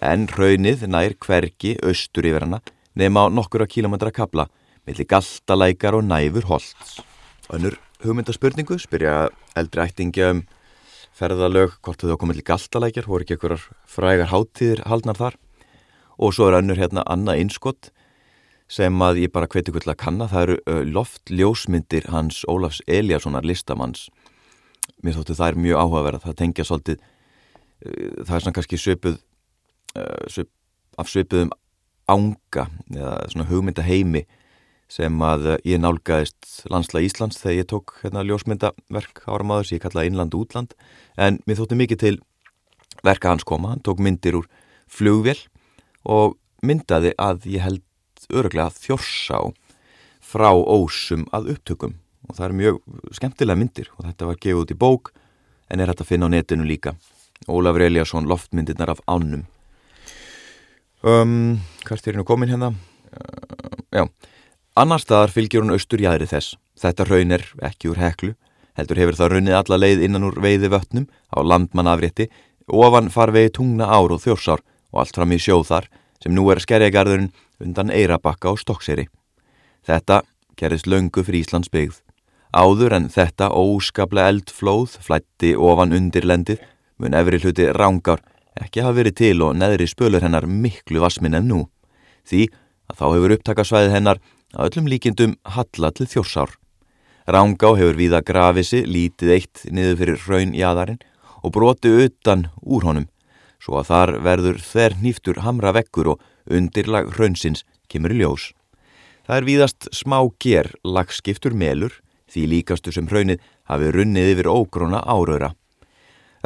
En 0.04 0.28
raunnið 0.28 0.84
nær 0.92 1.16
hverki 1.16 1.78
austur 1.80 2.28
yfir 2.28 2.44
hana 2.44 2.60
nefn 2.98 3.18
á 3.18 3.24
nokkura 3.32 3.66
kílometra 3.70 4.12
kabla 4.12 4.50
millir 4.88 5.08
galtalækar 5.08 5.96
og 5.96 6.04
næfur 6.04 6.46
holts. 6.52 7.00
Önnur 7.50 7.80
hugmyndaspurningu 8.04 8.78
spyrja 8.80 9.30
eldri 9.56 9.88
ættingja 9.88 10.32
um 10.36 10.44
ferðalög 11.18 11.78
hvort 11.82 12.04
þau 12.04 12.18
komið 12.22 12.40
til 12.40 12.48
galtalækjar, 12.52 13.10
voru 13.10 13.26
ekki 13.26 13.38
einhverjar 13.38 13.68
frægar 13.90 14.32
háttíðir 14.32 14.84
haldnar 14.86 15.18
þar. 15.18 15.38
Og 16.18 16.34
svo 16.34 16.50
er 16.50 16.60
önnur 16.62 16.80
hérna 16.80 17.06
Anna 17.10 17.36
Einskott 17.38 17.92
sem 18.70 19.02
að 19.02 19.24
ég 19.24 19.34
bara 19.34 19.50
hveti 19.50 19.74
kvöld 19.74 19.90
að 19.90 20.00
kanna. 20.02 20.30
Það 20.30 20.48
eru 20.48 20.88
loftljósmyndir 20.94 22.10
hans 22.14 22.44
Ólafs 22.50 22.82
Eliassonar 22.86 23.46
listamanns. 23.48 24.08
Mér 25.02 25.18
þóttu 25.18 25.38
það 25.38 25.52
er 25.52 25.62
mjög 25.66 25.84
áhugaverð 25.84 26.26
það 26.26 26.40
tengja 26.42 26.66
svolítið 26.68 27.06
það 28.26 28.36
er 28.36 28.44
svona 28.44 28.56
kannski 28.58 28.80
söpuð 28.82 29.18
söp, 30.32 30.50
af 30.98 31.10
söpuðum 31.12 31.54
ánga 32.10 32.68
eða 32.94 33.16
svona 33.32 33.48
hugmynda 33.52 33.86
heimi 33.86 34.24
sem 34.92 35.20
að 35.24 35.50
ég 35.68 35.82
nálgæðist 35.84 36.64
landsla 36.72 37.04
Íslands 37.04 37.42
þegar 37.42 37.58
ég 37.58 37.70
tók 37.70 37.98
hérna 38.02 38.24
ljósmyndaverk 38.26 39.26
ára 39.28 39.48
maður 39.48 39.68
sem 39.68 39.78
ég 39.78 39.84
kallaði 39.84 40.14
innland 40.14 40.38
og 40.38 40.46
útland 40.46 40.78
en 41.18 41.40
mér 41.46 41.60
þóttu 41.60 41.78
mikið 41.80 42.02
til 42.02 42.16
verka 43.06 43.32
hans 43.32 43.46
koma, 43.48 43.74
hann 43.74 43.84
tók 43.86 44.02
myndir 44.02 44.38
úr 44.40 44.48
flugvél 44.90 45.40
og 46.08 46.38
myndaði 46.66 47.14
að 47.20 47.48
ég 47.52 47.66
held 47.66 47.84
öruglega 48.34 48.74
þjórsá 48.74 49.42
frá 50.24 50.50
ósum 50.52 51.28
að 51.36 51.54
upptökum. 51.56 51.98
Og 52.28 52.36
það 52.36 52.48
er 52.48 52.56
mjög 52.62 52.80
skemmtilega 53.16 53.60
myndir 53.60 53.92
og 53.96 54.08
þetta 54.08 54.28
var 54.28 54.40
gefið 54.42 54.64
út 54.64 54.74
í 54.74 54.80
bók 54.80 55.14
en 55.72 55.80
er 55.80 55.92
hægt 55.92 56.04
að 56.04 56.12
finna 56.12 56.28
á 56.28 56.34
netinu 56.34 56.68
líka. 56.68 56.96
Ólafur 57.48 57.86
Eliasson, 57.86 58.28
loftmyndirnar 58.28 58.92
af 58.92 59.04
ánum. 59.08 59.46
Um, 61.06 61.62
Hvert 61.86 62.08
er 62.08 62.18
hennu 62.18 62.26
komin 62.28 62.50
hérna? 62.52 62.74
Uh, 63.14 63.78
já, 63.94 64.04
annar 64.76 65.00
staðar 65.00 65.32
fylgjur 65.32 65.64
hún 65.64 65.76
austur 65.76 66.02
jæðri 66.02 66.28
þess. 66.28 66.58
Þetta 66.78 67.06
raun 67.08 67.36
er 67.38 67.46
ekki 67.70 67.92
úr 67.94 68.02
heklu 68.02 68.34
heldur 68.78 69.02
hefur 69.02 69.18
það 69.20 69.32
runnið 69.34 69.58
alla 69.60 69.80
leið 69.82 70.04
innan 70.08 70.28
úr 70.28 70.40
veiði 70.42 70.72
vötnum 70.74 71.08
á 71.34 71.38
landmannafrétti 71.42 72.30
ofan 72.68 73.10
farvegi 73.10 73.56
tungna 73.58 73.88
ár 73.90 74.14
og 74.14 74.22
þjórsár 74.24 74.64
og 74.92 75.02
allt 75.02 75.16
fram 75.16 75.34
í 75.34 75.40
sjóð 75.42 75.68
þar 75.72 75.90
sem 76.24 76.34
nú 76.36 76.48
er 76.52 76.62
skerjagarðurinn 76.64 77.32
undan 77.64 77.92
Eirabakka 77.94 78.52
og 78.52 78.60
Stokkseri. 78.62 79.08
Þetta 79.88 80.22
gerðist 80.58 80.90
löngu 80.90 81.24
fyrir 81.24 81.46
Íslands 81.46 81.72
byggð. 81.74 82.02
Áður 82.54 82.96
en 82.98 83.10
þetta 83.12 83.52
óskaplega 83.54 84.32
eldflóð 84.34 84.98
flætti 85.04 85.54
ofan 85.56 85.94
undirlendið 85.96 86.62
mun 86.98 87.18
efri 87.18 87.42
hluti 87.44 87.68
rángar 87.76 88.24
ekki 88.58 88.82
hafa 88.82 88.98
verið 88.98 89.18
til 89.20 89.44
og 89.46 89.58
neðri 89.58 89.88
spölur 89.90 90.24
hennar 90.24 90.48
miklu 90.50 91.02
vasminn 91.04 91.38
en 91.38 91.50
nú. 91.50 91.60
Því 92.28 92.48
að 92.90 93.00
þá 93.00 93.06
hefur 93.08 93.36
upptakasvæðið 93.38 93.96
hennar 93.96 94.22
að 94.56 94.70
öllum 94.70 94.90
líkindum 94.92 95.36
halla 95.56 95.92
til 95.92 96.08
þjórsár. 96.10 96.56
Rángá 97.28 97.74
hefur 97.76 97.98
víða 98.00 98.22
grafisi 98.24 98.86
lítið 98.88 99.32
eitt 99.36 99.64
niður 99.68 99.98
fyrir 100.00 100.22
raunjadarinn 100.30 101.02
og 101.44 101.52
broti 101.58 101.92
utan 102.06 102.48
úr 102.64 102.88
honum 102.88 103.10
svo 103.60 103.82
að 103.82 103.90
þar 103.90 104.14
verður 104.24 104.62
þær 104.64 104.96
nýftur 105.02 105.42
hamra 105.44 105.74
vekkur 105.76 106.14
og 106.14 106.24
undirlag 106.48 107.12
hraunsins 107.18 107.66
kemur 107.92 108.16
í 108.16 108.22
ljós. 108.22 108.54
Það 109.28 109.38
er 109.38 109.48
víðast 109.50 109.90
smá 109.92 110.20
ger 110.40 110.72
lagskiptur 110.88 111.52
melur 111.52 112.00
því 112.32 112.48
líkastu 112.54 112.96
sem 112.96 113.08
hraunið 113.12 113.44
hafi 113.68 113.92
runnið 113.92 114.34
yfir 114.34 114.52
ógróna 114.52 115.04
áraura. 115.04 115.52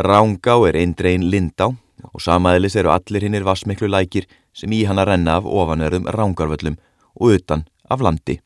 Rángá 0.01 0.57
er 0.69 0.81
eindrein 0.81 1.29
lindá 1.29 1.69
og 2.09 2.21
samaðilis 2.25 2.77
eru 2.81 2.89
allir 2.89 3.27
hinnir 3.27 3.45
vassmiklu 3.45 3.89
lækir 3.91 4.25
sem 4.53 4.73
í 4.73 4.81
hana 4.89 5.05
renna 5.05 5.37
af 5.37 5.45
ofanverðum 5.45 6.09
rángarvöllum 6.09 6.79
og 7.21 7.37
utan 7.37 7.67
af 7.85 8.01
landi. 8.01 8.41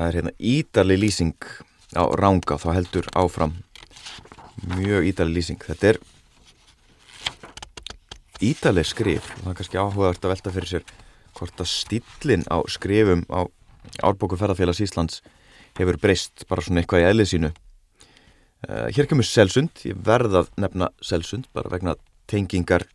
Það 0.00 0.06
er 0.08 0.16
hérna 0.16 0.30
ídali 0.40 0.94
lýsing 0.96 1.42
á 1.92 2.08
Rángá, 2.16 2.56
þá 2.56 2.70
heldur 2.72 3.08
áfram 3.12 3.50
mjög 4.78 5.10
ídali 5.10 5.34
lýsing. 5.36 5.60
Þetta 5.60 5.90
er 5.90 5.98
ídaleg 8.40 8.88
skrif 8.88 9.28
og 9.34 9.42
það 9.42 9.50
er 9.50 9.58
kannski 9.58 9.80
áhugavert 9.82 10.24
að 10.24 10.32
velta 10.32 10.54
fyrir 10.54 10.70
sér 10.70 10.86
hvort 11.36 11.60
að 11.60 11.68
stílinn 11.74 12.46
á 12.48 12.64
skrifum 12.64 13.26
á 13.28 13.44
Árbóku 14.00 14.40
ferðarfélags 14.40 14.80
Íslands 14.86 15.20
hefur 15.76 16.00
breyst 16.00 16.48
bara 16.48 16.64
svona 16.64 16.80
eitthvað 16.80 17.04
í 17.04 17.08
eðlið 17.10 17.30
sínu 17.34 17.52
uh, 17.52 18.88
Hér 18.96 19.04
kemur 19.04 19.28
Selsund, 19.28 19.84
ég 19.84 20.00
verðað 20.00 20.48
nefna 20.56 20.88
Selsund 21.04 21.52
bara 21.52 21.68
vegna 21.76 21.98
tengingar 22.24 22.88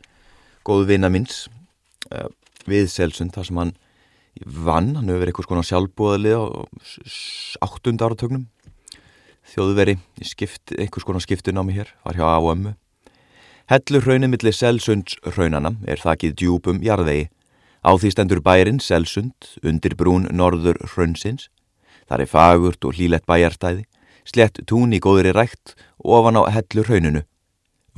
góðu 0.65 0.89
vina 0.95 1.13
minns 1.13 1.45
uh, 2.09 2.33
við 2.65 2.89
Selsund, 2.89 3.37
það 3.37 3.51
sem 3.51 3.61
hann 3.61 3.77
vann, 4.43 4.95
hann 4.97 5.07
hefur 5.07 5.21
verið 5.21 5.33
eitthvað 5.33 5.47
svona 5.49 5.69
sjálfbúðalið 5.69 6.35
á 6.35 6.43
áttund 7.65 8.03
áratögnum 8.03 8.47
þjóðveri, 9.55 9.99
eitthvað 10.19 11.05
svona 11.05 11.21
skiptun 11.23 11.61
á 11.61 11.63
mig 11.63 11.77
hér, 11.79 11.93
var 12.03 12.17
hjá 12.17 12.25
AOM 12.25 12.73
Hellur 13.65 14.03
hraunið 14.05 14.29
millir 14.29 14.53
Selsunds 14.53 15.15
hraunana 15.25 15.71
er 15.89 15.97
þakkið 15.97 16.35
djúpum 16.37 16.83
jarðvegi. 16.85 17.31
Á 17.81 17.97
því 17.97 18.11
stendur 18.13 18.41
bærin 18.45 18.77
Selsund 18.77 19.47
undir 19.65 19.95
brún 19.97 20.27
norður 20.29 20.77
hraunsins. 20.91 21.47
Þar 22.05 22.21
er 22.21 22.29
fagurt 22.29 22.85
og 22.85 22.93
hlílett 22.93 23.25
bæjarstæði, 23.25 23.87
slett 24.21 24.61
tún 24.69 24.93
í 24.93 25.01
góðri 25.01 25.33
rætt 25.33 25.73
ofan 25.97 26.37
á 26.37 26.45
hellur 26.53 26.85
hrauninu. 26.91 27.23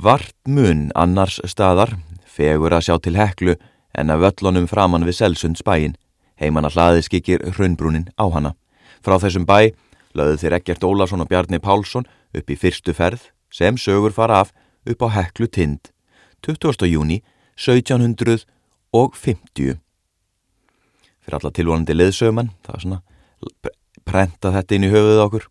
Vart 0.00 0.36
mun 0.48 0.88
annars 0.96 1.36
staðar, 1.44 1.98
fegur 2.24 2.72
að 2.72 2.88
sjá 2.88 2.96
til 3.04 3.18
heklu 3.20 3.58
en 3.92 4.08
að 4.08 4.24
völlunum 4.24 4.68
framann 4.72 5.04
við 5.04 5.20
Selsunds 5.20 5.60
bæin. 5.60 5.98
Heimann 6.38 6.68
að 6.68 6.78
hlaði 6.78 7.04
skikir 7.06 7.42
hraunbrúnin 7.56 8.10
á 8.18 8.26
hana. 8.30 8.54
Frá 9.02 9.18
þessum 9.18 9.46
bæ 9.46 9.74
lögðu 10.16 10.38
þeir 10.42 10.56
ekkert 10.58 10.86
Ólason 10.86 11.22
og 11.22 11.28
Bjarni 11.30 11.58
Pálsson 11.62 12.06
upp 12.34 12.50
í 12.50 12.56
fyrstu 12.58 12.94
ferð 12.96 13.28
sem 13.52 13.76
sögur 13.80 14.12
fara 14.14 14.40
af 14.44 14.52
upp 14.88 15.02
á 15.04 15.08
heklu 15.16 15.46
tind 15.48 15.80
20. 16.46 16.86
júni 16.88 17.22
1750 17.56 19.78
fyrir 21.18 21.38
alla 21.38 21.50
tilvonandi 21.52 21.94
leðsögumann 21.96 22.50
það 22.64 22.74
er 22.74 22.80
svona 22.84 23.02
prenta 24.08 24.48
þetta 24.54 24.74
inn 24.76 24.88
í 24.88 24.92
höfuð 24.92 25.24
okkur 25.26 25.44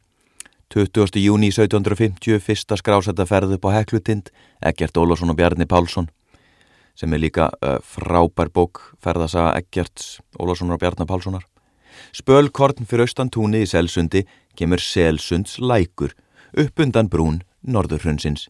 20. 0.73 1.23
júni 1.23 1.47
1750 1.53 2.43
fyrsta 2.43 2.73
skrásætta 2.79 3.25
ferð 3.29 3.49
upp 3.57 3.65
á 3.69 3.71
heklu 3.79 3.99
tind 3.99 4.25
Egert 4.61 4.97
Ólásson 4.97 5.31
og 5.31 5.37
Bjarni 5.39 5.65
Pálsson 5.69 6.07
sem 6.97 7.13
er 7.13 7.21
líka 7.21 7.51
uh, 7.61 7.77
frábær 7.85 8.51
bók 8.53 8.81
ferðasa 9.03 9.51
Egert 9.59 10.19
Ólásson 10.39 10.73
og 10.73 10.81
Bjarni 10.81 11.07
Pálssonar 11.07 11.45
Spölkorn 12.17 12.85
fyrir 12.89 13.07
austantúni 13.07 13.63
í 13.65 13.69
Selsundi 13.69 14.25
kemur 14.57 14.81
Selsunds 14.81 15.57
lækur 15.61 16.17
upp 16.57 16.85
undan 16.85 17.09
brún 17.09 17.41
Norðurhrunnsins 17.61 18.47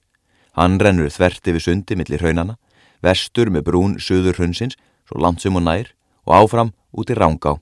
Hann 0.57 0.79
rennur 0.81 1.11
þvert 1.13 1.45
yfir 1.51 1.61
sundi 1.61 1.95
millir 1.99 2.23
hraunana, 2.23 2.55
vestur 3.05 3.51
með 3.53 3.67
brún 3.67 3.91
söður 4.01 4.39
hrunsins, 4.39 4.73
svo 5.05 5.29
sem 5.37 5.53
hún 5.53 5.67
nær 5.69 5.91
og 6.25 6.33
áfram 6.33 6.71
út 6.97 7.11
í 7.13 7.17
Rángá. 7.17 7.59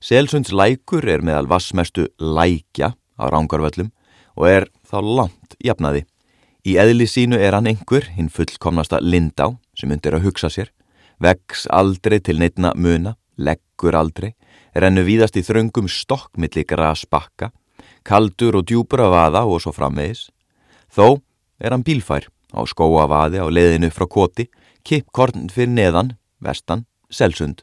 Selsunds 0.00 0.50
lækur 0.50 1.04
er 1.04 1.20
meðal 1.20 1.46
vassmestu 1.46 2.08
lækja 2.18 2.94
á 3.20 3.24
Rángarvöllum 3.28 3.92
og 4.36 4.48
er 4.48 4.68
þá 4.88 4.98
langt 5.04 5.56
jafnaði. 5.60 6.06
Í 6.64 6.78
eðli 6.80 7.04
sínu 7.04 7.36
er 7.36 7.52
hann 7.52 7.68
einhver, 7.68 8.08
hinn 8.16 8.32
fullkomnasta 8.32 9.02
Lindá, 9.02 9.52
sem 9.82 9.90
undir 9.94 10.14
að 10.14 10.28
hugsa 10.28 10.50
sér, 10.52 10.70
vex 11.22 11.66
aldrei 11.70 12.20
til 12.22 12.38
neittna 12.38 12.72
muna, 12.78 13.16
leggur 13.36 13.96
aldrei, 13.98 14.32
rennu 14.78 15.04
víðast 15.06 15.36
í 15.36 15.42
þröngum 15.46 15.90
stokkmilli 15.90 16.64
grasbakka, 16.68 17.50
kaldur 18.06 18.60
og 18.60 18.68
djúpur 18.70 19.02
af 19.06 19.18
aða 19.26 19.44
og 19.50 19.62
svo 19.64 19.74
framvegis. 19.74 20.28
Þó 20.92 21.18
er 21.58 21.74
hann 21.74 21.84
bílfær 21.86 22.28
á 22.54 22.60
skóavaði 22.68 23.42
á 23.42 23.46
leðinu 23.50 23.90
frá 23.90 24.06
koti, 24.06 24.48
kippkorn 24.86 25.50
fyrir 25.52 25.74
neðan, 25.74 26.16
vestan, 26.42 26.86
selsund. 27.10 27.62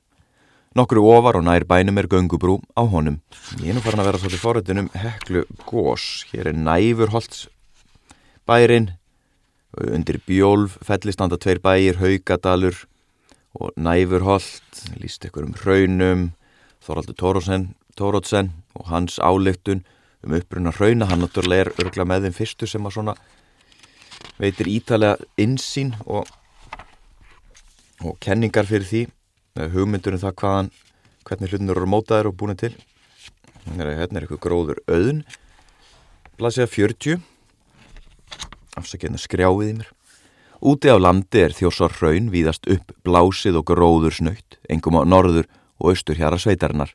Nokkru 0.78 1.02
ofar 1.10 1.40
og 1.40 1.48
nær 1.48 1.66
bænum 1.66 1.98
er 1.98 2.08
göngubrú 2.08 2.60
á 2.78 2.86
honum. 2.86 3.18
Ég 3.58 3.72
er 3.72 3.78
nú 3.78 3.82
farin 3.82 4.04
að 4.04 4.12
vera 4.12 4.22
svolítið 4.22 4.44
foröldunum 4.44 4.92
heklu 4.94 5.46
gós. 5.66 6.26
Hér 6.30 6.52
er 6.52 6.60
næfurholts 6.60 7.48
bærin, 8.50 8.92
undir 9.78 10.20
bjólf, 10.26 10.78
fellistanda 10.86 11.38
tveir 11.38 11.62
bæir, 11.62 12.00
haugadalur 12.02 12.78
og 13.60 13.74
næfurholt, 13.78 14.84
líst 15.02 15.26
ykkur 15.26 15.46
um 15.46 15.56
hraunum, 15.62 16.30
Þoraldur 16.80 17.18
Tórótsen 18.00 18.50
og 18.74 18.86
hans 18.88 19.20
áleiktun 19.20 19.84
um 20.24 20.34
uppbrunna 20.34 20.72
hrauna, 20.72 21.06
hann 21.06 21.22
náttúrulega 21.22 21.68
er 21.68 21.72
örgla 21.84 22.06
með 22.08 22.28
þeim 22.28 22.38
fyrstu 22.38 22.68
sem 22.68 22.86
að 22.88 22.96
svona 22.96 23.16
veitir 24.40 24.70
ítalega 24.72 25.20
insýn 25.40 25.94
og, 26.06 26.28
og 28.04 28.16
kenningar 28.24 28.68
fyrir 28.68 28.88
því 28.88 29.04
hugmyndur 29.76 30.16
um 30.16 30.24
það 30.24 30.38
hvaðan 30.42 30.72
hvernig 31.28 31.52
hlutin 31.52 31.74
eru 31.74 31.90
mótaðir 31.90 32.32
og 32.32 32.38
búin 32.40 32.58
til. 32.58 32.74
Hérna 33.68 34.18
er 34.18 34.24
eitthvað 34.24 34.42
gróður 34.44 34.80
auðn. 34.90 35.22
Blasiða 36.40 36.70
40. 36.72 37.20
Afsakirna 38.80 39.20
skrjáið 39.20 39.68
í 39.68 39.76
mér. 39.80 39.90
Úti 40.60 40.92
á 40.92 40.98
landi 41.00 41.44
er 41.46 41.56
þjósar 41.56 41.94
hraun 42.00 42.32
víðast 42.34 42.68
upp 42.68 42.92
blásið 43.08 43.62
og 43.62 43.68
gróður 43.70 44.16
snöytt, 44.16 44.58
engum 44.68 45.00
á 45.00 45.08
norður 45.08 45.48
og 45.80 45.94
austur 45.94 46.20
hjara 46.20 46.40
sveitarnar. 46.40 46.92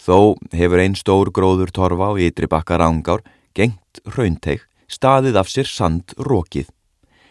Þó 0.00 0.36
hefur 0.52 0.80
einn 0.80 0.96
stór 0.96 1.32
gróður 1.32 1.72
torfa 1.72 2.12
og 2.14 2.20
ytri 2.20 2.48
bakka 2.48 2.78
rángár 2.80 3.24
gengt 3.56 4.00
hraunteig, 4.04 4.64
staðið 4.88 5.40
af 5.40 5.52
sér 5.52 5.68
sand 5.68 6.16
rókið. 6.16 6.68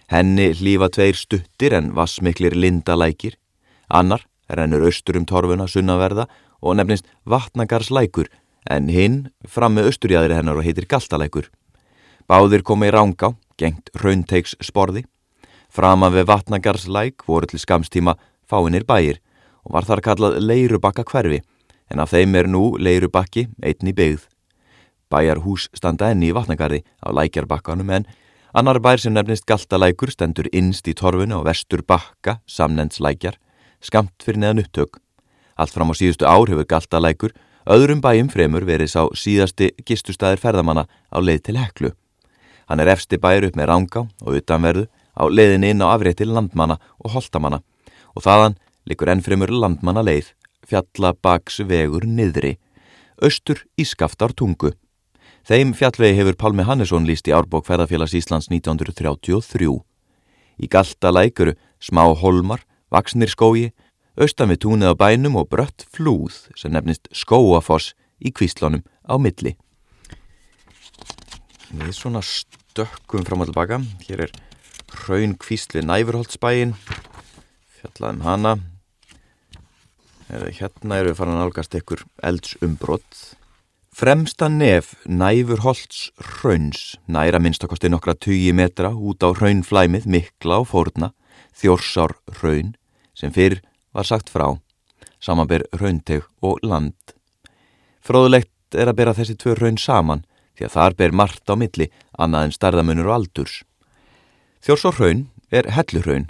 Henni 0.09 0.51
hlýfa 0.53 0.89
tveir 0.93 1.17
stuttir 1.17 1.73
en 1.73 1.93
vassmiklir 1.97 2.53
lindalækir. 2.57 3.37
Annar 3.89 4.25
rennur 4.49 4.85
austur 4.85 5.17
um 5.17 5.25
torfuna 5.25 5.65
sunnaverða 5.69 6.27
og 6.61 6.77
nefnist 6.77 7.09
vatnagarslækur 7.25 8.29
en 8.69 8.89
hinn 8.89 9.17
fram 9.49 9.77
með 9.77 9.91
austurjæðri 9.91 10.37
hennar 10.37 10.59
og 10.59 10.65
heitir 10.65 10.85
galtalækur. 10.89 11.49
Báðir 12.29 12.63
komi 12.65 12.89
í 12.89 12.93
rángá, 12.93 13.33
gengt 13.57 13.89
raunteiks 14.01 14.55
sporði. 14.63 15.05
Frama 15.69 16.11
við 16.13 16.27
vatnagarslæk 16.29 17.25
voru 17.27 17.49
til 17.49 17.59
skamstíma 17.59 18.15
fáinir 18.49 18.85
bæir 18.87 19.21
og 19.65 19.75
var 19.75 19.87
þar 19.87 20.03
kallað 20.05 20.39
leirubakka 20.43 21.03
hverfi 21.03 21.41
en 21.91 22.01
af 22.01 22.11
þeim 22.13 22.35
er 22.35 22.49
nú 22.49 22.75
leirubakki 22.77 23.47
einn 23.61 23.89
í 23.89 23.95
byggð. 23.95 24.27
Bæjar 25.11 25.43
hús 25.45 25.69
standa 25.77 26.11
enni 26.11 26.31
í 26.31 26.35
vatnagarði 26.35 26.81
á 27.03 27.07
lækjarbakkanum 27.13 27.91
en 27.99 28.07
Annar 28.55 28.77
bær 28.79 29.01
sem 29.03 29.11
nefnist 29.11 29.43
Galtalækur 29.51 30.13
stendur 30.13 30.47
innst 30.55 30.87
í 30.87 30.93
torfunu 30.95 31.41
og 31.41 31.43
vestur 31.43 31.81
bakka, 31.83 32.37
samnendslækjar, 32.47 33.35
skamt 33.83 34.23
fyrir 34.23 34.39
neðan 34.39 34.61
upptök. 34.63 35.01
Allt 35.59 35.75
fram 35.75 35.91
á 35.91 35.93
síðustu 35.99 36.23
ár 36.23 36.47
hefur 36.47 36.63
Galtalækur 36.63 37.35
öðrum 37.67 37.99
bæjum 37.99 38.31
fremur 38.31 38.63
verið 38.63 38.93
sá 38.93 39.01
síðasti 39.11 39.73
gistustæðir 39.83 40.39
ferðamanna 40.39 40.85
á 40.87 41.17
leið 41.19 41.41
til 41.49 41.57
heklu. 41.59 41.91
Hann 42.65 42.81
er 42.81 42.91
efsti 42.93 43.19
bæjur 43.21 43.49
upp 43.49 43.57
með 43.59 43.69
ranga 43.69 44.05
og 44.25 44.37
utanverðu 44.39 44.87
á 45.15 45.23
leiðin 45.29 45.67
inn 45.69 45.83
á 45.85 45.93
afrið 45.93 46.19
til 46.21 46.31
landmanna 46.33 46.79
og 46.99 47.13
holtamanna 47.15 47.61
og 48.15 48.25
þaðan 48.25 48.57
likur 48.89 49.11
ennfremur 49.11 49.51
landmanna 49.51 50.03
leið, 50.05 50.31
fjallabaks 50.65 51.61
vegur 51.67 52.05
niðri, 52.07 52.55
austur 53.21 53.61
í 53.77 53.85
skaftar 53.85 54.33
tungu. 54.33 54.73
Þeim 55.45 55.75
fjallvegi 55.77 56.17
hefur 56.17 56.37
Palmi 56.41 56.65
Hannesson 56.65 57.05
líst 57.05 57.27
í 57.29 57.33
árbók 57.35 57.67
ferðarfélags 57.67 58.15
Íslands 58.17 58.47
1933. 58.49 59.69
Í 60.57 60.65
galta 60.71 61.11
lækuru 61.13 61.53
smá 61.77 62.07
holmar, 62.17 62.63
vaksnir 62.89 63.29
skói, 63.29 63.69
austan 64.17 64.49
við 64.49 64.63
túnið 64.65 64.95
á 64.95 64.95
bænum 64.97 65.37
og 65.37 65.51
brött 65.51 65.85
flúð 65.93 66.47
sem 66.57 66.73
nefnist 66.73 67.11
skóafoss 67.13 67.93
í 68.17 68.31
kvíslunum 68.33 68.81
á 69.05 69.21
milli. 69.21 69.53
Við 71.75 71.91
svona 71.91 72.21
stökkum 72.23 73.25
fram 73.27 73.41
og 73.43 73.49
tilbaka. 73.49 73.81
Hér 74.07 74.25
er 74.25 74.31
hraun 75.01 75.33
kvísli 75.35 75.81
næfurholtsbæin, 75.83 76.71
fjallaðum 77.75 78.21
hana. 78.23 78.53
Hérna 80.29 81.01
eru 81.01 81.11
við 81.11 81.17
farin 81.19 81.35
að 81.35 81.49
álgast 81.49 81.75
ekkur 81.75 82.05
eldsumbrott. 82.23 83.17
Fremsta 83.95 84.47
nef 84.51 84.93
næfur 85.07 85.65
holts 85.65 86.09
hrauns, 86.19 86.95
næra 87.11 87.41
minnstakosti 87.43 87.91
nokkra 87.91 88.15
20 88.23 88.55
metra 88.55 88.93
út 88.95 89.23
á 89.23 89.35
hraunflæmið 89.35 90.07
mikla 90.07 90.61
og 90.63 90.69
fórna, 90.71 91.11
þjórsár 91.55 92.15
hraun, 92.39 92.73
sem 93.15 93.35
fyrr 93.35 93.59
var 93.95 94.07
sagt 94.07 94.31
frá, 94.31 94.57
samanber 95.19 95.67
hrauntegg 95.75 96.23
og 96.39 96.63
land. 96.63 96.95
Fróðulegt 98.03 98.75
er 98.75 98.91
að 98.91 98.99
bera 98.99 99.15
þessi 99.15 99.35
tvö 99.39 99.55
hraun 99.59 99.79
saman, 99.79 100.23
því 100.55 100.67
að 100.67 100.75
þar 100.75 100.95
ber 100.99 101.15
margt 101.15 101.51
á 101.51 101.55
milli, 101.59 101.89
annað 102.17 102.47
en 102.47 102.55
starðamunur 102.55 103.09
og 103.11 103.17
aldurs. 103.19 103.63
Þjórsár 104.65 104.97
hraun 104.99 105.27
er 105.51 105.69
hellurhraun, 105.75 106.29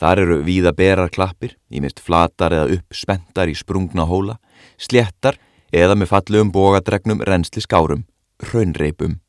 þar 0.00 0.22
eru 0.24 0.38
víða 0.44 0.72
berarklappir, 0.76 1.56
ímist 1.70 2.00
flatar 2.02 2.54
eða 2.56 2.76
upp 2.78 2.96
spentar 2.96 3.50
í 3.50 3.56
sprungna 3.56 4.06
hóla, 4.08 4.38
sléttar, 4.80 5.38
eða 5.72 5.96
með 5.96 6.10
fallegum 6.10 6.50
bógadregnum 6.54 7.22
reynsli 7.26 7.62
skárum, 7.62 8.06
raunreipum. 8.50 9.20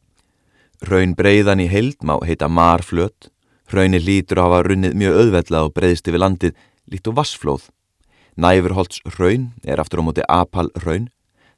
Raun 0.82 1.14
breyðan 1.14 1.62
í 1.62 1.68
heild 1.70 2.02
má 2.02 2.16
heita 2.26 2.50
marflöt, 2.50 3.30
raunir 3.70 4.02
lítur 4.02 4.42
að 4.42 4.48
hafa 4.50 4.64
runnið 4.68 4.98
mjög 4.98 5.20
auðvellað 5.20 5.68
og 5.68 5.76
breyðst 5.76 6.10
yfir 6.10 6.24
landið 6.24 6.56
líkt 6.92 7.10
og 7.12 7.18
vassflóð. 7.20 7.68
Næfurholts 8.42 9.04
raun 9.20 9.52
er 9.64 9.80
aftur 9.84 10.02
á 10.02 10.04
móti 10.08 10.26
apal 10.26 10.72
raun, 10.82 11.10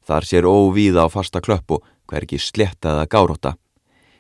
þar 0.03 0.27
sér 0.27 0.49
óvíða 0.49 1.07
á 1.07 1.13
fasta 1.13 1.39
klöpp 1.39 1.77
og 1.77 1.85
hver 2.09 2.27
ekki 2.27 2.41
slettaða 2.41 3.07
gáróta. 3.09 3.55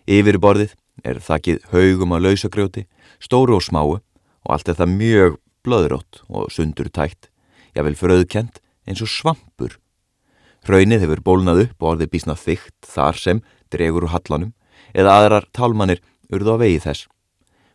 Yfirborðið 0.07 0.73
er 1.03 1.21
þakkið 1.23 1.69
haugum 1.71 2.15
á 2.15 2.17
lausagrjóti, 2.23 2.87
stóru 3.23 3.57
og 3.57 3.63
smáu 3.65 3.99
og 3.99 4.49
allt 4.51 4.69
er 4.69 4.79
það 4.79 4.97
mjög 4.97 5.39
blöðrótt 5.63 6.23
og 6.27 6.51
sundur 6.51 6.91
tætt, 6.91 7.31
jável 7.75 7.95
fröðkent 7.95 8.59
eins 8.87 9.01
og 9.03 9.09
svampur 9.09 9.79
Hraunið 10.63 11.01
hefur 11.03 11.19
bólnað 11.19 11.65
upp 11.65 11.83
og 11.83 11.89
orðið 11.89 12.09
bísnað 12.13 12.39
þygt 12.39 12.87
þar 12.87 13.17
sem 13.19 13.39
dregur 13.73 14.05
úr 14.07 14.13
hallanum 14.13 14.53
eða 14.95 15.15
aðrar 15.19 15.47
tálmanir 15.51 15.99
urðu 16.31 16.55
á 16.55 16.57
vegi 16.61 16.77
þess. 16.85 17.09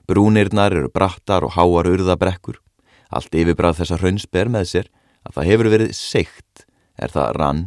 Brúnirnar 0.09 0.72
eru 0.72 0.88
brattar 0.88 1.44
og 1.44 1.52
háar 1.52 1.90
urðabrekkur. 1.90 2.56
Allt 3.12 3.36
yfirbrað 3.36 3.82
þessa 3.82 3.98
hrauns 4.00 4.24
ber 4.24 4.48
með 4.48 4.70
sér 4.70 4.88
að 5.28 5.36
það 5.36 5.48
hefur 5.50 5.70
verið 5.74 5.92
seikt, 5.98 6.64
er 6.96 7.12
það 7.12 7.36
rann 7.36 7.62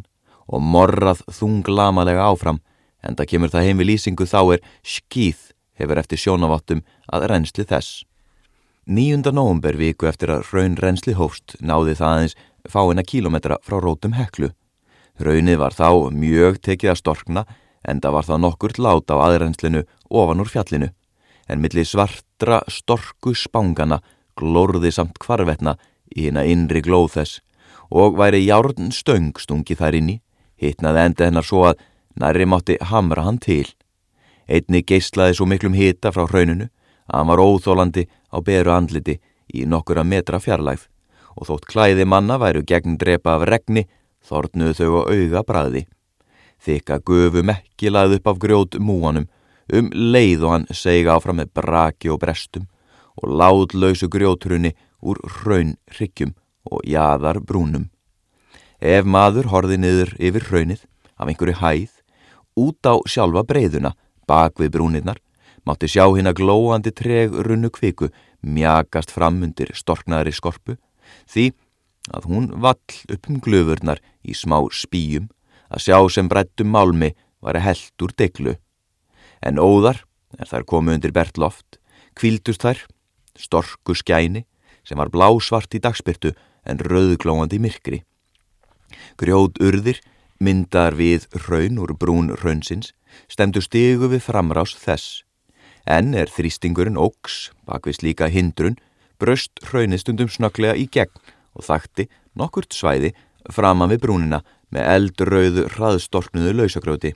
og 0.48 0.62
morrað 0.62 1.24
þunglamalega 1.32 2.28
áfram 2.28 2.62
en 3.02 3.18
það 3.18 3.32
kemur 3.34 3.54
það 3.54 3.68
heim 3.68 3.82
við 3.82 3.90
lýsingu 3.92 4.28
þá 4.30 4.42
er 4.56 4.64
skýð 4.86 5.44
hefur 5.82 6.02
eftir 6.02 6.22
sjónaváttum 6.22 6.86
að 7.12 7.28
reynsli 7.32 7.66
þess. 7.66 8.06
9. 8.86 9.32
nógumber 9.34 9.78
viku 9.78 10.08
eftir 10.10 10.34
að 10.34 10.48
hraun 10.50 10.78
reynsli 10.78 11.14
hófst 11.18 11.56
náði 11.62 11.96
það 11.98 12.16
aðeins 12.16 12.38
fáina 12.70 13.06
kílometra 13.06 13.58
frá 13.66 13.78
rótum 13.82 14.18
heklu 14.18 14.52
Raunnið 15.22 15.60
var 15.62 15.76
þá 15.76 16.10
mjög 16.16 16.58
tekið 16.66 16.94
að 16.94 17.00
storkna 17.02 17.44
en 17.86 18.02
það 18.02 18.16
var 18.16 18.28
þá 18.28 18.36
nokkur 18.42 18.74
lát 18.82 19.14
á 19.14 19.16
aðrennslinu 19.22 19.84
ofan 20.10 20.42
úr 20.42 20.50
fjallinu 20.50 20.90
en 21.52 21.62
millir 21.62 21.86
svartra 21.86 22.62
storku 22.72 23.34
spángana 23.38 24.00
glórði 24.40 24.92
samt 24.94 25.20
kvarvetna 25.22 25.76
í 26.16 26.28
hérna 26.28 26.46
innri 26.48 26.82
glóð 26.86 27.18
þess 27.18 27.42
og 27.92 28.18
væri 28.18 28.46
járn 28.46 28.92
stöng 28.96 29.36
stungi 29.42 29.76
þær 29.76 29.98
inni, 30.00 30.22
hittnaði 30.62 31.06
enda 31.06 31.28
hennar 31.28 31.48
svo 31.48 31.66
að 31.72 31.82
næri 32.22 32.48
mátti 32.48 32.78
hamra 32.92 33.26
hann 33.26 33.40
til. 33.42 33.68
Einni 34.48 34.84
geyslaði 34.84 35.38
svo 35.38 35.48
miklum 35.50 35.78
hita 35.78 36.12
frá 36.12 36.28
hrauninu 36.28 36.68
að 37.08 37.18
hann 37.18 37.32
var 37.32 37.44
óþólandi 37.44 38.08
á 38.32 38.38
beru 38.46 38.74
andliti 38.76 39.20
í 39.54 39.66
nokkura 39.66 40.04
metra 40.04 40.40
fjarlægð 40.40 40.88
og 41.38 41.48
þótt 41.48 41.68
klæði 41.72 42.06
manna 42.06 42.38
væru 42.40 42.64
gegn 42.68 42.98
drepa 43.00 43.38
af 43.38 43.48
regni 43.48 43.88
Þornuðu 44.22 44.74
þau 44.78 44.90
á 45.02 45.02
auga 45.10 45.44
bræði. 45.46 45.86
Þykka 46.62 47.00
gufu 47.06 47.42
mekki 47.46 47.90
laði 47.90 48.20
upp 48.20 48.28
af 48.30 48.42
grjót 48.42 48.78
múanum 48.78 49.26
um 49.74 49.90
leið 49.94 50.46
og 50.46 50.54
hann 50.54 50.68
seiga 50.76 51.16
áfram 51.16 51.42
með 51.42 51.54
braki 51.58 52.12
og 52.14 52.20
brestum 52.22 52.68
og 53.18 53.34
láðlausu 53.42 54.10
grjótrunni 54.12 54.76
úr 55.02 55.18
hraun 55.40 55.74
hryggjum 55.90 56.36
og 56.70 56.86
jaðar 56.86 57.42
brúnum. 57.42 57.90
Ef 58.82 59.06
maður 59.06 59.52
horði 59.52 59.78
niður 59.78 60.16
yfir 60.18 60.48
hraunið 60.50 60.86
af 61.22 61.30
einhverju 61.30 61.60
hæð, 61.62 61.92
út 62.58 62.82
á 62.90 62.98
sjálfa 63.06 63.44
breyðuna 63.46 63.94
bak 64.26 64.58
við 64.58 64.74
brúnirnar, 64.74 65.20
mátti 65.66 65.86
sjá 65.86 66.08
hinn 66.16 66.30
að 66.30 66.42
glóandi 66.42 66.90
treg 66.90 67.36
runnu 67.46 67.70
kviku 67.70 68.10
mjagast 68.42 69.14
fram 69.14 69.38
undir 69.46 69.70
storknaðri 69.78 70.34
skorpu, 70.34 70.80
því 71.30 71.52
að 72.10 72.26
hún 72.32 72.50
vall 72.58 72.98
upp 73.14 73.30
um 73.30 73.38
glöfurnar 73.38 74.02
í 74.26 74.34
smá 74.34 74.58
spíum 74.74 75.30
að 75.70 75.86
sjá 75.86 75.98
sem 76.10 76.30
brettum 76.32 76.74
málmi 76.74 77.14
var 77.42 77.60
að 77.60 77.68
held 77.70 78.06
úr 78.06 78.18
deglu. 78.18 78.56
En 79.46 79.62
óðar, 79.62 80.02
er 80.42 80.50
þær 80.50 80.66
komið 80.66 80.98
undir 80.98 81.14
bertloft, 81.14 81.78
kvildust 82.18 82.66
þær, 82.66 82.82
storku 83.38 83.94
skæni 83.94 84.48
sem 84.82 84.98
var 84.98 85.14
blásvart 85.14 85.78
í 85.78 85.82
dagspyrtu 85.82 86.34
en 86.66 86.82
rauðglóðandi 86.82 87.62
myrkri. 87.62 88.02
Grjóð 89.22 89.60
urðir, 89.64 90.00
myndar 90.40 90.96
við 90.98 91.28
raun 91.48 91.80
úr 91.82 91.94
brún 91.98 92.32
raunsins, 92.42 92.94
stemdu 93.30 93.62
stigu 93.62 94.10
við 94.12 94.26
framrás 94.26 94.76
þess. 94.78 95.22
En 95.86 96.14
er 96.14 96.30
þrýstingurinn 96.30 97.00
óks, 97.00 97.52
bakvist 97.66 98.04
líka 98.06 98.30
hindrun, 98.30 98.78
bröst 99.22 99.62
raunistundum 99.72 100.30
snögglega 100.30 100.78
í 100.78 100.88
gegn 100.90 101.14
og 101.58 101.66
þakti 101.68 102.08
nokkurt 102.38 102.74
svæði 102.74 103.14
framan 103.52 103.92
við 103.92 104.04
brúnina 104.06 104.42
með 104.72 104.88
eldröðu 104.96 105.68
hraðstorknuðu 105.76 106.54
lausagrjóti. 106.62 107.14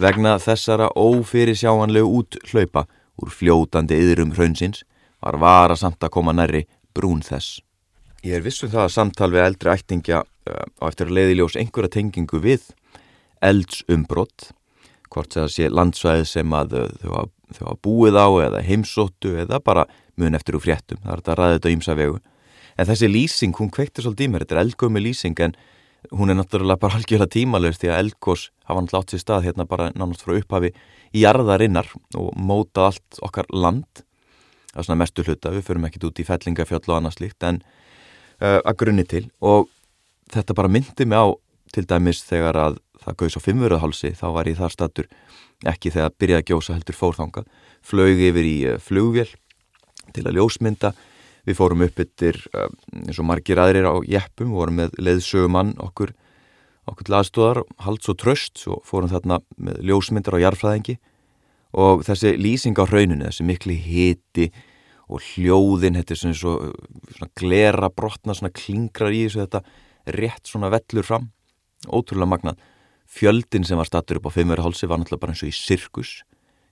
Vegna 0.00 0.38
þessara 0.40 0.88
ófyrir 0.96 1.58
sjáanlegu 1.58 2.08
út 2.20 2.38
hlaupa 2.50 2.86
úr 3.20 3.32
fljótandi 3.34 3.98
yðrum 4.00 4.32
hraunsins 4.36 4.84
var 5.20 5.36
vara 5.36 5.76
samt 5.76 6.00
að 6.00 6.14
koma 6.14 6.32
nærri 6.32 6.64
brún 6.96 7.20
þess. 7.24 7.60
Ég 8.20 8.36
er 8.36 8.42
vissum 8.44 8.68
það 8.68 8.82
að 8.84 8.92
samtal 8.92 9.30
við 9.32 9.42
eldri 9.46 9.70
ættingja 9.72 10.18
uh, 10.20 10.64
á 10.76 10.84
eftir 10.90 11.08
að 11.08 11.16
leiði 11.16 11.36
ljós 11.38 11.54
einhverja 11.56 11.94
tengingu 11.94 12.40
við 12.44 12.66
eldsumbrott 13.40 14.50
hvort 15.08 15.32
það 15.32 15.48
sé 15.54 15.70
landsvæði 15.72 16.26
sem 16.28 16.52
að 16.52 16.74
uh, 16.82 16.90
þau 17.00 17.62
hafa 17.62 17.78
búið 17.86 18.18
á 18.20 18.28
eða 18.44 18.60
heimsóttu 18.66 19.32
eða 19.40 19.62
bara 19.64 19.86
mun 20.20 20.36
eftir 20.36 20.58
úr 20.58 20.64
fréttum, 20.66 21.00
það 21.00 21.14
er 21.14 21.22
þetta 21.22 21.32
að 21.32 21.40
ræða 21.40 21.56
þetta 21.56 21.72
ímsa 21.72 21.96
vegu. 21.96 22.20
En 22.76 22.90
þessi 22.90 23.08
lýsing, 23.08 23.56
hún 23.56 23.72
kveiktir 23.72 24.04
svolítið 24.04 24.28
í 24.28 24.30
mér. 24.34 24.44
Þetta 24.44 24.56
er 24.58 24.62
eldgömi 24.66 25.04
lýsing 25.06 25.42
en 25.46 25.56
hún 26.12 26.32
er 26.32 26.36
náttúrulega 26.36 26.84
bara 26.84 26.96
algjörlega 27.00 27.32
tímalust 27.38 27.80
því 27.80 27.94
að 27.94 28.04
eldgós 28.04 28.46
hafa 28.68 28.82
hann 28.82 28.92
látt 28.92 29.16
sér 29.16 29.24
stað 29.24 29.48
hérna 29.48 29.68
bara 29.68 29.90
nánast 29.96 30.28
frá 30.28 30.36
upphafi 30.36 30.74
í 31.16 31.24
jarðarinnar 31.24 31.88
og 32.20 32.30
móta 32.36 32.90
allt 32.90 33.24
okkar 33.24 33.48
land. 33.48 34.04
Er 34.76 34.84
svona 34.84 35.00
mestu 35.00 35.24
hluta, 35.24 35.56
við 35.56 35.66
förum 35.66 35.88
ekkit 35.88 36.10
út 36.10 36.20
í 36.20 36.28
fellingafjöll 36.28 36.84
og 36.84 36.98
annað 37.00 37.16
slíkt 37.16 37.48
en 37.48 37.64
uh, 38.40 38.60
að 38.64 38.78
grunni 38.82 39.04
til. 39.08 39.26
Og 39.40 39.68
þetta 40.32 40.56
bara 40.56 40.72
myndi 40.72 41.06
mig 41.06 41.20
á 41.20 41.28
til 41.74 41.86
dæmis 41.86 42.24
þegar 42.26 42.58
að 42.58 42.80
það 43.00 43.18
gauðs 43.20 43.38
á 43.38 43.46
fimmvöruðhálsi 43.46 44.14
þá 44.18 44.26
var 44.34 44.50
ég 44.50 44.58
þar 44.58 44.74
statur 44.74 45.10
ekki 45.70 45.92
þegar 45.94 46.16
byrjaði 46.18 46.42
að 46.42 46.50
gjósa 46.50 46.74
heldur 46.76 46.98
fórþangað 46.98 47.46
flög 47.86 48.24
yfir 48.30 48.48
í 48.48 48.56
uh, 48.72 48.80
flugvél 48.82 49.28
til 50.14 50.26
að 50.26 50.40
ljósmynda. 50.40 50.94
Við 51.48 51.56
fórum 51.56 51.84
upp 51.86 52.00
yttir 52.02 52.36
uh, 52.52 52.68
eins 53.06 53.20
og 53.20 53.28
margir 53.28 53.60
aðrir 53.60 53.88
á 53.88 53.94
jeppum, 54.04 54.50
við 54.50 54.58
vorum 54.60 54.82
með 54.82 54.98
leðsögumann 55.00 55.76
okkur 55.80 56.12
okkur 56.90 57.06
til 57.06 57.16
aðstóðar, 57.18 57.60
hald 57.84 58.02
svo 58.02 58.16
tröst 58.18 58.64
og 58.70 58.80
fórum 58.88 59.10
þarna 59.12 59.40
með 59.60 59.78
ljósmyndar 59.86 60.36
á 60.40 60.44
jarfræðingi 60.48 60.96
og 61.78 62.02
þessi 62.06 62.34
lýsing 62.40 62.78
á 62.82 62.84
hrauninu, 62.88 63.28
þessi 63.28 63.46
mikli 63.46 63.76
hiti 63.78 64.48
og 65.10 65.22
hljóðin, 65.32 65.98
þetta 65.98 66.14
er 66.14 66.20
svona, 66.20 66.72
svona 67.16 67.30
glera 67.38 67.90
brotna, 67.90 68.36
svona 68.36 68.52
klingrar 68.54 69.14
í 69.14 69.24
þessu 69.26 69.42
þetta 69.42 69.62
rétt 70.16 70.46
svona 70.48 70.70
vellur 70.72 71.06
fram, 71.06 71.30
ótrúlega 71.90 72.30
magnað. 72.30 72.62
Fjöldin 73.10 73.66
sem 73.66 73.78
var 73.80 73.88
stattur 73.88 74.20
upp 74.20 74.30
á 74.30 74.36
fimmverðhálsi 74.36 74.86
var 74.86 75.00
náttúrulega 75.00 75.24
bara 75.24 75.34
eins 75.34 75.42
og 75.42 75.50
í 75.50 75.56
sirkus. 75.56 76.20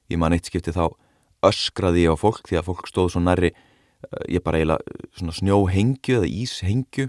Ég 0.08 0.20
man 0.22 0.36
eitt 0.36 0.46
skipti 0.46 0.74
þá 0.74 0.86
öskraði 1.48 2.06
ég 2.06 2.14
á 2.14 2.16
fólk 2.18 2.46
því 2.46 2.60
að 2.60 2.68
fólk 2.70 2.90
stóð 2.90 3.12
svo 3.14 3.22
næri 3.22 3.50
eh, 3.50 4.24
ég 4.38 4.44
bara 4.46 4.60
eiginlega 4.60 5.08
svona 5.18 5.34
snjóhengju 5.34 6.20
eða 6.20 6.30
íshengju 6.30 7.08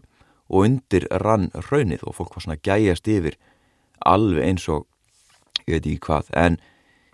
og 0.49 0.65
undir 0.65 1.05
rann 1.21 1.49
raunið 1.69 2.05
og 2.09 2.17
fólk 2.17 2.35
var 2.35 2.45
svona 2.45 2.61
gæjast 2.65 3.09
yfir 3.09 3.37
alveg 4.05 4.45
eins 4.47 4.65
og 4.69 4.87
ég 5.67 5.77
veit 5.77 5.85
ekki 5.85 6.05
hvað. 6.09 6.33
En 6.33 6.57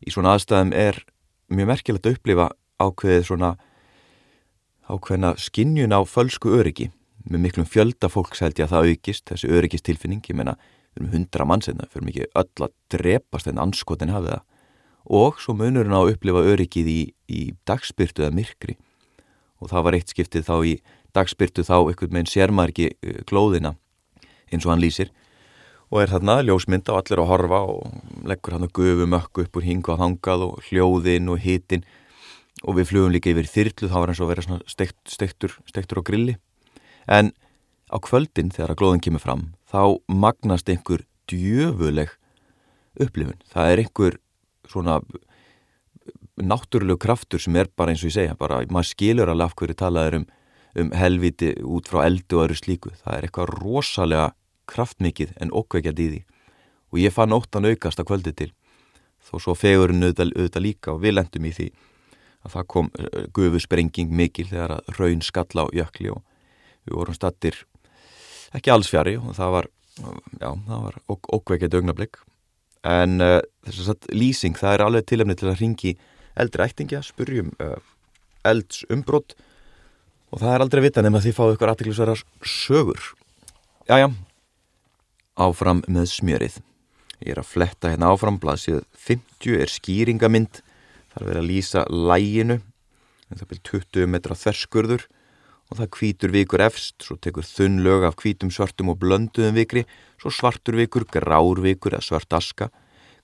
í 0.05 0.13
svona 0.13 0.35
aðstæðum 0.35 0.71
er 0.75 1.01
mjög 1.51 1.71
merkilegt 1.71 2.07
að 2.07 2.17
upplifa 2.17 2.49
ákveðið 2.79 3.27
svona 3.27 3.55
ákveðina 4.89 5.33
skinnjun 5.41 5.95
á 5.95 6.01
fölsku 6.05 6.51
öryggi. 6.59 6.91
Með 7.25 7.41
miklum 7.47 7.65
fjölda 7.65 8.09
fólks 8.11 8.43
held 8.43 8.59
ég 8.59 8.67
að 8.67 8.75
það 8.75 8.89
aukist 8.91 9.29
þessi 9.31 9.49
öryggistilfinning, 9.49 10.25
ég 10.29 10.37
menna 10.37 10.57
við 10.95 11.01
erum 11.01 11.13
hundra 11.15 11.47
mannsina, 11.49 11.87
fyrir 11.91 12.09
mikið 12.09 12.27
öll 12.37 12.67
að 12.67 12.75
drepast 12.93 13.49
en 13.49 13.61
anskotin 13.61 14.13
hafið 14.13 14.35
það. 14.35 14.43
Og 15.05 15.41
svo 15.41 15.55
munurinn 15.57 15.93
á 15.93 16.01
að 16.01 16.13
upplifa 16.15 16.45
öryggið 16.53 16.87
í, 16.89 17.01
í 17.29 17.41
dagspyrtu 17.67 18.25
eða 18.25 18.37
myrkri. 18.37 18.77
Og 19.61 19.69
það 19.71 19.85
var 19.87 19.97
eitt 19.97 20.13
skiptið 20.13 20.47
þá 20.47 20.55
í 20.65 20.73
dagspyrtu 21.15 21.65
þá 21.65 21.75
einhvern 21.79 22.15
veginn 22.15 22.31
sérmarki 22.31 22.89
klóðina 23.29 23.75
uh, 23.75 24.29
eins 24.51 24.65
og 24.65 24.73
hann 24.73 24.83
lýsir. 24.83 25.11
Og 25.93 26.01
er 26.01 26.11
þarna 26.11 26.39
ljósmynda 26.45 26.93
og 26.93 27.03
allir 27.03 27.21
að 27.21 27.29
horfa 27.29 27.61
og 27.73 28.25
leggur 28.27 28.55
hann 28.55 28.65
að 28.65 28.73
gufu 28.77 29.09
mökku 29.09 29.45
upp 29.45 29.59
úr 29.59 29.67
hingu 29.67 29.93
að 29.93 30.01
hangað 30.01 30.47
og 30.47 30.65
hljóðin 30.69 31.29
og 31.31 31.43
hitin 31.43 31.85
og 32.65 32.79
við 32.79 32.89
flugum 32.91 33.13
líka 33.13 33.31
yfir 33.31 33.49
þyrlu 33.49 33.89
þá 33.89 33.95
var 33.95 34.11
hann 34.11 34.17
svo 34.17 34.27
að 34.27 34.33
vera 34.33 34.59
steikt, 34.69 34.97
steiktur, 35.09 35.55
steiktur 35.69 36.01
á 36.01 36.07
grilli. 36.07 36.37
En 37.05 37.31
á 37.93 37.97
kvöldin 38.01 38.51
þegar 38.53 38.73
að 38.73 38.79
glóðin 38.81 39.03
kemur 39.05 39.23
fram 39.23 39.43
þá 39.69 40.01
magnast 40.09 40.69
einhver 40.69 41.05
djöfuleg 41.29 42.13
upplifun. 43.01 43.37
Það 43.51 43.71
er 43.71 43.83
einhver 43.83 44.17
svona 44.65 44.99
náttúrulegu 46.35 46.99
kraftur 46.99 47.39
sem 47.39 47.55
er 47.55 47.69
bara 47.77 47.93
eins 47.93 48.03
og 48.03 48.09
ég 48.09 48.17
segja 48.17 48.39
bara 48.39 48.63
maður 48.67 48.91
skilur 48.91 49.31
alveg 49.31 49.51
af 49.51 49.55
hverju 49.59 49.77
talaður 49.79 50.19
um 50.21 50.25
um 50.75 50.91
helviti 50.91 51.53
út 51.63 51.87
frá 51.87 52.03
eldu 52.05 52.39
og 52.39 52.45
öðru 52.45 52.59
slíku. 52.59 52.91
Það 52.99 53.17
er 53.17 53.27
eitthvað 53.27 53.51
rosalega 53.61 54.27
kraftmikið 54.67 55.35
en 55.41 55.53
okkveikjað 55.55 56.01
í 56.03 56.07
því. 56.11 56.21
Og 56.91 57.01
ég 57.01 57.15
fann 57.15 57.35
óttan 57.35 57.67
aukast 57.69 58.01
að 58.01 58.09
kvöldi 58.09 58.33
til. 58.35 58.51
Þó 59.25 59.39
svo 59.39 59.55
fegurinn 59.57 60.03
auðvitað 60.03 60.65
líka 60.65 60.93
og 60.93 61.01
við 61.05 61.15
lendum 61.15 61.47
í 61.47 61.53
því 61.55 61.69
að 62.45 62.57
það 62.57 62.67
kom 62.75 62.91
eh, 62.99 63.25
gufu 63.35 63.61
sprenging 63.63 64.13
mikil 64.13 64.47
þegar 64.51 64.77
að 64.77 64.99
raun 64.99 65.23
skalla 65.25 65.65
á 65.65 65.73
jökli 65.75 66.11
og 66.13 66.21
við 66.85 66.99
vorum 66.99 67.17
stattir 67.17 67.63
ekki 68.55 68.71
alls 68.71 68.91
fjari 68.91 69.17
og 69.19 69.33
það 69.35 69.57
var, 69.57 69.67
já, 70.39 70.49
það 70.53 70.85
var 70.85 70.99
okkveikjað 71.09 71.79
augnablík 71.79 72.21
en 72.85 73.17
uh, 73.23 73.39
þess 73.65 73.91
að 73.95 74.13
lýsing 74.13 74.57
það 74.59 74.75
er 74.75 74.85
alveg 74.85 75.09
tilöfni 75.09 75.35
til 75.39 75.49
að 75.49 75.59
ringi 75.63 75.95
eldri 76.37 76.67
ættingja, 76.67 77.01
spurjum 77.05 77.51
uh, 77.63 77.79
elds 78.45 78.83
umbrott 78.93 79.35
og 80.31 80.41
það 80.41 80.53
er 80.53 80.65
aldrei 80.65 80.83
vita 80.85 81.03
nema 81.05 81.21
því 81.23 81.33
fáðu 81.35 81.55
ykkur 81.55 81.71
aðtiklisverðar 81.71 82.23
sögur. 82.45 83.01
Jájá, 83.87 84.09
áfram 85.39 85.83
með 85.87 86.09
smjörið. 86.11 86.59
Ég 87.23 87.33
er 87.33 87.41
að 87.41 87.51
fletta 87.53 87.91
hérna 87.93 88.09
áfram, 88.11 88.39
blaðsíð 88.41 88.81
50 89.07 89.61
er 89.63 89.71
skýringamind, 89.71 90.59
það 91.15 91.21
er 91.21 91.29
verið 91.31 91.41
að 91.41 91.49
lýsa 91.49 91.85
læginu, 91.89 92.57
það 93.31 93.47
byrjum 93.49 93.67
20 93.71 94.11
metra 94.13 94.37
þverskurður 94.37 95.05
og 95.65 95.79
það 95.79 95.91
kvítur 95.95 96.33
vikur 96.35 96.61
efst, 96.61 96.95
svo 97.01 97.17
tekur 97.17 97.45
þunn 97.47 97.79
lög 97.85 98.05
af 98.05 98.17
kvítum 98.19 98.51
svartum 98.53 98.91
og 98.93 98.99
blönduðum 99.01 99.55
vikri, 99.57 99.85
svo 100.21 100.29
svartur 100.33 100.77
vikur, 100.77 101.07
grár 101.09 101.61
vikur 101.63 101.95
eða 101.95 102.05
svart 102.05 102.35
aska, 102.37 102.69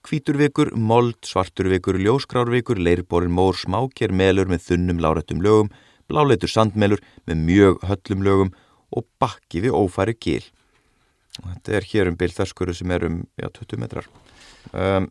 kvítur 0.02 0.40
vikur, 0.40 0.72
mold, 0.74 1.20
svartur 1.26 1.70
vikur, 1.70 2.00
ljósgrár 2.00 2.50
vikur, 2.50 2.80
leirborin 2.80 3.32
mór, 3.34 3.54
smáker, 3.58 4.10
melur 4.10 4.50
með 4.50 4.66
þunnum 4.70 5.02
lárættum 5.04 5.44
lögum, 5.44 5.70
bláleitur 6.10 6.50
sandmelur 6.50 7.02
með 7.30 7.44
mjög 7.46 7.86
höllum 7.86 8.26
lögum 8.26 8.52
og 8.92 9.06
bakki 9.22 9.62
við 9.64 9.76
ófæri 9.78 10.16
gil. 10.18 10.42
Og 11.40 11.48
þetta 11.54 11.76
er 11.78 11.88
hér 11.92 12.10
um 12.10 12.18
bylþarskuru 12.20 12.74
sem 12.76 12.90
er 12.92 13.06
um 13.08 13.22
já, 13.40 13.48
20 13.48 13.80
metrar. 13.80 14.08
Um, 14.74 15.08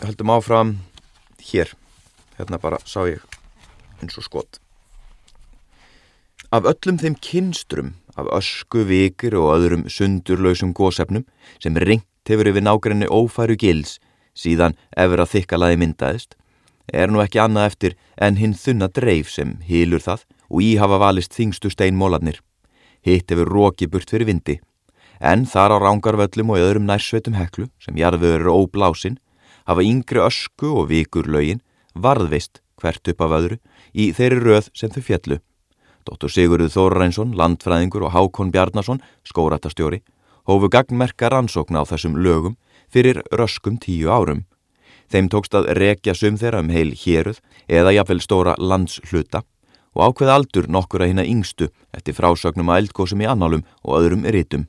höldum 0.00 0.32
áfram 0.34 0.72
hér, 1.52 1.70
hérna 2.40 2.58
bara 2.60 2.80
sá 2.84 3.04
ég 3.08 3.22
eins 4.00 4.18
og 4.18 4.26
skot. 4.26 4.60
Af 6.50 6.66
öllum 6.66 6.98
þeim 6.98 7.14
kynstrum 7.22 7.94
af 8.18 8.26
ösku, 8.34 8.82
vikir 8.88 9.36
og 9.38 9.52
öðrum 9.54 9.84
sundurlausum 9.86 10.72
gósefnum 10.74 11.26
sem 11.62 11.76
ringt 11.78 12.06
hefur 12.26 12.50
yfir 12.50 12.64
nákrenni 12.64 13.06
ófæru 13.06 13.56
gils 13.58 13.98
síðan 14.34 14.76
efur 14.96 15.22
að 15.22 15.32
þykka 15.34 15.58
laði 15.60 15.78
myndaðist, 15.80 16.34
er 16.92 17.10
nú 17.10 17.22
ekki 17.22 17.40
annað 17.42 17.70
eftir 17.70 17.96
en 18.18 18.38
hinn 18.40 18.54
þunna 18.54 18.90
dreif 18.90 19.30
sem 19.30 19.56
hýlur 19.66 20.02
það 20.02 20.26
og 20.50 20.62
í 20.66 20.72
hafa 20.80 20.98
valist 20.98 21.34
þingstu 21.36 21.70
steinmóladnir. 21.70 22.40
Hitt 23.06 23.30
hefur 23.30 23.48
róki 23.48 23.86
burt 23.86 24.10
fyrir 24.10 24.28
vindi, 24.28 24.58
en 25.20 25.46
þar 25.46 25.76
á 25.76 25.82
rángarvöllum 25.86 26.52
og 26.54 26.60
öðrum 26.60 26.86
nærsveitum 26.88 27.36
heklu, 27.38 27.68
sem 27.78 27.96
jarðvöður 27.96 28.42
eru 28.42 28.56
óblásin, 28.64 29.18
hafa 29.66 29.84
yngri 29.86 30.22
ösku 30.24 30.74
og 30.74 30.90
vikur 30.90 31.30
lögin 31.30 31.62
varðvist 31.94 32.60
hvert 32.80 33.12
upp 33.12 33.20
af 33.24 33.36
öðru 33.38 33.58
í 33.92 34.10
þeirri 34.16 34.40
röð 34.44 34.70
sem 34.74 34.92
þau 34.92 35.02
fjallu. 35.04 35.38
Dóttur 36.08 36.32
Sigurður 36.32 36.72
Þórainsson, 36.72 37.34
landfræðingur 37.36 38.06
og 38.08 38.14
Hákon 38.14 38.52
Bjarnason, 38.54 39.02
skóratastjóri, 39.28 40.00
hófu 40.48 40.70
gagnmerka 40.72 41.28
rannsókna 41.28 41.84
á 41.84 41.90
þessum 41.90 42.16
lögum 42.16 42.56
fyrir 42.88 43.20
röskum 43.32 43.76
tíu 43.78 44.10
árum. 44.10 44.46
Þeim 45.10 45.28
tókst 45.28 45.54
að 45.58 45.72
rekja 45.76 46.14
sum 46.14 46.38
þeirra 46.38 46.62
um 46.62 46.70
heil 46.70 46.92
héruð 46.94 47.40
eða 47.68 47.94
jafnvel 47.98 48.20
stóra 48.22 48.54
landshluta 48.58 49.42
og 49.94 50.04
ákveð 50.06 50.30
aldur 50.34 50.68
nokkur 50.70 51.02
að 51.02 51.12
hinna 51.12 51.26
yngstu 51.26 51.68
eftir 51.94 52.14
frásögnum 52.14 52.70
að 52.70 52.84
eldgóðsum 52.84 53.24
í 53.24 53.28
annálum 53.28 53.64
og 53.82 53.96
öðrum 53.98 54.26
rítum. 54.30 54.68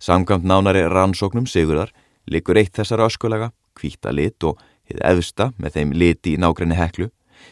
Samkvæmt 0.00 0.48
nánari 0.48 0.84
rannsóknum 0.88 1.46
sigurðar 1.48 1.92
likur 2.26 2.56
eitt 2.56 2.74
þessara 2.76 3.06
öskulega, 3.08 3.52
kvíta 3.76 4.12
lit 4.12 4.42
og 4.44 4.60
hið 4.90 5.02
eðsta 5.10 5.50
með 5.60 5.78
þeim 5.78 5.94
liti 6.00 6.34
í 6.34 6.40
nákrenni 6.40 6.78
heklu, 6.78 7.10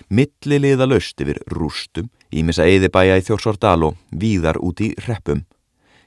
milli 0.09 0.61
liða 0.61 0.89
löst 0.89 1.21
yfir 1.21 1.41
rústum, 1.51 2.11
ímissa 2.35 2.67
eðibæja 2.67 3.19
í 3.21 3.25
þjórsordal 3.27 3.91
og 3.91 3.99
víðar 4.11 4.59
út 4.63 4.83
í 4.83 4.93
reppum. 5.07 5.45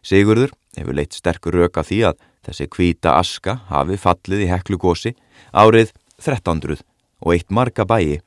Sigurður 0.04 0.54
hefur 0.78 0.98
leitt 0.98 1.16
sterkur 1.18 1.56
röka 1.58 1.84
því 1.84 2.02
að 2.12 2.20
þessi 2.48 2.68
kvíta 2.72 3.18
aska 3.20 3.58
hafi 3.72 3.98
fallið 4.00 4.46
í 4.46 4.52
heklugósi 4.52 5.16
árið 5.52 5.92
1300 6.22 6.84
og 7.24 7.34
eitt 7.34 7.50
marga 7.52 7.86
bæi, 7.88 8.22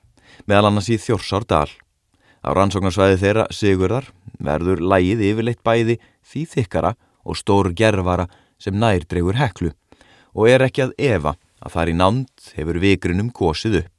meðal 0.47 0.71
annars 0.71 0.91
í 0.93 0.99
þjórsordal. 1.01 1.69
Á 2.41 2.49
rannsóknarsvæði 2.57 3.21
þeirra 3.21 3.47
Sigurðar 3.53 4.09
verður 4.41 4.81
lægið 4.81 5.25
yfirleitt 5.31 5.63
bæði 5.65 5.99
því 6.25 6.45
þykkara 6.55 6.95
og 7.25 7.37
stór 7.37 7.71
gerfara 7.77 8.27
sem 8.61 8.77
nær 8.77 9.05
dregur 9.09 9.39
heklu 9.41 9.73
og 10.37 10.49
er 10.49 10.65
ekki 10.65 10.87
að 10.87 10.95
efa 11.01 11.35
að 11.61 11.77
þar 11.77 11.93
í 11.93 11.99
nánd 12.01 12.51
hefur 12.57 12.81
vikrinum 12.81 13.31
gósið 13.37 13.83
upp. 13.85 13.97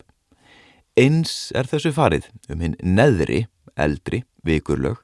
Eins 0.99 1.51
er 1.55 1.69
þessu 1.69 1.93
farið 1.95 2.27
um 2.51 2.59
hinn 2.61 2.75
neðri, 2.83 3.45
eldri, 3.77 4.23
vikurlög, 4.43 4.99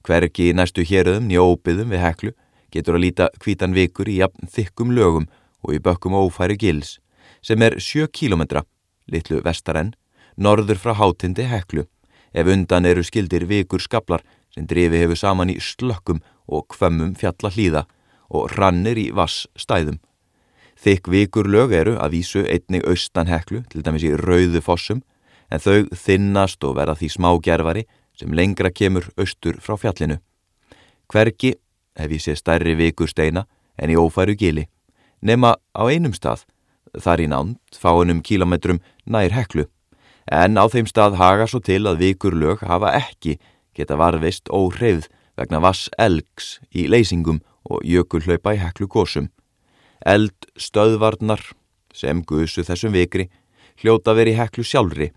Hverki 0.00 0.54
næstu 0.56 0.80
héröðum 0.88 1.28
njópiðum 1.28 1.92
við 1.92 2.00
heklu 2.00 2.32
getur 2.72 2.96
að 2.96 3.04
líta 3.04 3.28
hvítan 3.42 3.76
vikur 3.76 4.08
í 4.08 4.20
jafn 4.20 4.48
þykkum 4.48 4.94
lögum 4.96 5.26
og 5.60 5.74
í 5.76 5.80
bökkum 5.84 6.16
ófæri 6.16 6.56
gils 6.56 6.96
sem 7.44 7.60
er 7.62 7.76
sjö 7.80 8.06
kílometra, 8.08 8.64
litlu 9.08 9.40
vestarenn, 9.44 9.92
norður 10.36 10.80
frá 10.80 10.94
hátindi 10.96 11.44
heklu 11.48 11.84
ef 12.32 12.48
undan 12.48 12.88
eru 12.88 13.04
skildir 13.04 13.44
vikur 13.50 13.82
skablar 13.82 14.24
sem 14.54 14.66
drifi 14.66 15.02
hefur 15.02 15.18
saman 15.18 15.52
í 15.52 15.58
slökkum 15.60 16.22
og 16.48 16.68
kvömmum 16.72 17.12
fjalla 17.18 17.52
hlýða 17.52 17.84
og 18.30 18.52
rannir 18.56 18.98
í 18.98 19.10
vass 19.12 19.46
stæðum. 19.58 19.98
Þykk 20.80 21.10
vikur 21.12 21.48
lög 21.50 21.74
eru 21.76 21.98
að 22.00 22.14
vísu 22.16 22.42
einnig 22.48 22.86
austan 22.88 23.28
heklu, 23.28 23.60
til 23.68 23.82
dæmis 23.84 24.04
í 24.06 24.14
rauðu 24.16 24.62
fossum, 24.64 25.02
en 25.52 25.60
þau 25.60 25.90
þinnast 25.92 26.64
og 26.64 26.78
verða 26.78 26.94
því 26.96 27.08
smágerfari 27.16 27.82
sem 28.16 28.32
lengra 28.32 28.70
kemur 28.72 29.10
austur 29.20 29.58
frá 29.60 29.76
fjallinu. 29.76 30.16
Hvergi 31.10 31.52
hef 31.98 32.14
ég 32.14 32.22
sé 32.24 32.36
stærri 32.38 32.72
vikur 32.78 33.10
steina 33.10 33.44
en 33.76 33.92
í 33.92 33.98
ófæru 33.98 34.36
gili, 34.38 34.68
nema 35.20 35.56
á 35.76 35.82
einum 35.84 36.14
stað, 36.16 36.46
þar 36.96 37.24
í 37.24 37.28
nánd, 37.28 37.58
fáinum 37.76 38.22
kílometrum 38.24 38.80
nær 39.04 39.34
heklu, 39.36 39.66
en 40.32 40.56
á 40.56 40.64
þeim 40.64 40.88
stað 40.88 41.18
haga 41.20 41.48
svo 41.50 41.60
til 41.60 41.82
að 41.90 42.00
vikur 42.06 42.32
lög 42.32 42.64
hafa 42.64 42.94
ekki 42.96 43.36
geta 43.76 43.98
varðveist 44.00 44.48
óhreyð 44.48 45.10
vegna 45.36 45.60
vass 45.60 45.90
elgs 45.98 46.56
í 46.72 46.86
leysingum 46.88 47.42
og 47.68 47.84
jökulhlaupa 47.84 48.56
í 48.56 48.62
heklu 48.64 48.88
gósum. 48.88 49.28
Eld 50.06 50.48
stöðvarnar 50.56 51.42
sem 51.94 52.22
guðsu 52.24 52.64
þessum 52.64 52.94
vikri 52.94 53.28
hljóta 53.82 54.14
verið 54.16 54.38
heklu 54.40 54.64
sjálfri 54.64 55.10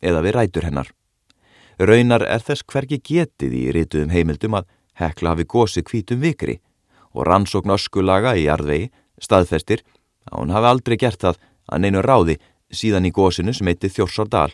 eða 0.00 0.22
við 0.24 0.36
rætur 0.36 0.66
hennar. 0.68 0.90
Raunar 1.80 2.24
er 2.28 2.42
þess 2.44 2.64
hverki 2.68 3.00
getið 3.00 3.56
í 3.56 3.64
rítuðum 3.72 4.12
heimildum 4.12 4.56
að 4.58 4.68
hekla 5.00 5.34
hafi 5.34 5.46
gósið 5.48 5.86
kvítum 5.88 6.20
vikri 6.20 6.58
og 7.16 7.26
rannsókn 7.26 7.72
öskulaga 7.74 8.34
í 8.36 8.46
jarðvegi 8.46 8.90
staðfestir 9.20 9.84
að 10.28 10.42
hún 10.42 10.52
hafi 10.54 10.70
aldrei 10.70 10.96
gert 11.00 11.20
það 11.24 11.40
að 11.70 11.82
neinu 11.84 12.02
ráði 12.04 12.36
síðan 12.70 13.08
í 13.08 13.14
gósinu 13.14 13.54
sem 13.56 13.70
heiti 13.70 13.90
Þjórsardal 13.90 14.52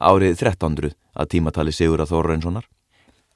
árið 0.00 0.38
1300 0.40 0.96
að 1.12 1.30
tímatali 1.34 1.74
Sigur 1.74 2.00
að 2.02 2.14
Þorrenssonar. 2.14 2.64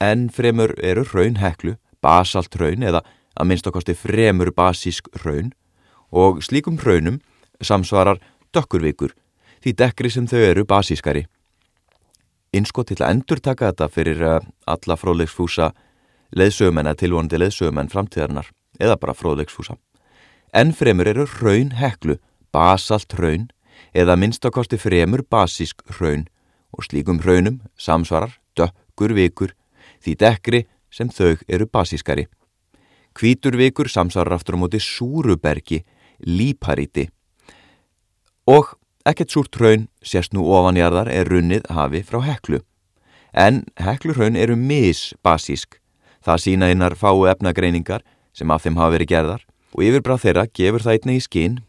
En 0.00 0.28
fremur 0.32 0.74
eru 0.84 1.04
raun 1.12 1.38
heklu, 1.40 1.76
basalt 2.00 2.56
raun 2.56 2.84
eða 2.84 3.02
að 3.36 3.48
minnst 3.50 3.68
okkosti 3.68 3.94
fremur 3.96 4.52
basísk 4.56 5.08
raun 5.24 5.52
og 6.16 6.42
slíkum 6.44 6.78
raunum 6.80 7.20
samsvarar 7.60 8.20
dökkurvikur 8.54 9.12
því 9.64 9.72
dekkri 9.76 10.10
sem 10.12 10.28
þau 10.28 10.40
eru 10.40 10.64
basískari. 10.68 11.26
Innsko 12.56 12.84
til 12.88 13.00
að 13.02 13.10
endur 13.10 13.42
taka 13.42 13.72
þetta 13.72 13.88
fyrir 13.92 14.22
eh, 14.22 14.46
alla 14.66 14.96
fróðlegsfúsa 14.96 15.72
leðsögumenn 16.36 16.88
eða 16.88 17.00
tilvonandi 17.02 17.40
leðsögumenn 17.42 17.90
framtíðarnar 17.92 18.48
eða 18.80 18.96
bara 19.00 19.16
fróðlegsfúsa. 19.16 19.76
En 20.54 20.72
fremur 20.72 21.08
eru 21.10 21.26
raun 21.40 21.74
heklu, 21.76 22.16
basalt 22.54 23.12
raun 23.18 23.50
eða 23.92 24.16
minnstakosti 24.16 24.78
fremur 24.80 25.24
basísk 25.28 25.82
raun 26.00 26.24
og 26.72 26.86
slíkum 26.86 27.20
raunum 27.20 27.60
samsvarar 27.76 28.38
dökkur 28.56 29.12
vikur 29.16 29.52
því 30.04 30.16
dekkri 30.22 30.64
sem 30.90 31.10
þau 31.12 31.36
eru 31.48 31.66
basískari. 31.68 32.26
Kvítur 33.16 33.56
vikur 33.56 33.88
samsvarar 33.88 34.36
aftur 34.36 34.56
á 34.56 34.58
móti 34.60 34.80
súrubergi, 34.80 35.82
líparíti 36.24 37.08
og 38.46 38.76
ekkert 39.06 39.32
súrt 39.32 39.56
raun 39.60 39.88
sérst 40.02 40.34
nú 40.34 40.46
ofanjarðar 40.46 41.10
er 41.10 41.28
runnið 41.28 41.66
hafi 41.70 42.02
frá 42.06 42.20
heklu. 42.22 42.60
En 43.34 43.64
heklurraun 43.82 44.36
eru 44.36 44.56
misbasísk 44.56 45.80
Það 46.26 46.40
sína 46.42 46.68
einar 46.72 46.96
fáu 46.98 47.28
efnagreiningar 47.30 48.02
sem 48.34 48.50
af 48.50 48.64
þeim 48.64 48.80
hafa 48.80 48.96
verið 48.96 49.10
gerðar 49.12 49.42
og 49.76 49.82
yfirbráð 49.86 50.24
þeirra 50.24 50.42
gefur 50.58 50.82
það 50.82 50.96
einnig 50.96 51.20
í 51.20 51.22
skinn 51.22 51.60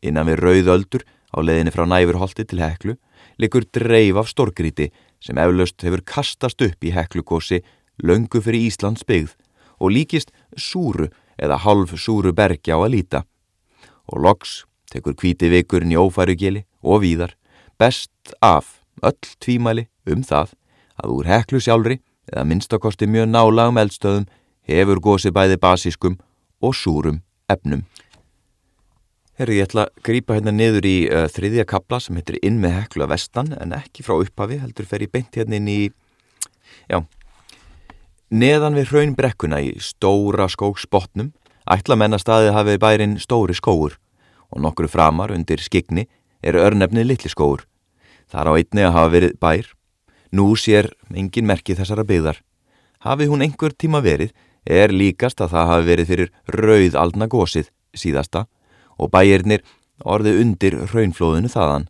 innan 0.00 0.28
við 0.30 0.40
rauðöldur 0.40 1.04
á 1.04 1.38
leðinni 1.44 1.74
frá 1.74 1.84
næfurholti 1.84 2.46
til 2.48 2.62
heklu 2.62 2.94
likur 3.36 3.66
dreif 3.68 4.16
af 4.22 4.30
storgríti 4.32 4.88
sem 5.20 5.36
eflaust 5.36 5.84
hefur 5.84 6.00
kastast 6.08 6.64
upp 6.64 6.88
í 6.88 6.94
heklugósi 6.96 7.60
löngu 8.00 8.40
fyrir 8.40 8.64
Íslands 8.70 9.04
byggð 9.04 9.36
og 9.76 9.92
líkist 9.92 10.32
súru 10.56 11.10
eða 11.36 11.60
halv 11.66 11.92
súru 12.00 12.32
bergi 12.32 12.72
á 12.72 12.80
að 12.80 12.94
líta. 12.96 13.26
Og 14.08 14.22
loks 14.24 14.62
tekur 14.92 15.16
kvíti 15.18 15.50
vikurinn 15.52 15.92
í 15.92 16.00
ófærugeli 16.00 16.64
og 16.82 17.02
víðar 17.04 17.34
best 17.78 18.34
af 18.42 18.78
öll 19.02 19.36
tvímæli 19.40 19.86
um 20.08 20.24
það 20.24 20.54
að 20.98 21.14
úr 21.14 21.28
heklu 21.28 21.60
sjálfri 21.62 22.00
eða 22.32 22.44
minnstakosti 22.48 23.08
mjög 23.08 23.30
nálagum 23.30 23.80
eldstöðum 23.80 24.26
hefur 24.68 25.00
gósi 25.00 25.32
bæði 25.32 25.58
basískum 25.60 26.18
og 26.60 26.74
súrum 26.74 27.22
efnum. 27.48 27.84
Herru, 29.38 29.54
ég 29.54 29.68
ætla 29.68 29.86
að 29.86 30.02
grýpa 30.02 30.34
hérna 30.34 30.50
niður 30.50 30.88
í 30.88 30.96
uh, 31.06 31.28
þriðja 31.30 31.64
kabla 31.70 32.00
sem 32.02 32.16
heitir 32.18 32.40
Inn 32.42 32.58
með 32.58 32.74
heklu 32.80 33.06
að 33.06 33.12
vestan 33.14 33.52
en 33.54 33.76
ekki 33.76 34.02
frá 34.02 34.16
upphafi, 34.18 34.58
heldur 34.58 34.88
fer 34.88 35.04
ég 35.06 35.12
beint 35.14 35.38
hérna 35.38 35.60
inn 35.60 35.70
í, 35.70 35.78
já, 36.90 36.98
neðan 38.34 38.74
við 38.74 38.90
hraunbrekkuna 38.90 39.60
í 39.62 39.76
stóra 39.78 40.48
skóksbotnum 40.50 41.30
ætla 41.70 41.96
menna 41.96 42.18
staðið 42.18 42.54
hafið 42.56 42.78
bærin 42.82 43.18
stóri 43.20 43.56
skóur 43.56 43.98
og 44.48 44.62
nokkru 44.64 44.88
framar 44.88 45.32
undir 45.34 45.60
skigni 45.60 46.06
er 46.42 46.56
örnefni 46.56 47.04
litli 47.04 47.28
skóur. 47.28 47.66
Þar 48.28 48.48
á 48.48 48.52
einni 48.56 48.84
að 48.84 48.94
hafa 48.96 49.12
verið 49.12 49.36
bær 49.40 49.74
Nú 50.32 50.52
sér 50.60 50.90
engin 51.16 51.46
merki 51.48 51.72
þessara 51.76 52.04
byggðar. 52.04 52.42
Hafi 53.00 53.28
hún 53.30 53.40
einhver 53.44 53.72
tíma 53.72 54.02
verið 54.04 54.34
er 54.68 54.92
líkast 54.92 55.40
að 55.40 55.54
það 55.54 55.70
hafi 55.72 55.86
verið 55.88 56.10
fyrir 56.10 56.32
rauðaldna 56.52 57.28
gósið 57.32 57.70
síðasta 57.96 58.44
og 59.00 59.10
bæirnir 59.14 59.64
orðið 60.04 60.40
undir 60.42 60.76
raunflóðinu 60.92 61.48
þaðan. 61.48 61.88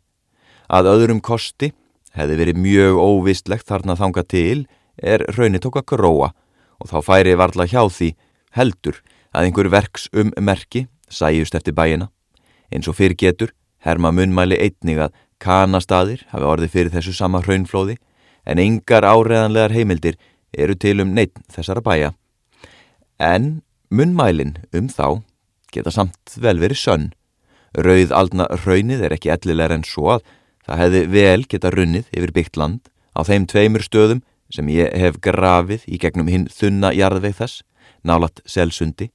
Að 0.71 0.91
öðrum 0.93 1.23
kosti 1.25 1.73
hefði 2.15 2.39
verið 2.39 2.63
mjög 2.63 3.01
óvistlegt 3.03 3.67
þarna 3.67 3.99
þanga 3.99 4.23
til 4.23 4.67
er 4.97 5.25
að 5.27 5.83
gróa 5.87 6.31
og 6.79 6.87
þá 6.87 6.99
færi 7.03 7.35
varla 7.35 7.67
hjá 7.67 7.83
því 7.91 8.15
heldur 8.55 9.03
að 9.33 9.49
einhver 9.49 9.71
verks 9.73 10.09
um 10.13 10.33
merki 10.41 10.87
sæjust 11.09 11.55
eftir 11.55 11.77
bæina. 11.77 12.09
Eins 12.73 12.89
og 12.89 12.97
fyrir 12.99 13.17
getur 13.17 13.53
herma 13.85 14.11
munmæli 14.13 14.59
einnig 14.59 15.01
að 15.01 15.15
kanastadir 15.43 16.25
hafi 16.33 16.45
orðið 16.45 16.75
fyrir 16.75 16.95
þessu 16.95 17.15
sama 17.17 17.43
raunflóði 17.45 17.97
en 18.49 18.61
yngar 18.63 19.07
áreðanlegar 19.07 19.75
heimildir 19.77 20.19
eru 20.57 20.75
til 20.75 21.01
um 21.05 21.15
neitt 21.15 21.37
þessara 21.53 21.85
bæja. 21.85 22.13
En 23.19 23.63
munnmælin 23.91 24.57
um 24.75 24.89
þá 24.89 25.23
geta 25.73 25.93
samt 25.93 26.37
vel 26.37 26.59
verið 26.61 26.81
sönn. 26.83 27.11
Rauð 27.77 28.13
aldna 28.17 28.49
raunið 28.65 29.05
er 29.05 29.15
ekki 29.17 29.33
ellilegar 29.35 29.77
en 29.77 29.85
svo 29.85 30.17
að 30.17 30.25
það 30.65 30.83
hefði 30.83 31.03
vel 31.13 31.45
geta 31.49 31.73
runnið 31.73 32.09
yfir 32.17 32.35
byggt 32.37 32.57
land 32.61 32.89
á 33.17 33.21
þeim 33.29 33.47
tveimur 33.51 33.85
stöðum 33.85 34.25
sem 34.53 34.69
ég 34.73 34.95
hef 34.97 35.19
grafið 35.21 35.85
í 35.87 35.99
gegnum 36.01 36.31
hinn 36.33 36.47
þunna 36.49 36.95
jarðveið 36.97 37.43
þess, 37.43 37.63
nálat 38.05 38.41
selsundi, 38.49 39.11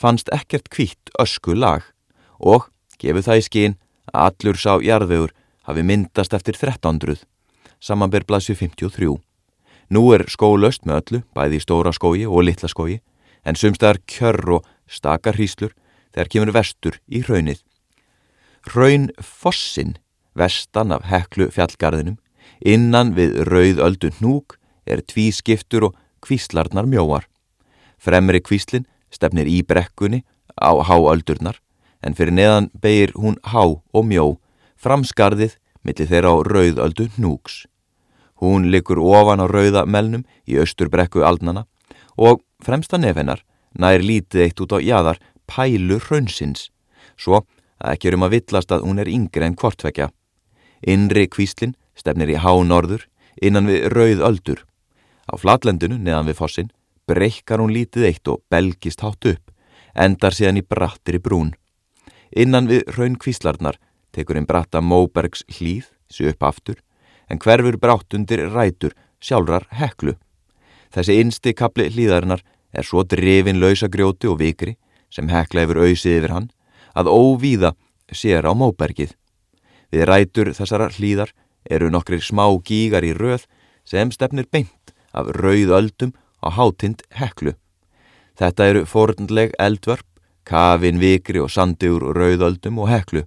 fannst 0.00 0.32
ekkert 0.32 0.70
kvítt 0.72 1.12
ösku 1.20 1.54
lag 1.54 1.84
og 2.40 2.70
gefið 3.00 3.26
það 3.28 3.40
í 3.40 3.46
skín 3.48 3.76
að 4.12 4.30
allur 4.30 4.60
sá 4.60 4.72
jarðvegur 4.80 5.34
hafi 5.68 5.84
myndast 5.84 6.34
eftir 6.36 6.56
1300 6.56 7.20
samanber 7.80 8.24
blasju 8.24 8.54
53. 8.54 9.16
Nú 9.90 10.02
er 10.14 10.26
skólöst 10.30 10.84
með 10.86 11.00
öllu, 11.00 11.22
bæði 11.34 11.58
í 11.58 11.64
stóra 11.64 11.92
skói 11.96 12.26
og 12.28 12.44
litla 12.46 12.68
skói, 12.70 13.00
en 13.42 13.56
sumstaðar 13.58 13.98
kjörr 14.06 14.60
og 14.60 14.68
stakar 14.86 15.38
hríslur 15.38 15.72
þegar 16.14 16.30
kemur 16.30 16.54
vestur 16.54 17.00
í 17.08 17.24
raunnið. 17.26 17.62
Raun 18.74 19.08
fossin, 19.18 19.96
vestan 20.36 20.92
af 20.94 21.08
heklu 21.10 21.48
fjallgarðinum, 21.50 22.20
innan 22.60 23.14
við 23.16 23.40
rauðöldu 23.48 24.12
hnúk 24.20 24.58
er 24.86 25.02
tví 25.02 25.30
skiptur 25.32 25.88
og 25.88 25.98
kvíslarnar 26.22 26.86
mjóar. 26.86 27.24
Fremri 27.98 28.42
kvíslin 28.44 28.86
stefnir 29.10 29.48
í 29.50 29.60
brekkunni 29.66 30.22
á 30.56 30.72
háöldurnar, 30.86 31.58
en 32.02 32.16
fyrir 32.16 32.34
neðan 32.34 32.70
beir 32.80 33.12
hún 33.16 33.36
há 33.44 33.64
og 33.66 34.04
mjó, 34.06 34.38
framskarðið 34.80 35.58
millir 35.84 36.08
þeirra 36.08 36.32
á 36.32 36.36
rauðöldu 36.46 37.08
hnúks. 37.16 37.66
Hún 38.40 38.70
likur 38.72 39.00
ofan 39.00 39.42
á 39.44 39.46
rauða 39.46 39.84
melnum 39.84 40.24
í 40.48 40.56
austurbrekku 40.60 41.24
aldnana 41.24 41.66
og 42.16 42.40
fremsta 42.64 42.96
nefennar 42.96 43.44
nær 43.76 44.00
lítið 44.00 44.46
eitt 44.46 44.62
út 44.64 44.72
á 44.72 44.78
jæðar 44.80 45.20
pælu 45.50 46.00
hraunsins, 46.06 46.70
svo 47.16 47.44
að 47.80 47.94
ekki 47.94 48.10
erum 48.10 48.24
að 48.26 48.36
villast 48.38 48.72
að 48.72 48.86
hún 48.86 49.02
er 49.02 49.10
yngre 49.10 49.46
en 49.46 49.56
kvortvekja. 49.56 50.08
Innri 50.80 51.26
kvíslinn 51.28 51.76
stefnir 51.96 52.32
í 52.32 52.40
hánorður 52.40 53.06
innan 53.42 53.68
við 53.68 53.88
rauð 53.92 54.24
öldur. 54.30 54.60
Á 55.28 55.34
flatlendinu 55.36 55.98
neðan 56.00 56.28
við 56.30 56.40
fossin 56.40 56.72
breykar 57.10 57.62
hún 57.62 57.74
lítið 57.74 58.06
eitt 58.10 58.30
og 58.30 58.44
belgist 58.50 59.02
hátt 59.04 59.26
upp, 59.32 59.50
endar 59.94 60.36
síðan 60.36 60.60
í 60.62 60.66
brattir 60.66 61.18
í 61.18 61.22
brún. 61.22 61.52
Innan 62.30 62.70
við 62.70 62.86
raun 62.96 63.18
kvíslarnar 63.18 63.80
tekur 64.14 64.38
einn 64.38 64.46
bratta 64.46 64.82
Móbergs 64.82 65.42
hlýð, 65.50 65.90
sér 66.10 66.32
upp 66.34 66.46
aftur, 66.46 66.78
en 67.30 67.38
hverfur 67.42 67.78
brátt 67.78 68.14
undir 68.14 68.46
rætur 68.50 68.94
sjálfrar 69.22 69.66
heklu. 69.78 70.16
Þessi 70.90 71.20
innsti 71.22 71.54
kapli 71.54 71.88
hlýðarinnar 71.90 72.42
er 72.74 72.86
svo 72.86 73.04
drefin 73.06 73.60
lausagrjóti 73.62 74.30
og 74.30 74.40
vikri 74.40 74.76
sem 75.10 75.30
hekla 75.30 75.66
yfir 75.66 75.82
auðsið 75.84 76.16
yfir 76.18 76.34
hann 76.34 76.50
að 76.98 77.10
óvíða 77.10 77.74
sér 78.10 78.46
á 78.46 78.52
móbergið. 78.54 79.14
Við 79.90 80.06
rætur 80.06 80.52
þessara 80.54 80.90
hlýðar 80.94 81.34
eru 81.70 81.90
nokkri 81.90 82.20
smá 82.22 82.46
gígar 82.66 83.06
í 83.06 83.12
röð 83.14 83.46
sem 83.86 84.10
stefnir 84.14 84.46
beint 84.50 84.94
af 85.12 85.30
rauðöldum 85.38 86.14
á 86.44 86.48
hátind 86.56 87.02
heklu. 87.16 87.54
Þetta 88.38 88.66
eru 88.72 88.84
fornleg 88.88 89.52
eldvarp, 89.58 90.06
kafin 90.44 91.00
vikri 91.00 91.40
og 91.40 91.50
sandur 91.52 92.14
rauðöldum 92.16 92.80
og 92.80 92.88
heklu. 92.90 93.26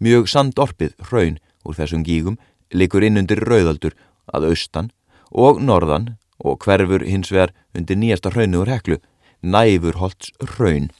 Mjög 0.00 0.28
sandorpið 0.28 0.92
hraun 1.08 1.38
úr 1.64 1.78
þessum 1.78 2.04
gígum 2.04 2.36
likur 2.74 3.04
inn 3.06 3.18
undir 3.20 3.40
rauðöldur 3.46 3.94
að 4.34 4.50
austan 4.50 4.90
og 5.30 5.62
norðan 5.62 6.14
og 6.44 6.60
hverfur 6.64 7.06
hins 7.06 7.32
vegar 7.32 7.54
undir 7.74 7.98
nýjasta 7.98 8.32
hraunu 8.34 8.62
úr 8.62 8.72
heklu, 8.74 8.98
næfur 9.42 9.98
holts 10.00 10.32
hraun. 10.54 10.90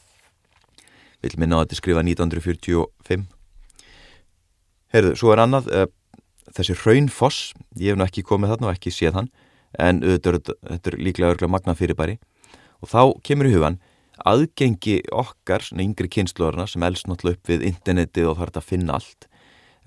Vil 1.23 1.37
minna 1.41 1.61
á 1.61 1.63
þetta 1.65 1.81
skrifa 1.81 2.05
1945. 2.05 3.27
Herðu, 4.95 5.15
svo 5.19 5.33
er 5.35 5.43
annað, 5.43 5.71
uh, 5.75 5.87
þessi 6.55 6.77
hraunfoss, 6.79 7.53
ég 7.81 7.93
hef 7.93 7.99
nú 7.99 8.07
ekki 8.07 8.25
komið 8.27 8.55
þarna 8.55 8.71
og 8.71 8.77
ekki 8.77 8.93
séð 8.95 9.19
hann, 9.19 9.31
en 9.79 10.01
þetta 10.03 10.93
er 10.93 10.99
líklega 11.01 11.35
örgla 11.35 11.51
magna 11.51 11.75
fyrirbæri. 11.79 12.19
Og 12.83 12.91
þá 12.91 13.01
kemur 13.27 13.49
í 13.49 13.55
hugan 13.55 13.81
aðgengi 14.23 15.01
okkar, 15.11 15.65
svona 15.65 15.85
yngri 15.85 16.09
kynnslóðarna 16.13 16.69
sem 16.71 16.85
elst 16.87 17.09
náttúrulega 17.11 17.41
upp 17.41 17.51
við 17.51 17.67
interneti 17.71 18.25
og 18.27 18.39
þarf 18.39 18.61
að 18.61 18.69
finna 18.69 18.99
allt, 18.99 19.27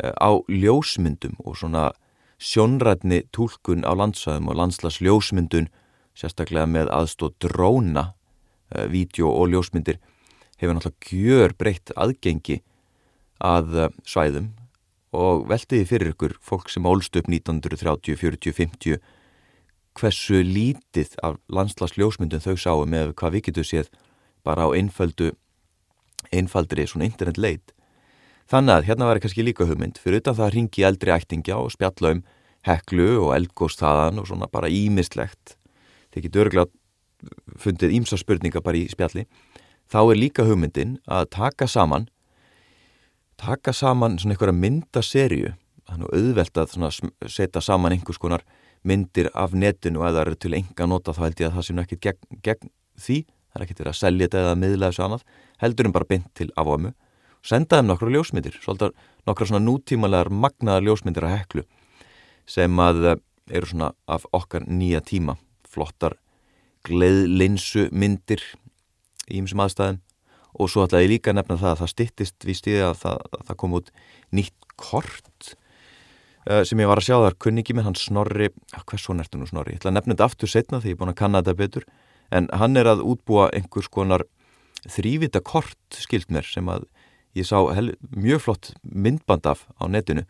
uh, 0.03 0.11
á 0.19 0.29
ljósmyndum 0.51 1.37
og 1.45 1.57
svona 1.61 1.91
sjónrætni 2.37 3.23
tólkun 3.33 3.87
á 3.87 3.91
landsæðum 3.97 4.51
og 4.51 4.59
landslas 4.59 4.99
ljósmyndun 5.01 5.71
sérstaklega 6.17 6.67
með 6.69 6.91
aðstóð 6.93 7.37
dróna 7.47 8.11
uh, 8.11 8.85
vídeo 8.91 9.31
og 9.31 9.53
ljósmyndir 9.53 10.01
hefur 10.59 10.77
náttúrulega 10.77 11.11
gjör 11.13 11.57
breytt 11.57 11.93
aðgengi 11.95 12.61
að 13.39 13.75
uh, 13.87 13.91
svæðum. 14.03 14.51
Og 15.17 15.47
veltiði 15.47 15.85
fyrir 15.87 16.11
ykkur 16.11 16.35
fólk 16.43 16.67
sem 16.69 16.85
ólst 16.85 17.15
upp 17.15 17.29
1930, 17.31 18.17
40, 18.19 18.51
50 18.53 18.97
hversu 19.97 20.43
lítið 20.45 21.17
af 21.25 21.39
landslas 21.49 21.97
ljósmyndun 21.97 22.43
þau 22.43 22.55
sáu 22.57 22.85
með 22.85 23.15
hvað 23.17 23.37
við 23.37 23.47
getum 23.49 23.67
séð 23.67 23.89
bara 24.45 24.69
á 24.69 24.75
einfaldu 24.77 25.33
einfaldri 26.31 26.85
svona 26.87 27.07
internet 27.09 27.37
leit 27.37 27.73
Þannig 28.47 28.77
að 28.77 28.85
hérna 28.87 29.07
var 29.09 29.19
kannski 29.19 29.43
líka 29.43 29.65
hugmynd 29.67 29.97
fyrir 29.99 30.21
utan 30.21 30.35
það 30.37 30.53
ringi 30.53 30.83
eldri 30.87 31.11
ættingja 31.11 31.57
og 31.59 31.73
spjalla 31.73 32.13
um 32.15 32.21
heklu 32.67 33.07
og 33.25 33.33
eldgóstaðan 33.35 34.21
og 34.21 34.29
svona 34.29 34.47
bara 34.51 34.69
ímislegt. 34.71 35.57
Þeir 36.13 36.23
getur 36.23 36.43
örgulega 36.45 37.57
fundið 37.59 37.97
ímsa 37.97 38.19
spurninga 38.19 38.61
bara 38.63 38.79
í 38.79 38.85
spjalli. 38.91 39.25
Þá 39.91 39.99
er 39.99 40.19
líka 40.21 40.45
hugmyndin 40.47 40.95
að 41.11 41.27
taka 41.35 41.67
saman 41.67 42.07
taka 43.37 43.73
saman 43.75 44.15
svona 44.17 44.33
einhverja 44.33 44.55
myndaserju 44.55 45.51
þannig 45.87 46.15
auðvelt 46.15 46.57
að 46.63 47.01
setja 47.29 47.61
saman 47.61 47.93
einhvers 47.93 48.17
konar 48.17 48.47
myndir 48.83 49.31
af 49.33 49.55
netinu 49.57 50.03
og 50.03 50.11
það 50.11 50.21
eru 50.25 50.35
til 50.35 50.53
enga 50.57 50.87
nota 50.87 51.15
þá 51.15 51.23
held 51.25 51.41
ég 51.41 51.49
að 51.49 51.57
það 51.57 51.67
sé 51.67 51.79
ekki 51.83 51.99
gegn, 52.05 52.39
gegn 52.43 52.71
því. 52.97 53.17
Það 53.47 53.59
er 53.59 53.65
ekki 53.65 53.77
til 53.79 53.87
að 53.89 53.97
selja 53.97 54.27
þetta 54.27 54.43
eða 54.43 54.55
miðla 54.61 54.91
þessu 54.91 55.03
annað. 55.07 55.27
Heldur 55.61 55.89
um 55.89 55.95
bara 55.95 56.09
bynd 56.11 56.31
til 56.37 56.49
afámu 56.55 56.93
senda 57.47 57.79
þeim 57.79 57.91
nokkru 57.91 58.11
ljósmyndir, 58.11 58.57
svolítið 58.63 58.95
nokkru 59.27 59.47
svona 59.47 59.63
nútímalegar 59.65 60.31
magnaðar 60.33 60.87
ljósmyndir 60.87 61.27
að 61.27 61.35
heklu 61.37 61.63
sem 62.47 62.79
að 62.79 63.11
eh, 63.11 63.21
eru 63.59 63.69
svona 63.69 63.91
af 64.07 64.25
okkar 64.35 64.65
nýja 64.67 65.01
tíma, 65.05 65.37
flottar 65.67 66.17
gleðlinsu 66.87 67.87
myndir 67.91 68.43
í 69.27 69.41
ymsum 69.41 69.63
aðstæðum. 69.63 70.01
Og 70.57 70.71
svo 70.71 70.85
ætlaði 70.87 71.05
ég 71.05 71.11
líka 71.11 71.31
að 71.31 71.37
nefna 71.41 71.57
það 71.59 71.71
að 71.73 71.81
það 71.81 71.91
stittist 71.91 72.45
við 72.47 72.57
stíði 72.57 72.83
að 72.87 72.95
það, 73.03 73.17
að 73.27 73.41
það 73.49 73.57
kom 73.61 73.75
út 73.77 73.89
nýtt 74.33 74.69
kort 74.79 75.49
sem 76.47 76.79
ég 76.79 76.87
var 76.87 77.01
að 77.01 77.07
sjá 77.09 77.17
þar 77.19 77.37
kunningi 77.43 77.75
með 77.75 77.89
hann 77.89 77.97
Snorri, 77.99 78.49
ah, 78.75 78.83
hvers 78.87 79.03
svo 79.03 79.15
nertu 79.17 79.39
nú 79.39 79.47
Snorri, 79.49 79.75
ég 79.75 79.81
ætla 79.81 79.91
að 79.91 79.97
nefna 79.97 80.15
þetta 80.15 80.27
aftur 80.29 80.51
setna 80.51 80.79
því 80.83 80.93
ég 80.93 80.97
er 80.97 81.01
búin 81.01 81.11
að 81.11 81.19
kanna 81.19 81.41
þetta 81.43 81.59
betur. 81.59 81.87
En 82.31 82.47
hann 82.55 82.79
er 82.79 82.87
að 82.91 83.03
útbúa 83.07 83.49
einhvers 83.55 83.89
konar 83.91 84.23
þrývita 84.87 85.41
kort 85.43 85.99
skilt 85.99 86.31
mér 86.31 86.47
sem 86.47 86.67
að 86.71 86.87
ég 87.37 87.47
sá 87.47 87.59
hel, 87.75 87.91
mjög 88.15 88.43
flott 88.45 88.71
myndband 88.83 89.47
af 89.49 89.65
á 89.77 89.85
netinu 89.91 90.23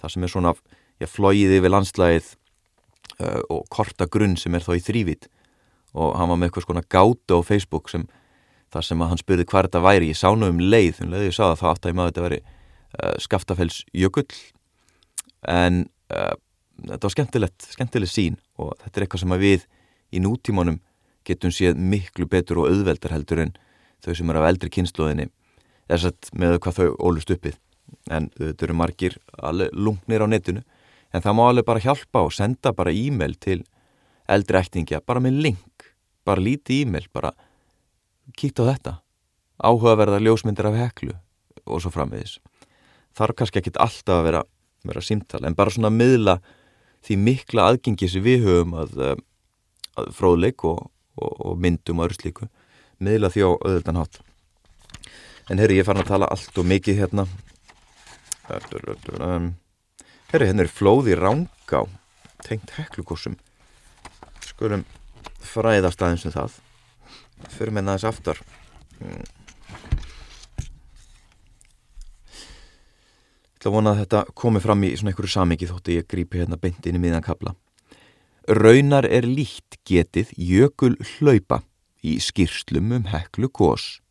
það 0.00 0.14
sem 0.14 0.24
er 0.26 0.32
svona 0.32 0.54
ég 1.02 1.10
flóið 1.10 1.56
yfir 1.58 1.72
landslægið 1.72 2.28
uh, 3.20 3.40
og 3.50 3.64
korta 3.72 4.06
grunn 4.10 4.36
sem 4.40 4.54
er 4.54 4.64
þá 4.64 4.74
í 4.76 4.84
þrývit 4.84 5.28
og 5.94 6.14
hann 6.18 6.30
var 6.30 6.40
með 6.40 6.50
eitthvað 6.50 6.66
svona 6.68 6.86
gáta 6.90 7.38
á 7.38 7.40
Facebook 7.46 7.90
sem 7.92 8.06
þar 8.74 8.86
sem 8.88 9.02
að 9.02 9.10
hann 9.12 9.20
spurði 9.20 9.46
hvað 9.46 9.68
þetta 9.68 9.82
væri. 9.84 10.10
Ég 10.10 10.18
sá 10.18 10.30
nú 10.34 10.48
um 10.50 10.58
leið, 10.58 11.04
um 11.04 11.12
leið 11.12 11.28
ég 11.28 11.36
sá 11.36 11.44
það 11.44 11.60
þá 11.60 11.66
átt 11.70 11.84
að 11.84 11.92
ég 11.92 11.98
maður 11.98 12.12
þetta 12.12 12.24
veri 12.24 12.40
uh, 12.42 13.14
Skaftafells 13.22 13.82
jökull 13.94 14.26
en 15.50 15.84
uh, 16.14 16.34
þetta 16.84 17.06
var 17.06 17.14
skemmtilegt 17.16 17.68
skemmtileg 17.74 18.10
sín 18.10 18.38
og 18.60 18.74
þetta 18.82 18.98
er 18.98 19.06
eitthvað 19.06 19.24
sem 19.24 19.36
við 19.42 19.66
í 20.14 20.22
nútímanum 20.22 20.80
getum 21.24 21.52
séð 21.54 21.78
miklu 21.80 22.28
betur 22.30 22.62
og 22.62 22.70
auðveldar 22.72 23.14
heldur 23.14 23.44
en 23.46 23.54
þau 24.04 24.12
sem 24.14 24.30
er 24.30 24.40
af 24.40 24.48
eldri 24.50 24.72
kynnslóðinni 24.72 25.30
þess 25.88 26.10
að 26.10 26.32
með 26.40 26.58
hvað 26.64 26.80
þau 26.80 26.88
ólust 27.00 27.32
uppið 27.32 27.60
en 28.12 28.28
þau 28.36 28.66
eru 28.66 28.76
margir 28.76 29.16
lungnir 29.72 30.24
á 30.24 30.26
netinu. 30.28 30.62
En 31.14 31.22
það 31.22 31.36
má 31.38 31.44
alveg 31.46 31.66
bara 31.68 31.82
hjálpa 31.82 32.24
og 32.26 32.34
senda 32.34 32.72
bara 32.74 32.92
e-mail 32.92 33.36
til 33.38 33.62
eldri 34.28 34.58
ektingja, 34.58 35.02
bara 35.06 35.22
með 35.22 35.40
link. 35.46 35.90
Bara 36.24 36.42
lítið 36.42 36.84
e-mail, 36.84 37.06
bara 37.12 37.34
kíkt 38.36 38.60
á 38.60 38.64
þetta. 38.72 38.94
Áhugaverða 39.62 40.22
ljósmyndir 40.22 40.66
af 40.70 40.78
heklu 40.80 41.14
og 41.64 41.82
svo 41.82 41.92
framvegis. 41.94 42.40
Þarf 43.14 43.38
kannski 43.38 43.60
ekkit 43.60 43.78
alltaf 43.78 44.18
að 44.18 44.26
vera, 44.26 44.42
vera 44.84 45.04
símtala 45.04 45.48
en 45.48 45.56
bara 45.58 45.72
svona 45.74 45.92
miðla 45.92 46.38
því 47.04 47.18
mikla 47.20 47.70
aðgengi 47.70 48.08
sem 48.10 48.24
við 48.24 48.46
höfum 48.48 48.76
að, 48.80 49.00
eh, 49.00 49.16
að 50.00 50.12
fróðleik 50.16 50.64
og, 50.68 50.86
og, 51.16 51.32
og 51.50 51.58
myndum 51.60 52.00
og 52.00 52.08
öðru 52.08 52.20
slíku 52.20 52.48
miðla 53.04 53.32
því 53.32 53.44
á 53.44 53.50
öðuldan 53.54 54.00
hátt 54.00 54.22
En 55.52 55.60
herri, 55.60 55.76
ég 55.76 55.84
fann 55.84 56.00
að 56.00 56.08
tala 56.08 56.28
allt 56.32 56.56
og 56.56 56.64
mikið 56.64 57.02
hérna. 57.02 57.26
Herri, 60.32 60.46
hérna 60.48 60.64
er 60.64 60.70
flóði 60.72 61.16
ránká, 61.18 61.82
tengt 62.46 62.72
heklukossum. 62.78 63.36
Skulum 64.44 64.86
fræðast 65.44 66.00
aðeins 66.00 66.24
um 66.30 66.32
það. 66.32 66.56
Fyrir 67.52 67.76
með 67.76 67.88
næðis 67.90 68.08
aftar. 68.08 68.40
Ætla 73.64 73.72
að 73.72 73.76
vona 73.78 73.94
að 73.94 74.00
þetta 74.04 74.24
komi 74.36 74.60
fram 74.60 74.84
í 74.84 74.94
svona 74.94 75.14
einhverju 75.14 75.34
samingi 75.34 75.70
þóttu 75.70 75.96
ég 75.96 76.08
grípi 76.10 76.42
hérna 76.42 76.60
beint 76.60 76.84
inn 76.86 76.98
í 76.98 77.02
miðan 77.02 77.24
kabla. 77.24 77.54
Raunar 78.44 79.08
er 79.08 79.24
líkt 79.24 79.80
getið 79.88 80.34
jökul 80.36 80.98
hlaupa 81.16 81.62
í 82.04 82.18
skýrslum 82.20 82.92
um 82.92 83.08
heklu 83.08 83.48
kós. 83.48 84.02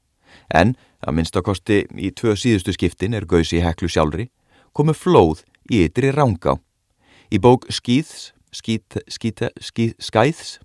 En 0.49 0.73
Að 1.03 1.17
minnstakosti 1.17 1.81
í 1.99 2.11
tvö 2.15 2.35
síðustu 2.39 2.73
skiptin 2.75 3.15
er 3.17 3.27
gausi 3.27 3.57
í 3.59 3.63
heklu 3.63 3.89
sjálfri, 3.91 4.29
komu 4.71 4.95
flóð 4.95 5.43
í 5.71 5.83
ytri 5.83 6.13
rángá. 6.15 6.55
Í 7.27 7.39
bók 7.43 7.67
Skýðs, 7.71 8.31
skýt, 8.55 9.01
skýt, 9.11 9.43
skýt, 9.59 9.97
Skæðs 9.99 10.59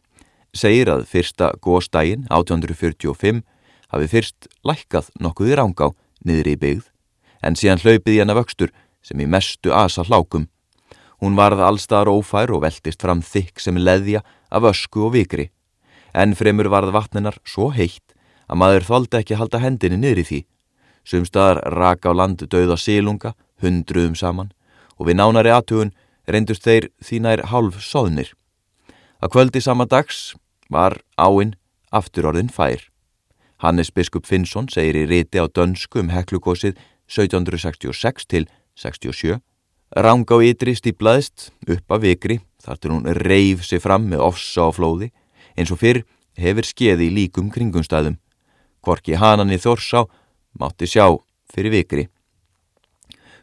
segir 0.55 0.91
að 0.93 1.07
fyrsta 1.11 1.51
góðstægin 1.65 2.29
1845 2.31 3.43
hafi 3.91 4.11
fyrst 4.13 4.49
lækkað 4.67 5.11
nokkuð 5.19 5.51
í 5.51 5.59
rángá 5.59 5.91
niður 6.29 6.53
í 6.53 6.57
byggð, 6.63 6.87
en 7.43 7.57
síðan 7.59 7.83
hlaupið 7.83 8.21
hana 8.23 8.37
vöxtur 8.39 8.73
sem 9.03 9.21
í 9.21 9.27
mestu 9.27 9.73
asa 9.75 10.05
hlákum. 10.05 10.49
Hún 11.19 11.39
varð 11.39 11.63
allstaðar 11.67 12.13
ófær 12.13 12.53
og 12.55 12.63
veltist 12.63 13.03
fram 13.03 13.23
þykk 13.23 13.63
sem 13.63 13.79
leðja 13.79 14.23
af 14.51 14.67
ösku 14.71 15.09
og 15.09 15.15
vikri, 15.17 15.49
en 16.15 16.37
fremur 16.39 16.71
varð 16.71 16.95
vatninar 16.95 17.39
svo 17.45 17.71
heitt 17.75 18.15
að 18.49 18.61
maður 18.63 18.87
þóldi 18.89 19.21
ekki 19.21 19.39
halda 19.39 19.61
hendinni 19.63 19.99
niður 20.01 20.23
í 20.23 20.27
því. 20.29 20.41
Sumstaðar 21.09 21.63
raka 21.75 22.13
á 22.13 22.19
landu 22.19 22.47
döða 22.47 22.77
sílunga, 22.81 23.35
hundruðum 23.63 24.15
saman, 24.17 24.53
og 24.97 25.09
við 25.09 25.19
nánari 25.21 25.53
aðtugun 25.53 25.95
reyndust 26.29 26.65
þeir 26.65 26.91
þínær 27.05 27.47
hálf 27.53 27.81
soðnir. 27.83 28.33
Að 29.21 29.33
kvöldi 29.35 29.63
sama 29.65 29.89
dags 29.89 30.37
var 30.71 31.01
áinn 31.17 31.57
aftur 31.91 32.29
orðin 32.31 32.53
fær. 32.53 32.85
Hannes 33.59 33.91
biskup 33.91 34.27
Finnsson 34.29 34.69
segir 34.71 35.01
í 35.01 35.07
riti 35.11 35.41
á 35.43 35.51
dönsku 35.51 36.05
um 36.05 36.13
heklukosið 36.15 36.79
1766 37.09 38.29
til 38.29 38.47
67. 38.79 39.41
Ráng 39.97 40.29
á 40.29 40.37
ytri 40.45 40.77
stíblaðist 40.77 41.51
upp 41.67 41.93
af 41.93 42.03
vikri 42.05 42.39
þar 42.63 42.79
til 42.79 42.93
hún 42.93 43.09
reif 43.25 43.65
sig 43.65 43.83
fram 43.83 44.09
með 44.11 44.25
ofsa 44.29 44.69
og 44.69 44.77
flóði 44.77 45.11
eins 45.57 45.73
og 45.73 45.81
fyrr 45.81 46.05
hefur 46.39 46.69
skeði 46.69 47.09
í 47.09 47.15
líkum 47.15 47.49
kringumstæðum 47.51 48.19
Korki 48.85 49.17
hananni 49.19 49.59
þórsá 49.59 50.05
mátti 50.59 50.87
sjá 50.87 51.09
fyrir 51.53 51.73
vikri. 51.73 52.05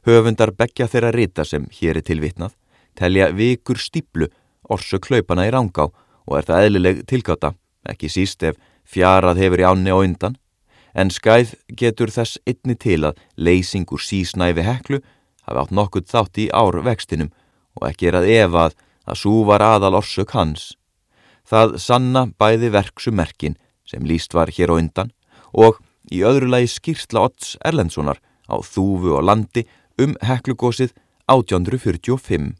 Höfundar 0.05 0.53
begja 0.53 0.87
þeirra 0.87 1.11
rita 1.11 1.43
sem 1.45 1.65
hér 1.73 1.99
er 1.99 2.05
tilvitnað 2.05 2.53
telja 2.95 3.29
vikur 3.35 3.79
stíplu 3.81 4.29
orsu 4.69 4.99
klaupana 5.03 5.45
í 5.47 5.51
rángá 5.53 5.89
og 6.25 6.37
er 6.39 6.47
það 6.47 6.67
eðlileg 6.67 7.03
tilgáta, 7.09 7.53
ekki 7.85 8.09
síst 8.09 8.43
ef 8.43 8.57
fjarað 8.85 9.41
hefur 9.43 9.61
í 9.61 9.67
ánni 9.67 9.93
og 9.93 10.05
undan, 10.05 10.37
en 10.95 11.11
skæð 11.11 11.53
getur 11.79 12.11
þess 12.11 12.39
einni 12.47 12.75
til 12.79 13.03
að 13.09 13.19
leysing 13.35 13.87
úr 13.91 14.01
sísnæfi 14.01 14.63
heklu 14.63 15.01
hafi 15.45 15.61
átt 15.61 15.75
nokkuð 15.75 16.07
þátt 16.11 16.41
í 16.41 16.49
árvextinum 16.55 17.33
og 17.75 17.87
ekki 17.89 18.09
er 18.09 18.19
að 18.21 18.29
efað 18.31 18.77
að 19.05 19.19
sú 19.21 19.33
var 19.45 19.61
aðal 19.61 19.99
orsök 19.99 20.33
hans. 20.33 20.73
Það 21.45 21.77
sanna 21.83 22.25
bæði 22.39 22.71
verksumerkin 22.73 23.57
sem 23.85 24.05
líst 24.07 24.33
var 24.33 24.49
hér 24.49 24.73
á 24.73 24.79
undan 24.79 25.11
og 25.53 25.81
í 26.11 26.23
öðru 26.25 26.49
lagi 26.49 26.71
skýrsla 26.71 27.27
Otts 27.27 27.55
Erlendssonar 27.65 28.21
á 28.49 28.55
Þúfu 28.61 29.17
og 29.19 29.25
landi 29.27 29.65
um 30.01 30.15
heklugósið 30.25 30.95
1845. 31.31 32.55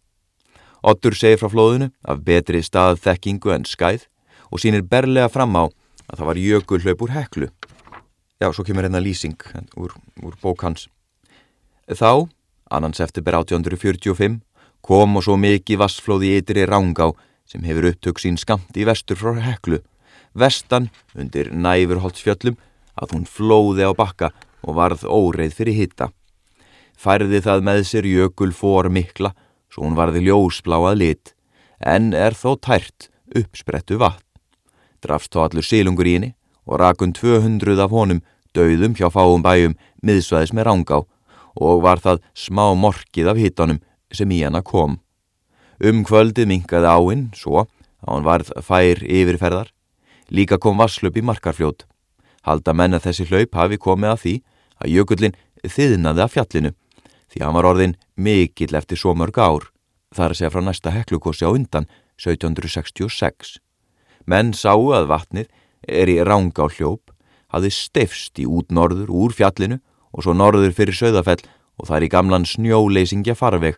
Ottur 0.85 1.17
segir 1.17 1.41
frá 1.41 1.49
flóðinu 1.49 1.89
af 2.05 2.21
betri 2.25 2.61
staðþekkingu 2.61 3.53
en 3.55 3.65
skæð 3.65 4.05
og 4.51 4.61
sínir 4.61 4.85
berlega 4.85 5.31
fram 5.33 5.57
á 5.57 5.65
að 5.65 6.19
það 6.19 6.27
var 6.29 6.41
jökulhlaup 6.41 7.01
úr 7.01 7.15
heklu. 7.15 7.49
Já, 8.35 8.51
svo 8.51 8.65
kemur 8.67 8.83
hérna 8.83 8.99
lýsing 8.99 9.39
úr, 9.79 9.93
úr 10.19 10.33
bók 10.43 10.65
hans. 10.67 10.89
Þá, 11.87 12.27
annans 12.67 12.99
eftir 12.99 13.23
ber 13.23 13.37
1845, 13.39 14.41
kom 14.83 15.15
og 15.15 15.23
svo 15.23 15.37
mikið 15.39 15.79
vassflóði 15.79 16.33
ytri 16.41 16.65
rángá 16.67 17.13
sem 17.47 17.63
hefur 17.63 17.93
upptök 17.93 18.19
sín 18.19 18.35
skamt 18.35 18.75
í 18.75 18.83
vestur 18.83 19.15
frá 19.15 19.39
heklu, 19.39 19.79
vestan 20.35 20.89
undir 21.15 21.53
næfurholtsfjöllum 21.55 22.59
að 22.99 23.15
hún 23.15 23.23
flóði 23.23 23.87
á 23.87 23.95
bakka 23.95 24.33
og 24.67 24.81
varð 24.81 25.07
óreið 25.07 25.55
fyrir 25.55 25.79
hitta. 25.79 26.11
Færði 26.99 27.39
það 27.39 27.63
með 27.63 27.83
sér 27.87 28.11
jökul 28.11 28.51
fór 28.51 28.91
mikla, 28.91 29.31
svo 29.71 29.87
hún 29.87 29.95
varði 29.95 30.27
ljósbláað 30.27 30.99
lit, 30.99 31.35
en 31.79 32.11
er 32.11 32.35
þó 32.35 32.59
tært 32.59 33.07
uppsprettu 33.31 33.95
vatn. 33.95 34.23
Drafst 34.99 35.31
þó 35.31 35.45
allur 35.47 35.63
sílungur 35.63 36.07
í 36.09 36.19
henni 36.19 36.35
og 36.65 36.79
rakun 36.81 37.13
200 37.13 37.81
af 37.81 37.93
honum 37.93 38.21
döðum 38.55 38.95
hjá 38.97 39.09
fáum 39.13 39.43
bæjum 39.45 39.75
miðsvæðis 40.05 40.53
með 40.55 40.67
rángá 40.69 41.01
og 41.55 41.83
var 41.83 42.01
það 42.03 42.21
smá 42.35 42.73
morkið 42.75 43.31
af 43.31 43.39
hittanum 43.39 43.81
sem 44.11 44.31
í 44.31 44.41
hana 44.43 44.61
kom. 44.61 44.99
Um 45.83 46.03
kvöldið 46.07 46.49
minkaði 46.51 46.91
áinn 46.91 47.27
svo 47.35 47.65
að 47.65 47.71
hann 48.07 48.27
varð 48.27 48.51
fær 48.63 49.01
yfirferðar. 49.03 49.71
Líka 50.29 50.57
kom 50.57 50.77
vasslöp 50.79 51.17
í 51.17 51.23
markarfljót. 51.25 51.85
Halda 52.45 52.73
menna 52.73 52.99
þessi 53.01 53.27
hlaup 53.29 53.55
hafi 53.57 53.77
komið 53.81 54.11
að 54.11 54.21
því 54.23 54.35
að 54.81 54.91
jökullin 54.95 55.37
þiðnaði 55.65 56.23
af 56.25 56.33
fjallinu 56.35 56.71
því 57.31 57.43
hann 57.43 57.55
var 57.57 57.67
orðin 57.71 57.95
mikill 58.15 58.75
eftir 58.77 58.99
svo 58.99 59.15
mörg 59.17 59.37
ár. 59.39 59.69
Það 60.15 60.25
er 60.25 60.33
að 60.33 60.39
segja 60.39 60.51
frá 60.53 60.63
næsta 60.63 60.93
heklukossi 60.93 61.47
á 61.47 61.51
undan 61.51 61.87
1766. 62.21 63.57
Menn 64.25 64.53
sáu 64.55 64.93
að 64.95 65.09
vatnið 65.11 65.49
er 65.87 66.09
í 66.11 66.17
ránga 66.23 66.65
á 66.65 66.67
hljóp, 66.69 67.11
hafði 67.53 67.71
stefst 67.71 68.39
í 68.41 68.45
út 68.45 68.71
norður 68.73 69.11
úr 69.13 69.35
fjallinu 69.35 69.79
og 70.15 70.25
svo 70.25 70.35
norður 70.35 70.73
fyrir 70.75 70.97
söðafell 70.97 71.41
og 71.79 71.89
það 71.89 71.97
er 71.97 72.05
í 72.07 72.11
gamlan 72.11 72.47
snjóleysingja 72.47 73.35
farveg 73.37 73.77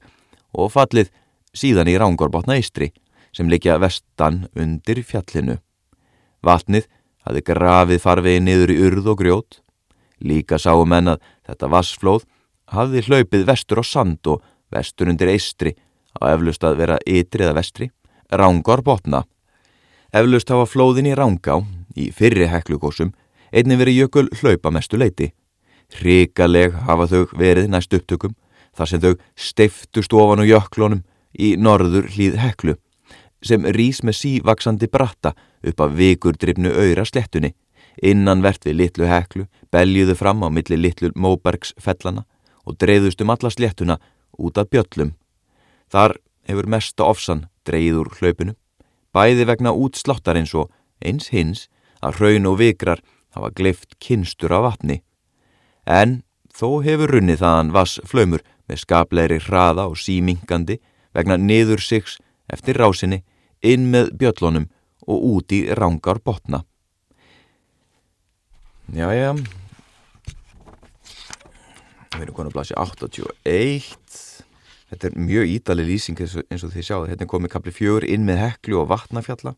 og 0.53 0.71
fallið 0.73 1.11
síðan 1.57 1.89
í 1.91 1.97
rángorbotna 1.99 2.57
eistri 2.57 2.91
sem 3.35 3.49
likja 3.49 3.77
vestan 3.81 4.45
undir 4.57 5.01
fjallinu. 5.05 5.57
Vatnið 6.45 6.87
hafði 7.27 7.43
grafið 7.49 8.03
farvegi 8.03 8.43
niður 8.43 8.73
í 8.73 8.77
urð 8.87 9.11
og 9.13 9.21
grjót. 9.21 9.59
Líka 10.23 10.57
sáu 10.61 10.85
menn 10.85 11.13
að 11.13 11.23
þetta 11.45 11.71
vassflóð 11.73 12.25
hafði 12.73 13.03
hlaupið 13.07 13.45
vestur 13.47 13.81
á 13.81 13.85
sand 13.85 14.29
og 14.31 14.45
vestur 14.73 15.11
undir 15.11 15.31
eistri 15.33 15.75
á 16.17 16.33
eflust 16.33 16.63
að 16.65 16.79
vera 16.81 16.97
ytri 17.05 17.45
eða 17.45 17.57
vestri, 17.59 17.91
rángorbotna. 18.33 19.23
Eflust 20.15 20.49
hafa 20.49 20.65
flóðin 20.69 21.11
í 21.11 21.15
rángá 21.17 21.59
í 21.97 22.09
fyrri 22.13 22.47
heklugósum 22.51 23.13
einnig 23.51 23.79
verið 23.81 24.01
jökul 24.03 24.27
hlaupa 24.41 24.71
mestu 24.71 24.99
leiti. 24.99 25.31
Ríkaleg 26.03 26.75
hafa 26.87 27.07
þau 27.07 27.37
verið 27.37 27.69
næst 27.71 27.93
upptökum 27.95 28.35
þar 28.77 28.91
sem 28.91 29.03
þau 29.03 29.13
steiftust 29.35 30.13
ofan 30.13 30.43
og 30.43 30.51
jöklunum 30.51 31.05
í 31.33 31.55
norður 31.57 32.09
hlýð 32.13 32.37
heklu 32.41 32.75
sem 33.45 33.65
rís 33.75 34.01
með 34.03 34.17
sívaksandi 34.21 34.89
bratta 34.91 35.33
upp 35.63 35.81
af 35.81 35.93
vikurdrifnu 35.97 36.71
öyra 36.73 37.05
slettunni 37.05 37.53
innan 38.03 38.43
vert 38.45 38.65
við 38.65 38.79
litlu 38.81 39.07
heklu 39.09 39.45
beljuðu 39.73 40.15
fram 40.17 40.43
á 40.45 40.49
milli 40.53 40.77
litlu 40.77 41.11
móbergsfellana 41.15 42.25
og 42.67 42.77
dreyðust 42.81 43.21
um 43.23 43.31
alla 43.33 43.49
slettuna 43.49 43.97
út 44.37 44.57
af 44.57 44.69
bjöllum. 44.69 45.13
Þar 45.89 46.17
hefur 46.47 46.67
mesta 46.67 47.07
ofsan 47.07 47.47
dreyð 47.67 48.01
úr 48.01 48.11
hlaupinu, 48.19 48.53
bæði 49.15 49.47
vegna 49.47 49.73
útsláttarins 49.73 50.53
og 50.55 50.71
eins 51.01 51.31
hins 51.31 51.67
að 52.01 52.19
hraun 52.19 52.49
og 52.51 52.59
vikrar 52.61 53.01
hafa 53.35 53.51
gleift 53.55 53.97
kynstur 54.03 54.53
af 54.55 54.63
vatni. 54.65 55.01
En 55.85 56.21
þó 56.53 56.83
hefur 56.85 57.13
runnið 57.15 57.41
þaðan 57.43 57.73
vass 57.75 57.99
flöymur 58.05 58.43
með 58.67 58.83
skapleiri 58.83 59.39
hraða 59.43 59.87
og 59.91 59.99
símingandi 60.01 60.79
vegna 61.15 61.37
niður 61.37 61.81
sigs 61.83 62.17
eftir 62.51 62.79
rásinni 62.79 63.23
inn 63.65 63.89
með 63.91 64.11
bjöllunum 64.19 64.67
og 65.07 65.23
út 65.31 65.53
í 65.55 65.63
rángar 65.71 66.19
botna. 66.23 66.63
Já, 68.95 69.07
við 72.17 72.23
erum 72.23 72.35
konar 72.35 72.51
að 72.51 72.55
blasi 72.55 72.75
81, 72.79 73.87
þetta 74.91 75.09
er 75.09 75.17
mjög 75.19 75.51
ídali 75.57 75.85
lýsing 75.87 76.19
eins 76.23 76.63
og 76.63 76.71
þið 76.71 76.85
sjáðu, 76.87 77.09
hérna 77.11 77.25
er 77.27 77.31
komið 77.33 77.53
kapli 77.55 77.73
fjögur 77.75 78.07
inn 78.07 78.23
með 78.27 78.41
heklu 78.45 78.79
og 78.81 78.89
vatnafjalla. 78.93 79.53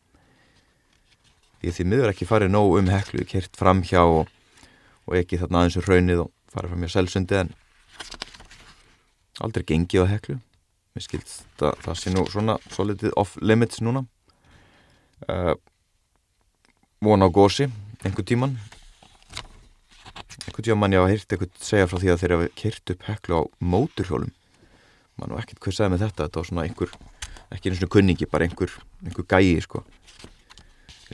Því 1.60 1.74
þið 1.76 1.89
miður 1.91 2.12
ekki 2.14 2.28
farið 2.30 2.53
nóg 2.53 2.78
um 2.80 2.91
heklu, 2.91 3.26
kert 3.28 3.57
fram 3.60 3.82
hjá 3.84 4.01
og, 4.03 4.30
og 5.07 5.18
ekki 5.20 5.39
þarna 5.41 5.64
aðeins 5.64 5.80
um 5.82 5.88
raunnið 5.88 6.24
og 6.24 6.32
farið 6.53 6.74
fram 6.74 6.86
hjá 6.86 6.93
selsundi 6.95 7.39
en 7.39 7.53
aldrei 9.43 9.66
gengið 9.68 10.07
á 10.07 10.12
heklu. 10.14 10.39
Mér 10.95 11.05
skilst 11.05 11.43
það, 11.60 11.84
það 11.86 11.99
sé 11.99 12.16
nú 12.16 12.26
svona 12.32 12.57
svo 12.72 12.88
litið 12.88 13.16
off 13.20 13.36
limits 13.43 13.84
núna. 13.84 14.05
Uh, 15.28 15.53
von 17.03 17.24
á 17.24 17.28
gósi, 17.28 17.68
einhver 18.03 18.28
tíman 18.28 18.55
einhvern 20.49 20.64
tíma 20.64 20.80
mann 20.80 20.93
ég 20.93 21.01
hafa 21.01 21.14
hýrt 21.14 21.34
eitthvað 21.34 21.64
segja 21.64 21.88
frá 21.89 21.99
því 21.99 22.12
að 22.12 22.22
þeir 22.22 22.34
hafa 22.36 22.49
kert 22.60 22.91
upp 22.93 23.05
heklu 23.07 23.39
á 23.39 23.41
móturhjólum 23.60 24.32
mann 25.20 25.34
og 25.34 25.41
ekkert 25.41 25.62
hvað 25.64 25.76
segja 25.78 25.91
með 25.93 26.03
þetta 26.05 26.26
þetta 26.26 26.39
var 26.39 26.47
svona 26.49 26.66
einhver, 26.66 26.91
ekki 27.53 27.72
eins 27.72 27.84
og 27.84 27.91
kunningi 27.93 28.30
bara 28.30 28.47
einhver, 28.47 28.74
einhver 29.03 29.28
gæi 29.28 29.60
sko 29.64 29.84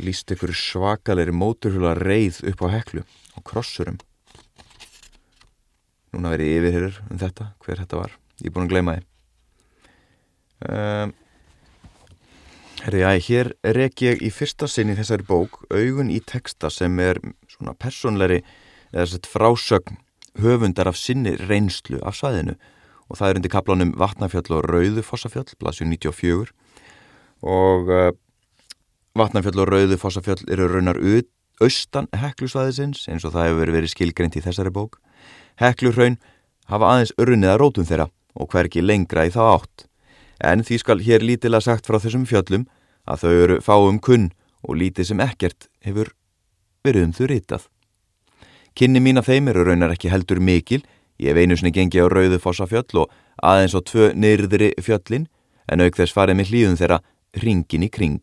líst 0.02 0.32
einhver 0.32 0.54
svakalegri 0.56 1.36
móturhjóla 1.36 1.96
reið 2.00 2.42
upp 2.52 2.66
á 2.66 2.68
heklu 2.76 3.04
á 3.06 3.40
krossurum. 3.46 4.00
Núna 6.16 6.32
verið 6.36 6.56
yfirherur 6.60 7.02
um 7.10 7.20
þetta, 7.20 7.52
hver 7.64 7.84
þetta 7.84 8.02
var. 8.04 8.16
Ég 8.42 8.50
er 8.50 8.56
búin 8.56 8.68
að 8.68 8.74
gleyma 8.76 8.98
þið 8.98 9.12
um, 10.70 11.14
Herri, 12.86 13.02
já, 13.02 13.10
hér 13.28 13.52
rek 13.76 14.02
ég 14.04 14.22
í 14.22 14.30
fyrsta 14.30 14.68
sinni 14.70 14.94
þessari 14.98 15.26
bók 15.26 15.62
augun 15.74 16.12
í 16.14 16.20
texta 16.22 16.70
sem 16.70 17.00
er 17.02 17.18
svona 17.50 17.74
personleiri 17.74 18.42
eða 18.92 19.08
sett 19.10 19.30
frásögn 19.30 19.98
höfundar 20.44 20.92
af 20.92 21.00
sinni 21.00 21.34
reynslu 21.40 22.02
af 22.06 22.20
svæðinu. 22.20 22.58
Og 23.10 23.18
það 23.18 23.30
er 23.30 23.40
undir 23.40 23.54
kaplanum 23.54 23.94
Vatnafjöll 23.98 24.58
og 24.58 24.68
Rauðufossafjöll, 24.70 25.56
blasju 25.62 25.88
94 25.88 26.52
og 27.46 27.90
Vatnafjöll 29.16 29.62
og 29.64 29.70
Rauðufossafjöll 29.72 30.44
eru 30.52 30.68
raunar 30.68 30.98
austan 31.64 32.10
heklusvæðisins 32.12 33.06
eins 33.08 33.24
og 33.24 33.32
það 33.32 33.46
hefur 33.48 33.72
verið 33.72 33.94
skilgreint 33.94 34.36
í 34.36 34.42
þessari 34.44 34.74
bók. 34.76 34.98
Heklurraun 35.56 36.18
hafa 36.68 36.90
aðeins 36.92 37.14
örunnið 37.16 37.54
að 37.54 37.60
rótum 37.62 37.88
þeirra 37.88 38.10
og 38.36 38.50
hverki 38.52 38.84
lengra 38.84 39.24
í 39.24 39.32
þá 39.32 39.40
átt. 39.54 39.86
En 40.44 40.66
því 40.68 40.82
skal 40.84 41.00
hér 41.00 41.24
lítilega 41.24 41.64
sagt 41.64 41.88
frá 41.88 41.96
þessum 41.96 42.28
fjöllum 42.28 42.68
að 43.08 43.24
þau 43.24 43.32
eru 43.46 43.60
fáum 43.64 44.04
kunn 44.04 44.30
og 44.68 44.76
lítið 44.84 45.12
sem 45.14 45.24
ekkert 45.24 45.70
hefur 45.88 46.12
verið 46.84 47.08
um 47.08 47.16
þau 47.16 47.26
rítað. 47.32 47.70
Kynni 48.76 49.00
mín 49.00 49.22
af 49.22 49.32
þeim 49.32 49.48
eru 49.48 49.64
raunar 49.64 49.96
ekki 49.96 50.12
heldur 50.12 50.44
mikil, 50.44 50.84
ég 51.24 51.32
hef 51.32 51.40
einu 51.40 51.56
sinni 51.56 51.72
gengið 51.72 52.12
á 52.12 52.12
rauðu 52.12 52.42
fossafjöll 52.44 53.06
og 53.06 53.14
aðeins 53.40 53.78
á 53.78 53.80
tvö 53.80 54.12
nyrðri 54.12 54.74
fjöllin, 54.84 55.30
en 55.72 55.88
auk 55.88 55.96
þess 55.96 56.12
farið 56.12 56.42
með 56.42 56.52
hlýðum 56.52 56.82
þeirra 56.82 57.06
ringin 57.40 57.88
í 57.88 57.90
kring. 57.90 58.20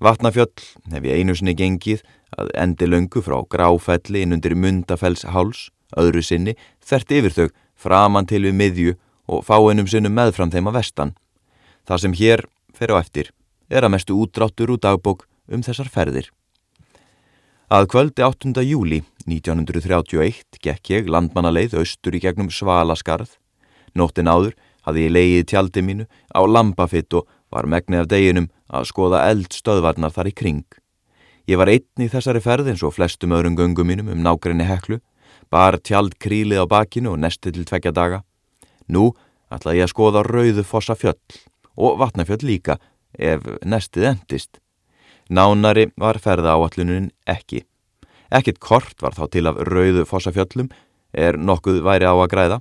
Vatnafjöll 0.00 0.64
hef 0.92 1.04
ég 1.04 1.20
einu 1.20 1.34
sinni 1.36 1.52
gengið 1.56 2.00
að 2.40 2.50
endi 2.62 2.86
löngu 2.88 3.20
frá 3.20 3.36
gráfelli 3.52 4.22
inn 4.24 4.32
undir 4.32 4.54
mundafells 4.56 5.26
háls, 5.28 5.68
öðru 5.92 6.22
sinni, 6.24 6.54
þert 6.80 7.12
yfir 7.12 7.36
þau, 7.36 7.48
framann 7.76 8.28
til 8.28 8.46
við 8.46 8.56
miðju 8.56 8.94
og 9.28 9.44
fáinnum 9.44 9.88
sinnum 9.90 10.16
meðfram 10.16 10.52
þeim 10.52 10.70
að 10.70 10.78
vestan. 10.80 11.12
Það 11.84 12.02
sem 12.04 12.16
hér 12.16 12.44
fer 12.72 12.92
á 12.92 13.00
eftir 13.00 13.30
er 13.68 13.84
að 13.84 13.94
mestu 13.94 14.16
útráttur 14.16 14.72
úr 14.72 14.80
dagbók 14.80 15.26
um 15.52 15.62
þessar 15.62 15.90
ferðir. 15.92 16.30
Að 17.70 17.86
kvöldi 17.92 18.24
8. 18.26 18.64
júli 18.66 19.02
1931 19.28 20.58
gekk 20.64 20.90
ég 20.90 21.12
landmannaleið 21.12 21.76
austur 21.78 22.16
í 22.16 22.22
gegnum 22.24 22.50
Svalaskarð. 22.50 23.36
Nóttin 23.94 24.30
áður 24.30 24.56
hafði 24.86 25.04
ég 25.06 25.14
leiðið 25.14 25.46
tjaldi 25.52 25.84
mínu 25.86 26.08
á 26.34 26.40
Lambafitt 26.48 27.14
og 27.14 27.28
var 27.50 27.66
megnið 27.66 28.04
af 28.04 28.10
deginum 28.10 28.48
að 28.70 28.88
skoða 28.90 29.24
eldstöðvarnar 29.30 30.14
þar 30.14 30.30
í 30.30 30.34
kring. 30.34 30.64
Ég 31.50 31.58
var 31.58 31.70
einn 31.72 32.04
í 32.04 32.08
þessari 32.10 32.42
ferð 32.44 32.70
eins 32.70 32.82
og 32.86 32.94
flestum 32.94 33.34
öðrum 33.34 33.56
göngum 33.58 33.88
mínum 33.90 34.10
um 34.12 34.22
nákrenni 34.22 34.66
heklu, 34.68 35.00
bara 35.50 35.80
tjald 35.82 36.14
krílið 36.22 36.62
á 36.62 36.66
bakinu 36.70 37.14
og 37.14 37.22
nesti 37.22 37.50
til 37.50 37.66
tvekja 37.66 37.92
daga. 37.94 38.22
Nú 38.86 39.10
ætlaði 39.50 39.80
ég 39.80 39.88
að 39.88 39.94
skoða 39.94 40.22
rauðu 40.26 40.64
fossa 40.66 40.94
fjöll 40.94 41.18
og 41.80 41.98
vatnafjöll 41.98 42.44
líka 42.46 42.78
ef 43.18 43.42
nestið 43.66 44.12
endist. 44.12 44.60
Nánari 45.30 45.88
var 45.98 46.18
ferða 46.22 46.54
áallunin 46.54 47.10
ekki. 47.26 47.64
Ekkit 48.30 48.60
kort 48.62 49.02
var 49.02 49.16
þá 49.16 49.24
til 49.30 49.46
af 49.50 49.58
rauðu 49.66 50.06
fossafjöllum 50.06 50.70
er 51.12 51.38
nokkuð 51.38 51.80
væri 51.82 52.06
á 52.06 52.14
að 52.14 52.30
græða 52.30 52.60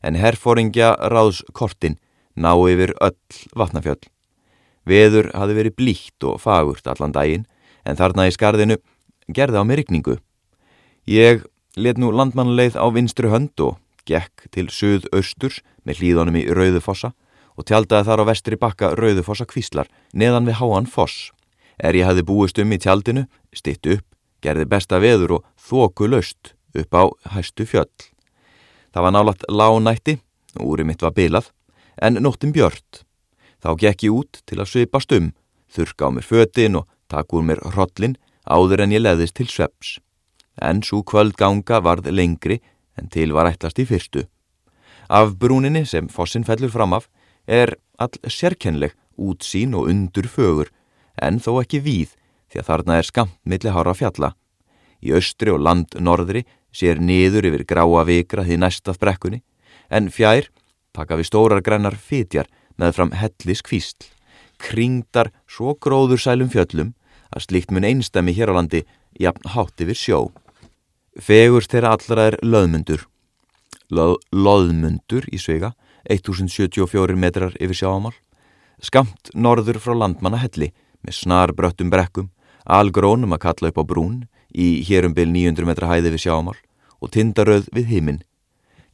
en 0.00 0.16
herfóringja 0.16 0.94
ráðs 1.12 1.42
kortin 1.52 1.98
ná 2.36 2.54
yfir 2.56 2.94
öll 3.04 3.16
vatnafjöll. 3.52 4.00
Veður 4.90 5.30
hafi 5.36 5.56
verið 5.56 5.76
blíkt 5.78 6.26
og 6.26 6.40
fagurt 6.42 6.88
allan 6.90 7.14
daginn 7.14 7.46
en 7.86 7.98
þarna 7.98 8.26
í 8.28 8.34
skarðinu 8.34 8.80
gerði 9.30 9.62
á 9.62 9.64
mig 9.64 9.80
rikningu. 9.80 10.18
Ég 11.06 11.44
let 11.76 11.98
nú 11.98 12.10
landmannleið 12.10 12.76
á 12.76 12.86
vinstru 12.90 13.30
hönd 13.30 13.54
og 13.62 13.78
gekk 14.08 14.48
til 14.54 14.68
söð-austurs 14.72 15.60
með 15.86 16.02
hlýðunum 16.02 16.38
í 16.40 16.46
Rauðufossa 16.50 17.12
og 17.56 17.66
tjaldaði 17.68 18.08
þar 18.08 18.22
á 18.26 18.30
vestri 18.30 18.58
bakka 18.60 18.94
Rauðufossa 18.98 19.46
kvíslar 19.48 19.90
neðan 20.12 20.48
við 20.48 20.58
háan 20.60 20.88
foss. 20.90 21.30
Er 21.78 21.96
ég 21.96 22.08
hafi 22.08 22.24
búist 22.26 22.58
um 22.60 22.72
í 22.72 22.78
tjaldinu, 22.80 23.26
stitt 23.56 23.86
upp, 23.86 24.04
gerði 24.44 24.66
besta 24.68 25.00
veður 25.00 25.38
og 25.38 25.46
þóku 25.56 26.08
löst 26.10 26.54
upp 26.76 26.96
á 26.96 27.04
hæstu 27.36 27.66
fjöll. 27.68 27.88
Það 28.90 29.06
var 29.06 29.14
nálat 29.14 29.46
lágnætti, 29.48 30.18
úri 30.60 30.84
mitt 30.84 31.02
var 31.02 31.14
bilað, 31.16 31.52
en 32.02 32.18
nóttin 32.20 32.52
björnt. 32.52 33.04
Þá 33.60 33.70
gekk 33.76 34.04
ég 34.08 34.16
út 34.16 34.40
til 34.48 34.58
að 34.60 34.70
svipast 34.72 35.12
um, 35.12 35.30
þurka 35.68 36.08
á 36.08 36.10
mér 36.16 36.26
fötin 36.26 36.78
og 36.80 36.88
takk 37.12 37.34
úr 37.36 37.44
mér 37.44 37.60
hrollin 37.74 38.16
áður 38.48 38.84
en 38.84 38.94
ég 38.94 39.04
leðist 39.04 39.36
til 39.36 39.48
sveps. 39.50 39.98
En 40.60 40.82
svo 40.82 41.02
kvöldganga 41.04 41.80
varð 41.84 42.10
lengri 42.12 42.60
en 42.98 43.08
til 43.12 43.32
var 43.36 43.50
ætlast 43.50 43.80
í 43.80 43.86
fyrstu. 43.88 44.26
Af 45.08 45.36
brúninni 45.40 45.84
sem 45.86 46.08
fossin 46.08 46.46
fellur 46.46 46.72
fram 46.72 46.94
af 46.96 47.08
er 47.46 47.74
all 47.98 48.16
sérkenleg 48.24 48.94
útsín 49.18 49.74
og 49.76 49.90
undur 49.90 50.28
fögur, 50.28 50.70
en 51.20 51.40
þó 51.40 51.60
ekki 51.60 51.82
víð 51.84 52.14
því 52.50 52.62
að 52.62 52.68
þarna 52.70 52.96
er 52.98 53.08
skamt 53.08 53.36
milli 53.44 53.72
hára 53.74 53.94
fjalla. 53.94 54.32
Í 55.04 55.12
austri 55.16 55.52
og 55.52 55.60
landnorðri 55.64 56.44
sér 56.72 57.00
niður 57.00 57.48
yfir 57.50 57.66
gráa 57.68 58.04
vikra 58.08 58.44
því 58.46 58.60
næstað 58.62 59.00
brekkunni, 59.02 59.42
en 59.90 60.08
fjær 60.08 60.48
taka 60.96 61.18
við 61.18 61.28
stórar 61.30 61.62
grænar 61.64 61.96
fytjar 61.98 62.48
með 62.78 62.96
fram 62.96 63.12
hellis 63.16 63.62
kvísl, 63.66 64.08
kringdar 64.60 65.30
svo 65.48 65.74
gróður 65.74 66.20
sælum 66.20 66.50
fjöllum 66.52 66.94
að 67.34 67.46
slíkt 67.46 67.72
mun 67.74 67.86
einstami 67.86 68.34
hér 68.36 68.52
á 68.52 68.58
landi 68.58 68.84
jafn 69.18 69.50
hátt 69.54 69.82
yfir 69.82 69.98
sjó. 69.98 70.20
Fegurst 71.18 71.72
þeirra 71.72 71.94
allra 71.96 72.26
er 72.30 72.38
löðmundur. 72.42 73.06
Löð, 73.90 74.18
loðmundur 74.30 75.26
í 75.34 75.38
svega, 75.42 75.72
1074 76.06 77.16
metrar 77.18 77.56
yfir 77.58 77.82
sjáamál, 77.82 78.14
skamt 78.80 79.32
norður 79.34 79.80
frá 79.82 79.96
landmanna 79.98 80.40
helli 80.40 80.70
með 81.02 81.16
snar 81.16 81.52
bröttum 81.56 81.90
brekkum, 81.90 82.30
algrónum 82.64 83.34
að 83.34 83.42
kalla 83.46 83.72
upp 83.72 83.82
á 83.82 83.84
brún, 83.84 84.20
í 84.50 84.82
hérumbil 84.86 85.28
900 85.30 85.66
metra 85.68 85.90
hæði 85.90 86.14
við 86.14 86.24
sjámál 86.26 86.58
og 87.00 87.12
tindaröð 87.14 87.68
við 87.74 87.90
himinn. 87.94 88.22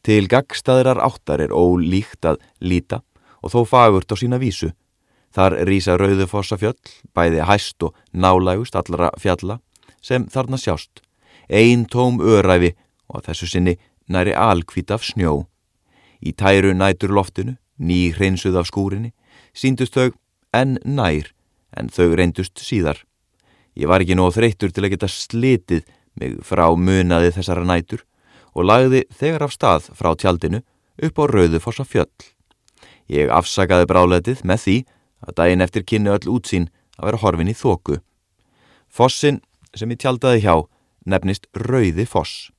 Til 0.05 0.29
gagstaðirar 0.31 1.01
áttar 1.03 1.43
er 1.43 1.55
ólíkt 1.55 2.29
að 2.29 2.39
líta 2.61 3.01
og 3.43 3.53
þó 3.53 3.61
fagurt 3.69 4.13
á 4.13 4.17
sína 4.17 4.39
vísu. 4.41 4.73
Þar 5.35 5.59
rýsa 5.69 5.97
rauðufossa 6.01 6.57
fjöll, 6.57 6.79
bæði 7.13 7.45
hæst 7.45 7.83
og 7.83 7.95
nálægust 8.13 8.77
allara 8.79 9.11
fjalla 9.21 9.59
sem 10.01 10.27
þarna 10.33 10.57
sjást. 10.57 11.03
Einn 11.49 11.85
tóm 11.87 12.21
öræfi 12.23 12.75
og 13.09 13.21
að 13.21 13.31
þessu 13.31 13.51
sinni 13.51 13.77
næri 14.09 14.33
alkvít 14.33 14.91
af 14.95 15.05
snjó. 15.05 15.47
Í 16.23 16.33
tæru 16.33 16.73
nætur 16.75 17.13
loftinu, 17.13 17.57
ný 17.79 18.15
hreinsuð 18.17 18.57
af 18.57 18.71
skúrinni, 18.71 19.13
síndust 19.53 19.95
þau 19.95 20.15
enn 20.57 20.79
nær 20.85 21.33
en 21.77 21.91
þau 21.93 22.15
reyndust 22.17 22.63
síðar. 22.63 23.03
Ég 23.77 23.91
var 23.91 24.01
ekki 24.01 24.17
nóg 24.17 24.33
þreyttur 24.33 24.73
til 24.73 24.87
að 24.87 24.95
geta 24.95 25.11
slitið 25.13 25.85
mig 26.17 26.39
frá 26.47 26.71
munaði 26.73 27.35
þessara 27.37 27.67
nætur 27.69 28.07
og 28.57 28.65
lagði 28.65 29.05
þegar 29.13 29.47
af 29.47 29.53
stað 29.53 29.91
frá 29.93 30.15
tjaldinu 30.17 30.63
upp 30.97 31.21
á 31.21 31.25
Rauðufossa 31.29 31.85
fjöll. 31.85 32.36
Ég 33.09 33.31
afsakaði 33.31 33.89
bráletið 33.91 34.43
með 34.45 34.63
því 34.65 34.77
að 35.27 35.37
daginn 35.41 35.65
eftir 35.65 35.87
kynni 35.87 36.13
öll 36.13 36.33
útsýn 36.37 36.69
að 36.99 37.11
vera 37.11 37.23
horfin 37.23 37.53
í 37.53 37.57
þóku. 37.57 38.01
Fossin 38.89 39.41
sem 39.77 39.91
ég 39.93 40.01
tjaldaði 40.03 40.43
hjá 40.45 40.55
nefnist 41.07 41.47
Rauði 41.55 42.07
Foss. 42.07 42.51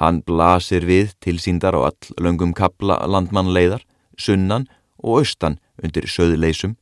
Hann 0.00 0.22
blasir 0.26 0.86
við 0.86 1.14
tilsýndar 1.22 1.76
á 1.78 1.90
all 1.90 2.14
löngum 2.18 2.54
kapla 2.54 2.98
landmannleiðar, 3.06 3.84
sunnan 4.18 4.66
og 4.98 5.22
austan 5.22 5.60
undir 5.82 6.08
söðuleysum 6.10 6.74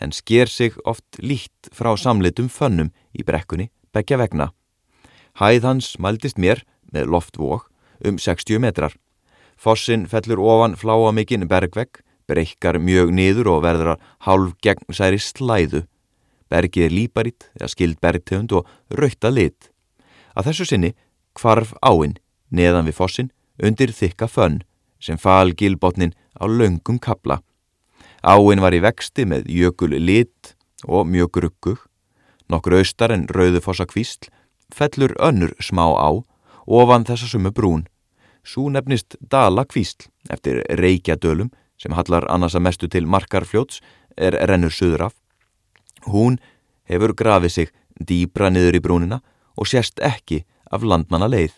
en 0.00 0.12
sker 0.12 0.48
sig 0.48 0.76
oft 0.84 1.18
líkt 1.18 1.68
frá 1.74 1.92
samlitum 1.98 2.48
fönnum 2.48 2.92
í 3.12 3.24
brekkunni 3.26 3.68
begja 3.92 4.18
vegna. 4.20 4.50
Hæð 5.40 5.66
hans 5.66 5.96
mældist 5.98 6.38
mér 6.38 6.62
með 6.92 7.10
loftvók 7.14 7.68
um 8.06 8.18
60 8.18 8.62
metrar. 8.62 8.94
Fossin 9.60 10.06
fellur 10.08 10.40
ofan 10.40 10.76
fláamikinn 10.78 11.48
bergvegg, 11.48 12.00
breykar 12.30 12.78
mjög 12.78 13.12
niður 13.14 13.50
og 13.56 13.64
verður 13.66 13.94
að 13.94 14.06
hálf 14.26 14.54
gegn 14.62 14.94
særi 14.94 15.18
slæðu. 15.20 15.84
Bergið 16.50 16.86
er 16.86 16.94
líparitt 16.94 17.50
eða 17.58 17.70
skild 17.74 18.00
bergtegund 18.02 18.54
og 18.54 18.70
rauta 18.94 19.30
lit. 19.30 19.70
Að 20.34 20.50
þessu 20.50 20.70
sinni 20.70 20.94
kvarf 21.38 21.74
áinn 21.82 22.16
neðan 22.50 22.88
við 22.88 22.98
fossin 22.98 23.30
undir 23.62 23.92
þykka 23.94 24.26
fönn 24.30 24.62
sem 25.00 25.18
fal 25.18 25.52
gilbotnin 25.56 26.14
á 26.38 26.44
laungum 26.46 26.98
kabla. 26.98 27.40
Áinn 28.22 28.60
var 28.60 28.74
í 28.76 28.82
vexti 28.84 29.24
með 29.24 29.48
jökul 29.48 29.94
lit 29.96 30.54
og 30.84 31.06
mjög 31.08 31.32
gruggug. 31.38 31.78
Nokkur 32.50 32.80
austar 32.80 33.14
en 33.14 33.28
rauðufossa 33.30 33.86
kvísl 33.86 34.28
fellur 34.74 35.14
önnur 35.18 35.54
smá 35.62 35.86
á 35.86 36.10
ofan 36.66 37.06
þessa 37.06 37.30
sumu 37.30 37.52
brún. 37.54 37.86
Sú 38.44 38.68
nefnist 38.70 39.16
Dala 39.20 39.64
kvísl 39.64 40.08
eftir 40.30 40.62
Reykjadölum 40.68 41.50
sem 41.80 41.94
hallar 41.96 42.26
annars 42.28 42.56
að 42.58 42.66
mestu 42.66 42.88
til 42.88 43.06
markarfljóts 43.08 43.80
er 44.16 44.36
rennur 44.48 44.74
söður 44.74 45.08
af. 45.08 45.14
Hún 46.06 46.38
hefur 46.88 47.14
grafið 47.16 47.54
sig 47.56 47.72
dýbra 48.00 48.50
niður 48.52 48.78
í 48.78 48.84
brúnina 48.84 49.20
og 49.56 49.68
sérst 49.68 50.00
ekki 50.04 50.44
af 50.70 50.84
landmanna 50.84 51.28
leið. 51.30 51.54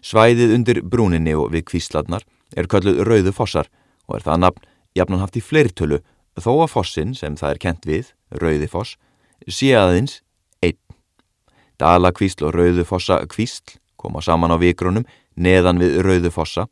Svæðið 0.00 0.54
undir 0.54 0.82
brúninni 0.82 1.34
og 1.36 1.50
við 1.54 1.66
kvísladnar 1.72 2.24
er 2.56 2.70
kölluð 2.70 3.02
rauðu 3.06 3.34
fossar 3.34 3.68
og 4.08 4.18
er 4.18 4.26
það 4.26 4.42
nafn 4.46 4.66
jafnan 4.96 5.22
haft 5.22 5.38
í 5.38 5.44
fleirtölu 5.44 6.00
þó 6.40 6.52
að 6.64 6.72
fossin 6.72 7.14
sem 7.14 7.36
það 7.36 7.54
er 7.54 7.62
kent 7.62 7.86
við, 7.86 8.10
Rauðifoss, 8.30 8.96
sé 9.48 9.72
aðeins 9.76 10.20
einn. 10.62 10.78
Dalakvísl 11.80 12.46
og 12.46 12.54
Rauðifossa 12.54 13.20
kvísl 13.30 13.78
koma 14.00 14.22
saman 14.24 14.54
á 14.54 14.56
vikrunum 14.60 15.06
neðan 15.36 15.80
við 15.82 16.00
Rauðifossa 16.06 16.68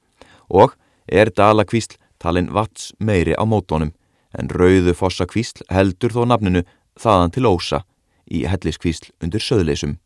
og 0.48 0.76
er 1.06 1.32
Dalakvísl 1.34 1.98
talin 2.18 2.50
vats 2.52 2.92
meiri 2.98 3.34
á 3.38 3.44
mótónum 3.46 3.92
en 4.38 4.50
Rauðifossa 4.50 5.26
kvísl 5.26 5.64
heldur 5.72 6.12
þó 6.12 6.24
nafninu 6.28 6.64
þaðan 6.98 7.34
til 7.34 7.46
ósa 7.48 7.84
í 8.28 8.44
helliskvísl 8.50 9.12
undir 9.22 9.42
söðleisum. 9.42 9.96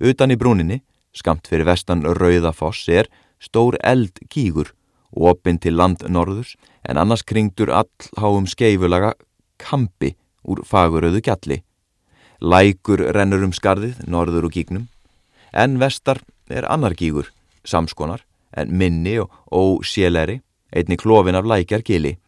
Utan 0.00 0.30
í 0.32 0.38
brúninni, 0.38 0.80
skamt 1.12 1.48
fyrir 1.50 1.66
vestan 1.68 2.04
Rauðafoss 2.04 2.88
er 2.88 3.10
stór 3.42 3.76
eldgígur 3.82 4.72
opinn 5.10 5.58
til 5.58 5.76
landnorðurs 5.76 6.54
en 6.88 7.00
annars 7.00 7.24
kringdur 7.26 7.72
allháum 7.74 8.46
skeifulaga 8.46 9.14
kampi 9.58 10.14
úr 10.46 10.62
faguröðu 10.64 11.20
gjalli. 11.24 11.60
Lækur 12.40 13.02
rennur 13.12 13.44
um 13.44 13.52
skarðið, 13.52 13.98
norður 14.08 14.48
og 14.48 14.54
gígnum, 14.54 14.86
en 15.52 15.76
vestar 15.80 16.22
er 16.48 16.64
annar 16.72 16.94
gígur, 16.96 17.28
samskonar, 17.68 18.22
en 18.56 18.72
minni 18.72 19.18
og 19.20 19.28
óséleri, 19.52 20.40
einni 20.72 20.96
klófin 20.96 21.38
af 21.38 21.46
lækjar 21.46 21.82
gili. 21.82 22.18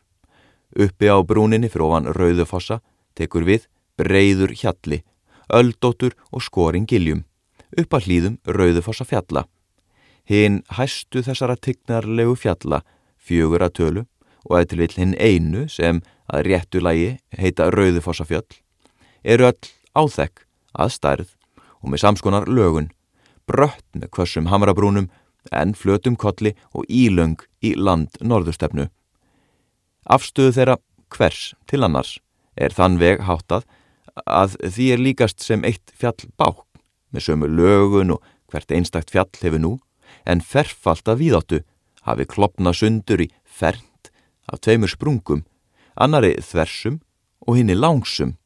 Uppi 0.79 1.09
á 1.09 1.17
brúninni 1.23 1.69
frófan 1.69 2.09
Rauðufossa 2.17 2.81
tekur 3.15 3.45
við 3.45 3.67
breyður 4.01 4.55
hjalli, 4.57 5.03
öldóttur 5.53 6.17
og 6.33 6.43
skoring 6.43 6.87
giljum, 6.89 7.25
upp 7.77 7.95
að 7.95 8.09
hlýðum 8.09 8.39
Rauðufossa 8.47 9.05
fjalla. 9.05 9.45
Hinn 10.25 10.63
hæstu 10.79 11.23
þessara 11.23 11.59
tignarlegu 11.61 12.35
fjalla, 12.39 12.83
fjögur 13.19 13.65
að 13.67 13.77
tölu, 13.79 14.03
og 14.49 14.59
eða 14.59 14.71
til 14.71 14.81
vill 14.81 14.97
hinn 14.97 15.15
einu 15.19 15.69
sem 15.71 16.01
að 16.33 16.47
réttu 16.49 16.81
lægi 16.83 17.11
heita 17.39 17.69
Rauðufossafjöll, 17.71 18.49
eru 19.23 19.51
öll 19.51 19.71
áþekk 19.95 20.47
að 20.73 20.95
stærð 20.97 21.31
og 21.83 21.93
með 21.93 22.03
samskonar 22.05 22.49
lögun, 22.49 22.91
brött 23.47 23.85
með 23.95 24.11
kvössum 24.15 24.49
hamrabrúnum 24.51 25.11
en 25.51 25.75
flötum 25.75 26.17
kolli 26.17 26.55
og 26.73 26.87
ílöng 26.89 27.41
í 27.65 27.75
land 27.77 28.19
norðustefnu. 28.21 28.89
Afstöðu 30.07 30.55
þeirra 30.59 30.77
hvers 31.13 31.53
til 31.71 31.83
annars 31.85 32.19
er 32.57 32.75
þann 32.75 32.99
veg 33.01 33.25
háttað 33.27 33.67
að 34.27 34.57
því 34.61 34.87
er 34.93 35.03
líkast 35.03 35.43
sem 35.43 35.65
eitt 35.65 35.93
fjall 35.97 36.29
bák 36.37 36.65
með 37.13 37.27
sömu 37.27 37.49
lögun 37.49 38.17
og 38.17 38.23
hvert 38.53 38.73
einstakt 38.73 39.13
fjall 39.13 39.31
hefur 39.41 39.63
nú 39.63 39.73
en 40.29 40.45
ferfalt 40.45 41.09
að 41.09 41.23
víðáttu 41.23 41.63
hafi 42.07 42.27
klopna 42.29 42.73
sundur 42.77 43.23
í 43.25 43.31
fernt 43.45 44.11
af 44.51 44.61
tveimur 44.61 44.91
sprungum, 44.91 45.45
annari 45.95 46.35
þversum 46.43 47.01
og 47.47 47.59
hinni 47.59 47.77
langsum. 47.79 48.37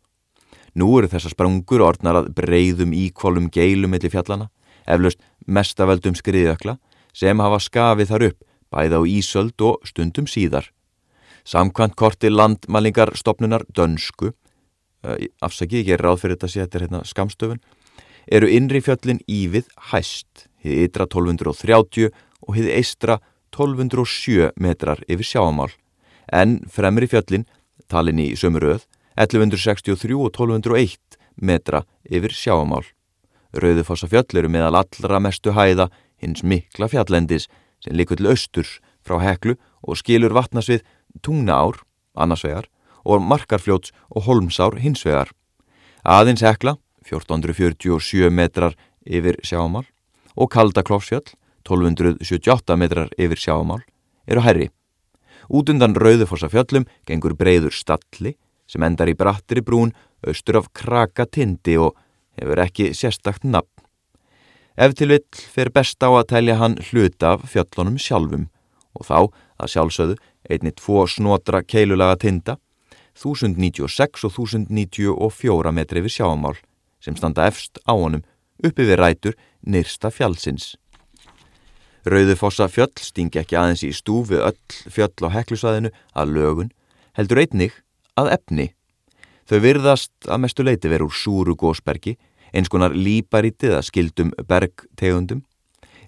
Nú 0.76 0.90
eru 0.98 1.08
þessar 1.08 1.32
sprungur 1.32 1.84
orðnar 1.86 2.20
að 2.20 2.32
breyðum 2.36 2.92
íkvolum 2.92 3.48
geilum 3.52 3.94
millir 3.94 4.12
fjallana, 4.12 4.50
eflaust 4.86 5.22
mestaföldum 5.46 6.16
skriðökla 6.18 6.78
sem 7.16 7.40
hafa 7.40 7.60
skafið 7.62 8.12
þar 8.12 8.26
upp 8.30 8.46
bæða 8.72 9.00
á 9.00 9.02
Ísöld 9.06 9.62
og 9.62 9.86
stundum 9.86 10.26
síðar. 10.26 10.70
Samkvæmt 11.46 11.96
korti 11.96 12.30
landmælingarstopnunar 12.30 13.64
dönsku, 13.70 14.32
uh, 15.06 15.16
afsaki 15.40 15.84
ég 15.84 15.94
er 15.94 16.02
ráð 16.02 16.24
fyrir 16.24 16.36
þetta 16.36 16.48
að 16.48 16.54
setja 16.56 16.80
hérna 16.82 17.02
skamstöfun, 17.06 17.62
eru 18.26 18.50
innri 18.50 18.82
fjöllin 18.82 19.22
ívið 19.30 19.70
hæst, 19.92 20.48
hið 20.62 20.88
ytra 20.88 21.06
1230 21.06 22.10
og 22.42 22.58
hið 22.58 22.72
eistra 22.74 23.20
1207 23.54 24.50
metrar 24.58 25.04
yfir 25.06 25.30
sjáamál, 25.30 25.70
en 26.32 26.58
fremri 26.66 27.06
fjöllin, 27.06 27.46
talin 27.86 28.18
í 28.18 28.32
sömuröð, 28.34 28.82
1163 29.16 30.18
og 30.18 30.34
1201 30.34 31.20
metra 31.38 31.84
yfir 32.10 32.34
sjáamál. 32.34 32.84
Rauðufossa 33.60 34.08
fjöll 34.10 34.40
eru 34.40 34.50
meðal 34.52 34.82
allra 34.82 35.20
mestu 35.22 35.54
hæða 35.56 35.88
hins 36.20 36.42
mikla 36.42 36.88
fjallendis 36.92 37.48
sem 37.84 37.96
likur 37.96 38.18
til 38.20 38.30
austurs 38.30 38.78
frá 39.06 39.20
heklu 39.22 39.56
og 39.86 39.98
skilur 40.00 40.34
vatnasvið 40.36 40.82
tungnaár, 41.22 41.80
annarsvegar, 42.16 42.66
og 43.06 43.22
markarfljóts 43.22 43.92
og 44.10 44.26
holmsár 44.26 44.78
hinsvegar. 44.82 45.30
Aðins 46.04 46.42
hekla, 46.42 46.76
1447 47.06 48.30
metrar 48.34 48.74
yfir 49.06 49.38
sjáamál, 49.46 49.86
og 50.34 50.50
kaldaklófsfjöll, 50.52 51.36
1278 51.66 52.76
metrar 52.76 53.12
yfir 53.18 53.38
sjáamál, 53.38 53.84
eru 54.26 54.42
herri. 54.42 54.70
Út 55.46 55.70
undan 55.70 55.94
Rauðufossa 55.94 56.50
fjöllum 56.50 56.88
gengur 57.06 57.36
breyður 57.38 57.74
stalli 57.74 58.34
sem 58.66 58.82
endar 58.82 59.10
í 59.10 59.14
brattri 59.14 59.62
brún 59.62 59.92
austur 60.26 60.58
af 60.58 60.72
krakatindi 60.74 61.76
og 61.78 61.94
hefur 62.36 62.62
ekki 62.62 62.92
sérstakt 62.96 63.44
nafn. 63.44 63.70
Ef 64.76 64.92
til 64.92 65.08
vill 65.14 65.42
fer 65.54 65.72
best 65.72 66.02
á 66.04 66.12
að 66.12 66.28
telja 66.34 66.58
hann 66.60 66.76
hluta 66.90 67.36
af 67.36 67.46
fjöllunum 67.48 67.96
sjálfum 67.96 68.48
og 68.96 69.08
þá 69.08 69.18
að 69.62 69.72
sjálfsögðu 69.72 70.16
einni 70.50 70.72
tvo 70.76 71.06
snotra 71.08 71.62
keilulaga 71.64 72.18
tinda 72.20 72.58
1096 73.16 74.26
og 74.28 74.32
1094 74.36 75.72
metri 75.72 76.02
við 76.04 76.18
sjáamál 76.18 76.56
sem 77.00 77.16
standa 77.16 77.46
efst 77.48 77.80
á 77.88 77.96
honum 77.96 78.24
uppi 78.64 78.84
við 78.84 79.00
rætur 79.00 79.36
nyrsta 79.64 80.12
fjallsins. 80.12 80.74
Rauðufossa 82.06 82.68
fjöll 82.70 82.92
stingi 83.02 83.40
ekki 83.40 83.56
aðeins 83.58 83.82
í 83.82 83.90
stúfi 83.96 84.38
öll 84.38 84.60
fjöll 84.92 85.26
á 85.26 85.34
heklusvæðinu 85.40 85.90
að 86.14 86.36
lögun 86.36 86.72
heldur 87.18 87.40
einnig 87.42 87.80
að 88.14 88.30
efni. 88.36 88.68
Þau 89.46 89.60
virðast 89.62 90.26
að 90.26 90.40
mestu 90.42 90.64
leiti 90.66 90.90
veru 90.90 91.06
úr 91.06 91.14
súru 91.14 91.54
gósbergi 91.58 92.16
eins 92.56 92.70
konar 92.72 92.94
líparítið 92.94 93.76
að 93.76 93.86
skildum 93.90 94.32
bergtegundum. 94.48 95.44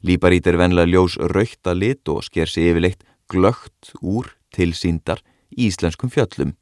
Líparít 0.03 0.47
er 0.47 0.59
venlega 0.59 0.91
ljós 0.91 1.19
raukt 1.33 1.67
að 1.67 1.81
lit 1.83 2.11
og 2.11 2.25
sker 2.27 2.51
sig 2.51 2.71
yfirleitt 2.71 3.05
glögt 3.31 3.93
úr 4.01 4.31
tilsýndar 4.55 5.23
íslenskum 5.55 6.11
fjöllum. 6.11 6.55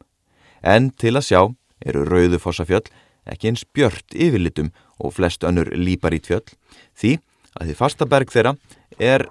En 0.62 0.90
til 0.90 1.16
að 1.16 1.28
sjá 1.28 1.40
eru 1.86 2.04
rauðufossafjöll 2.08 2.86
ekki 3.26 3.50
eins 3.50 3.64
björt 3.74 4.14
yfirlitum 4.14 4.72
og 5.02 5.14
flest 5.16 5.44
önnur 5.44 5.70
líparítfjöll 5.72 6.44
því 6.96 7.16
að 7.56 7.70
því 7.70 7.76
fasta 7.80 8.08
berg 8.08 8.32
þeirra 8.32 8.56
er 9.00 9.26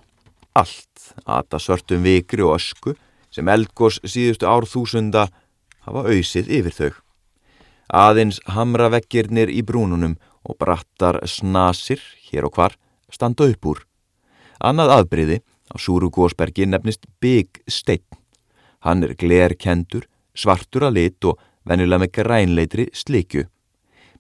allt 0.56 1.14
aðta 1.26 1.60
svörtum 1.62 2.06
vikri 2.06 2.46
og 2.46 2.58
ösku 2.58 2.96
sem 3.34 3.48
eldgós 3.52 4.00
síðustu 4.08 4.48
árþúsunda 4.48 5.28
hafa 5.86 6.06
auðsið 6.10 6.52
yfir 6.60 6.78
þau. 6.78 7.05
Aðeins 7.94 8.40
hamraveggirnir 8.50 9.52
í 9.54 9.62
brúnunum 9.62 10.16
og 10.46 10.58
brattar 10.62 11.20
snasir 11.30 12.02
hér 12.30 12.48
og 12.48 12.58
hvar 12.58 12.78
standa 13.12 13.48
upp 13.50 13.66
úr. 13.66 13.82
Annað 14.60 14.94
aðbriði 14.98 15.42
á 15.70 15.76
Súru 15.78 16.10
Gósbergi 16.10 16.66
nefnist 16.66 17.06
Big 17.22 17.62
Steinn. 17.68 18.06
Hann 18.86 19.04
er 19.04 19.16
glerkendur, 19.18 20.06
svartur 20.34 20.88
að 20.88 20.98
lit 20.98 21.26
og 21.26 21.40
venjulega 21.66 22.04
með 22.04 22.14
grænleitri 22.20 22.88
slikju. 22.94 23.46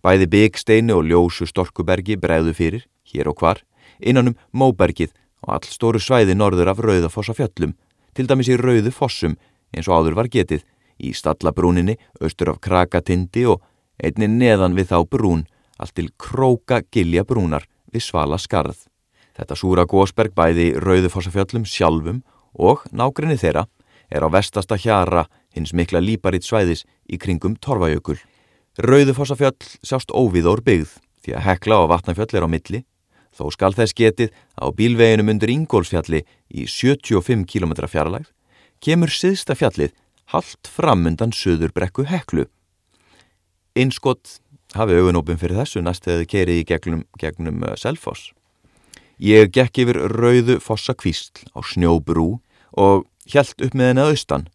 Bæði 0.06 0.28
Big 0.30 0.58
Steini 0.58 0.94
og 0.94 1.06
Ljósu 1.06 1.48
Storkubergi 1.50 2.18
bregðu 2.22 2.54
fyrir, 2.54 2.86
hér 3.10 3.30
og 3.30 3.40
hvar, 3.42 3.62
innanum 4.00 4.38
Móbergið 4.54 5.14
og 5.46 5.56
all 5.58 5.70
stóru 5.70 6.02
svæði 6.02 6.36
norður 6.38 6.74
af 6.74 6.82
Rauðafossafjöllum, 6.82 7.74
til 8.14 8.28
dæmis 8.30 8.50
í 8.50 8.58
Rauðu 8.58 8.94
Fossum 8.94 9.38
eins 9.74 9.90
og 9.90 9.98
áður 9.98 10.18
var 10.22 10.30
getið, 10.32 10.64
í 11.02 11.14
Stallabrúninni, 11.14 11.98
austur 12.22 12.54
af 12.54 12.62
Krakatindi 12.64 13.46
og 13.50 13.64
einni 14.02 14.28
neðan 14.32 14.76
við 14.78 14.92
þá 14.92 14.98
brún 15.10 15.46
allt 15.78 15.96
til 15.98 16.10
króka 16.18 16.82
gilja 16.92 17.26
brúnar 17.28 17.66
við 17.92 18.06
svala 18.08 18.40
skarð. 18.40 18.78
Þetta 19.36 19.58
súra 19.60 19.84
gósberg 19.88 20.36
bæði 20.36 20.74
Rauðufossafjöllum 20.80 21.66
sjálfum 21.68 22.22
og 22.56 22.86
nákrenni 22.92 23.36
þeirra 23.40 23.66
er 24.08 24.24
á 24.24 24.30
vestasta 24.32 24.78
hjara 24.80 25.26
hins 25.56 25.74
mikla 25.76 26.00
líparitt 26.00 26.48
svæðis 26.48 26.86
í 27.12 27.20
kringum 27.20 27.58
Torfajökul. 27.60 28.18
Rauðufossafjöll 28.80 29.58
sjást 29.84 30.12
óviðór 30.16 30.64
byggð 30.64 31.00
því 31.26 31.36
að 31.36 31.46
hekla 31.50 31.82
og 31.84 31.92
vatnafjöll 31.92 32.38
er 32.38 32.48
á 32.48 32.50
milli 32.52 32.86
þó 33.36 33.50
skal 33.52 33.74
þess 33.76 33.96
getið 33.98 34.32
á 34.56 34.66
bílveginum 34.72 35.32
undir 35.34 35.52
Ingólfsfjalli 35.52 36.24
í 36.56 36.68
75 36.70 37.44
km 37.50 37.76
fjarlægð 37.92 38.32
kemur 38.84 39.12
siðsta 39.12 39.56
fjallið 39.58 39.96
haldt 40.34 40.69
fram 40.72 41.06
undan 41.10 41.34
söðurbrekku 41.35 42.07
heklu. 42.10 42.47
Einskott 43.76 44.39
hafi 44.76 44.97
augunópin 44.97 45.39
fyrir 45.39 45.60
þessu 45.61 45.84
næst 45.84 46.06
þegar 46.06 46.22
þið 46.22 46.31
kerið 46.31 46.61
í 46.61 46.65
gegnum, 46.72 47.03
gegnum 47.22 47.64
uh, 47.64 47.76
Selfoss. 47.80 48.31
Ég 49.22 49.52
gekk 49.56 49.84
yfir 49.85 49.99
rauðu 50.11 50.60
fossa 50.64 50.95
kvísl 50.97 51.45
á 51.56 51.60
snjóbrú 51.64 52.39
og 52.76 53.06
hjælt 53.31 53.61
upp 53.64 53.76
með 53.76 53.91
henni 53.91 54.03
að 54.03 54.14
austan. 54.15 54.47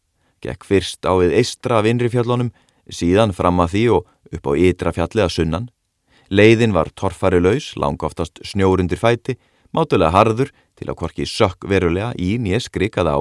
Gekk 0.44 0.66
fyrst 0.68 1.05
á 1.09 1.12
við 1.20 1.36
eistra 1.40 1.80
af 1.80 1.88
innri 1.88 2.10
fjallunum, 2.12 2.51
síðan 2.88 3.32
fram 3.36 3.60
að 3.60 3.74
því 3.74 3.84
og 3.97 4.36
upp 4.36 4.51
á 4.51 4.52
ytra 4.56 4.92
fjalli 4.97 5.24
að 5.24 5.34
sunnan. 5.36 5.70
Leiðin 6.30 6.76
var 6.76 6.92
torfari 6.94 7.40
laus, 7.42 7.72
langa 7.76 8.06
oftast 8.06 8.40
snjórundir 8.47 9.01
fæti, 9.01 9.36
mátulega 9.74 10.12
harður 10.14 10.52
til 10.78 10.88
að 10.88 10.98
korki 11.01 11.26
sökk 11.26 11.66
verulega 11.68 12.12
í 12.16 12.36
nýja 12.38 12.60
skrikað 12.68 13.10
á. 13.10 13.18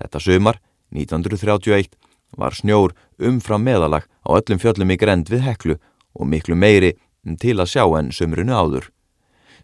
Þetta 0.00 0.22
sömar, 0.22 0.60
1931, 0.94 1.90
var 2.36 2.54
snjór 2.54 2.94
umfram 3.18 3.62
meðalag 3.66 4.06
á 4.26 4.28
öllum 4.38 4.60
fjöllum 4.62 4.90
í 4.90 4.98
grend 4.98 5.30
við 5.30 5.44
heklu 5.46 5.76
og 6.14 6.28
miklu 6.30 6.56
meiri 6.58 6.94
til 7.40 7.58
að 7.58 7.70
sjá 7.74 7.84
en 7.98 8.10
sömrunu 8.12 8.54
áður. 8.54 8.90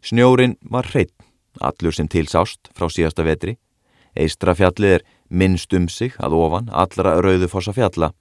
Snjórin 0.03 0.57
var 0.63 0.89
hreitt, 0.93 1.15
allur 1.61 1.93
sem 1.93 2.09
tilsást 2.09 2.71
frá 2.75 2.89
síðasta 2.89 3.25
vetri. 3.27 3.59
Eistra 4.17 4.55
fjallið 4.57 4.97
er 4.97 5.07
minnst 5.29 5.75
um 5.77 5.89
sig 5.89 6.17
að 6.19 6.35
ofan 6.39 6.71
allra 6.73 7.19
rauðufossa 7.21 7.75
fjalla. 7.77 8.13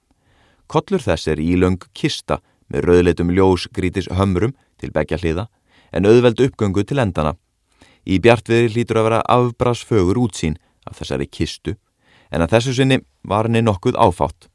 Kollur 0.70 1.02
þess 1.02 1.30
er 1.32 1.40
ílöng 1.42 1.80
kista 1.94 2.38
með 2.70 2.86
rauðleitum 2.86 3.32
ljósgrítis 3.34 4.10
hömrum 4.14 4.54
til 4.78 4.92
begja 4.94 5.18
hliða 5.18 5.48
en 5.90 6.06
auðveld 6.06 6.42
uppgöngu 6.46 6.84
til 6.86 7.00
endana. 7.02 7.34
Í 8.06 8.20
bjartviðri 8.22 8.70
hlýtur 8.74 9.00
að 9.00 9.08
vera 9.08 9.24
afbrasfögur 9.26 10.20
útsýn 10.20 10.60
af 10.86 11.00
þessari 11.00 11.26
kistu 11.26 11.74
en 12.30 12.44
að 12.44 12.56
þessu 12.56 12.76
sinni 12.78 13.00
var 13.26 13.48
henni 13.48 13.62
nokkuð 13.66 13.98
áfátt. 13.98 14.48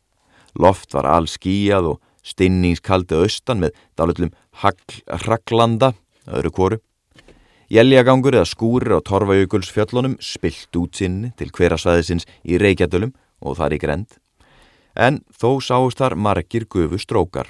Loft 0.56 0.96
var 0.96 1.08
all 1.10 1.28
skíjað 1.28 1.94
og 1.94 2.02
stinningskaldi 2.26 3.20
austan 3.20 3.62
með 3.62 3.76
dálitlum 4.00 4.34
hraglanda, 4.62 5.94
öðru 6.26 6.52
kóru. 6.56 6.78
Jæljagangur 7.70 8.38
eða 8.38 8.48
skúrir 8.48 8.94
á 8.94 9.02
Torfajökuls 9.02 9.72
fjöllunum 9.74 10.20
spilt 10.22 10.78
út 10.78 10.96
sinni 10.96 11.32
til 11.38 11.50
hverasvæðisins 11.50 12.28
í 12.46 12.60
Reykjadölum 12.62 13.14
og 13.42 13.58
þar 13.58 13.76
í 13.76 13.82
grend. 13.82 14.18
En 14.96 15.24
þó 15.34 15.58
sáust 15.60 16.00
þar 16.00 16.16
margir 16.16 16.68
gufu 16.70 17.00
strókar. 17.02 17.50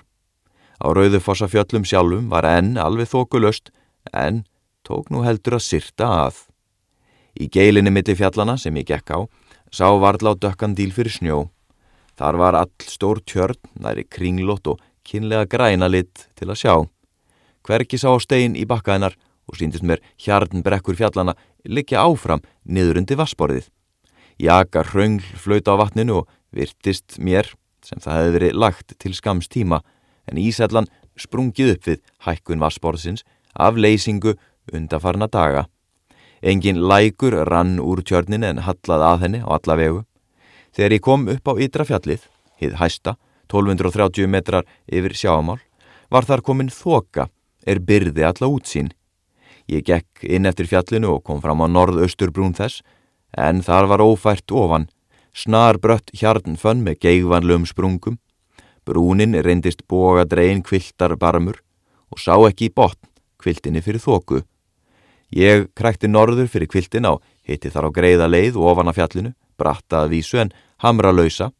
Á 0.79 0.87
Rauðufossa 0.87 1.47
fjöllum 1.51 1.85
sjálfum 1.87 2.29
var 2.31 2.47
enn 2.47 2.79
alveg 2.79 3.11
þokulöst 3.11 3.71
en 4.11 4.43
tók 4.87 5.11
nú 5.11 5.23
heldur 5.27 5.59
að 5.59 5.67
syrta 5.67 6.09
að. 6.25 6.41
Í 7.35 7.51
geilinni 7.51 7.91
milli 7.91 8.15
fjallana 8.15 8.55
sem 8.57 8.75
ég 8.79 8.87
gekk 8.87 9.11
á 9.11 9.19
sá 9.71 9.87
varðla 9.89 10.35
á 10.35 10.41
dökkan 10.41 10.75
díl 10.75 10.93
fyrir 10.95 11.13
snjó 11.13 11.39
Þar 12.15 12.37
var 12.39 12.55
all 12.55 12.71
stór 12.87 13.19
tjörn, 13.27 13.59
næri 13.75 14.05
kringlót 14.07 14.67
og 14.71 14.79
kynlega 15.05 15.49
græna 15.51 15.89
lit 15.91 16.29
til 16.39 16.47
að 16.47 16.61
sjá. 16.61 16.75
Hverki 17.65 17.99
sá 17.99 18.13
stein 18.23 18.55
í 18.55 18.63
bakkaðinar 18.67 19.17
og 19.49 19.59
síndist 19.59 19.83
mér 19.83 19.99
hjarn 20.21 20.63
brekkur 20.63 20.95
fjallana 20.95 21.35
likja 21.67 22.05
áfram 22.05 22.43
niður 22.63 23.01
undir 23.01 23.19
vassborðið. 23.19 23.67
Jaka 24.39 24.85
hraungl 24.87 25.27
flauta 25.39 25.75
á 25.75 25.79
vatninu 25.83 26.21
og 26.21 26.31
virtist 26.55 27.19
mér 27.19 27.51
sem 27.83 27.99
það 27.99 28.19
hefði 28.19 28.35
verið 28.37 28.59
lagt 28.63 28.95
til 28.99 29.13
skams 29.13 29.51
tíma 29.51 29.81
en 30.31 30.39
Ísællan 30.39 30.87
sprungið 31.19 31.75
upp 31.75 31.87
við 31.91 32.01
hækkun 32.25 32.63
vassborðsins 32.63 33.27
af 33.53 33.75
leysingu 33.75 34.37
undafarna 34.71 35.27
daga. 35.27 35.67
Engin 36.45 36.77
lækur 36.77 37.33
rann 37.49 37.79
úr 37.81 38.03
tjörnin 38.05 38.43
en 38.45 38.59
hallað 38.61 39.03
að 39.09 39.21
henni 39.23 39.39
á 39.41 39.49
alla 39.55 39.75
vegu. 39.79 40.01
Þegar 40.77 40.93
ég 40.93 41.01
kom 41.01 41.23
upp 41.33 41.49
á 41.49 41.53
ytra 41.57 41.85
fjallið, 41.89 42.27
hið 42.61 42.75
hæsta, 42.77 43.15
1230 43.49 44.29
metrar 44.29 44.67
yfir 44.85 45.15
sjáamál, 45.17 45.57
var 46.13 46.27
þar 46.29 46.45
komin 46.45 46.69
þoka, 46.69 47.31
er 47.65 47.81
byrði 47.81 48.27
alla 48.29 48.51
útsýn. 48.51 48.93
Ég 49.65 49.81
gekk 49.89 50.21
inn 50.21 50.45
eftir 50.45 50.69
fjallinu 50.69 51.15
og 51.15 51.23
kom 51.25 51.41
fram 51.41 51.65
á 51.65 51.67
norðausturbrún 51.67 52.53
þess, 52.53 52.83
en 53.33 53.65
þar 53.65 53.89
var 53.89 54.05
ófært 54.05 54.53
ofan, 54.53 54.85
snar 55.33 55.81
brött 55.81 56.13
hjarnfönn 56.13 56.85
með 56.85 57.01
geigvanlum 57.07 57.65
sprungum. 57.65 58.19
Brúnin 58.85 59.33
reyndist 59.41 59.87
boga 59.89 60.29
drein 60.29 60.61
kviltar 60.61 61.17
barmur 61.17 61.63
og 62.13 62.21
sá 62.21 62.37
ekki 62.45 62.69
í 62.69 62.75
botn 62.75 63.09
kviltinni 63.41 63.81
fyrir 63.81 64.03
þóku. 64.03 64.45
Ég 65.33 65.69
krækti 65.75 66.07
norður 66.07 66.47
fyrir 66.51 66.69
kviltin 66.69 67.07
á, 67.09 67.17
hitti 67.47 67.71
þar 67.73 67.89
á 67.89 67.95
greiða 67.95 68.27
leið 68.29 68.59
ofan 68.61 68.91
af 68.91 68.97
fjallinu, 68.99 69.33
bratta 69.57 70.03
að 70.03 70.13
vísu 70.15 70.39
en 70.41 70.53
hamra 70.83 71.11
lausa. 71.11 71.51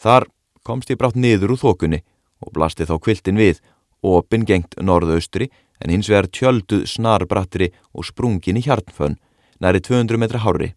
Þar 0.00 0.28
komst 0.64 0.90
ég 0.90 0.98
brátt 0.98 1.16
niður 1.16 1.54
úr 1.54 1.60
þókunni 1.60 2.00
og 2.40 2.52
blasti 2.56 2.86
þá 2.88 2.96
kviltin 3.00 3.40
við, 3.40 3.60
opin 4.04 4.44
gengt 4.44 4.76
norðaustri 4.80 5.50
en 5.80 5.92
hins 5.92 6.08
vegar 6.08 6.30
tjölduð 6.32 6.86
snarbrattri 6.88 7.70
og 7.92 8.06
sprungin 8.08 8.60
í 8.60 8.64
hjarnfönn, 8.64 9.18
næri 9.60 9.80
200 9.84 10.20
metra 10.20 10.40
hári. 10.44 10.72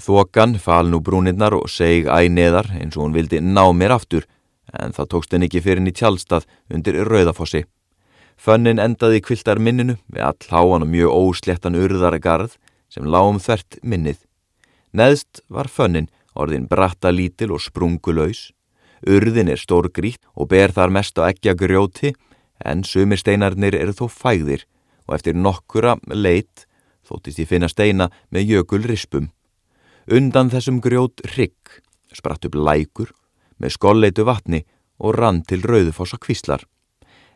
Þokan 0.00 0.56
fal 0.58 0.88
nú 0.88 1.02
brúnirnar 1.04 1.54
og 1.56 1.68
seg 1.70 2.08
æg 2.08 2.30
neðar 2.32 2.70
eins 2.78 2.96
og 2.96 3.04
hún 3.04 3.16
vildi 3.16 3.42
ná 3.44 3.64
mér 3.76 3.98
aftur 3.98 4.26
en 4.72 4.94
það 4.96 5.10
tókst 5.12 5.34
henn 5.34 5.44
ekki 5.46 5.60
fyrir 5.60 5.82
henni 5.82 5.92
tjálstað 5.92 6.48
undir 6.72 6.96
Rauðafossi. 7.04 7.66
Fönnin 8.36 8.80
endaði 8.82 9.22
kviltar 9.22 9.60
minninu 9.62 9.98
við 10.12 10.24
all 10.26 10.48
háan 10.50 10.86
og 10.86 10.90
mjög 10.90 11.14
ósléttan 11.14 11.78
urðaragarð 11.78 12.56
sem 12.92 13.06
lágum 13.06 13.40
þvert 13.40 13.78
minnið. 13.82 14.18
Neðst 14.92 15.40
var 15.48 15.70
fönnin 15.72 16.10
orðin 16.34 16.68
bratta 16.68 17.12
lítil 17.12 17.52
og 17.52 17.62
sprungulöys. 17.64 18.50
Urðin 19.08 19.50
er 19.52 19.60
stór 19.60 19.88
grít 19.92 20.20
og 20.34 20.50
ber 20.52 20.72
þar 20.72 20.92
mest 20.94 21.18
á 21.18 21.26
ekki 21.28 21.52
að 21.52 21.62
grjóti 21.64 22.12
en 22.64 22.84
sumir 22.86 23.18
steinarnir 23.18 23.74
eru 23.78 23.94
þó 23.96 24.06
fæðir 24.10 24.66
og 25.08 25.16
eftir 25.16 25.34
nokkura 25.34 25.96
leitt 26.12 26.66
þóttist 27.08 27.40
ég 27.42 27.50
finna 27.50 27.68
steina 27.70 28.08
með 28.30 28.54
jökul 28.56 28.84
rispum. 28.86 29.30
Undan 30.06 30.50
þessum 30.50 30.80
grjót 30.82 31.22
rygg 31.36 31.80
spratt 32.12 32.46
upp 32.46 32.56
lækur 32.58 33.12
með 33.58 33.76
skolleitu 33.76 34.26
vatni 34.26 34.62
og 35.02 35.16
rann 35.18 35.42
til 35.46 35.62
rauðufossa 35.64 36.18
kvíslar. 36.22 36.62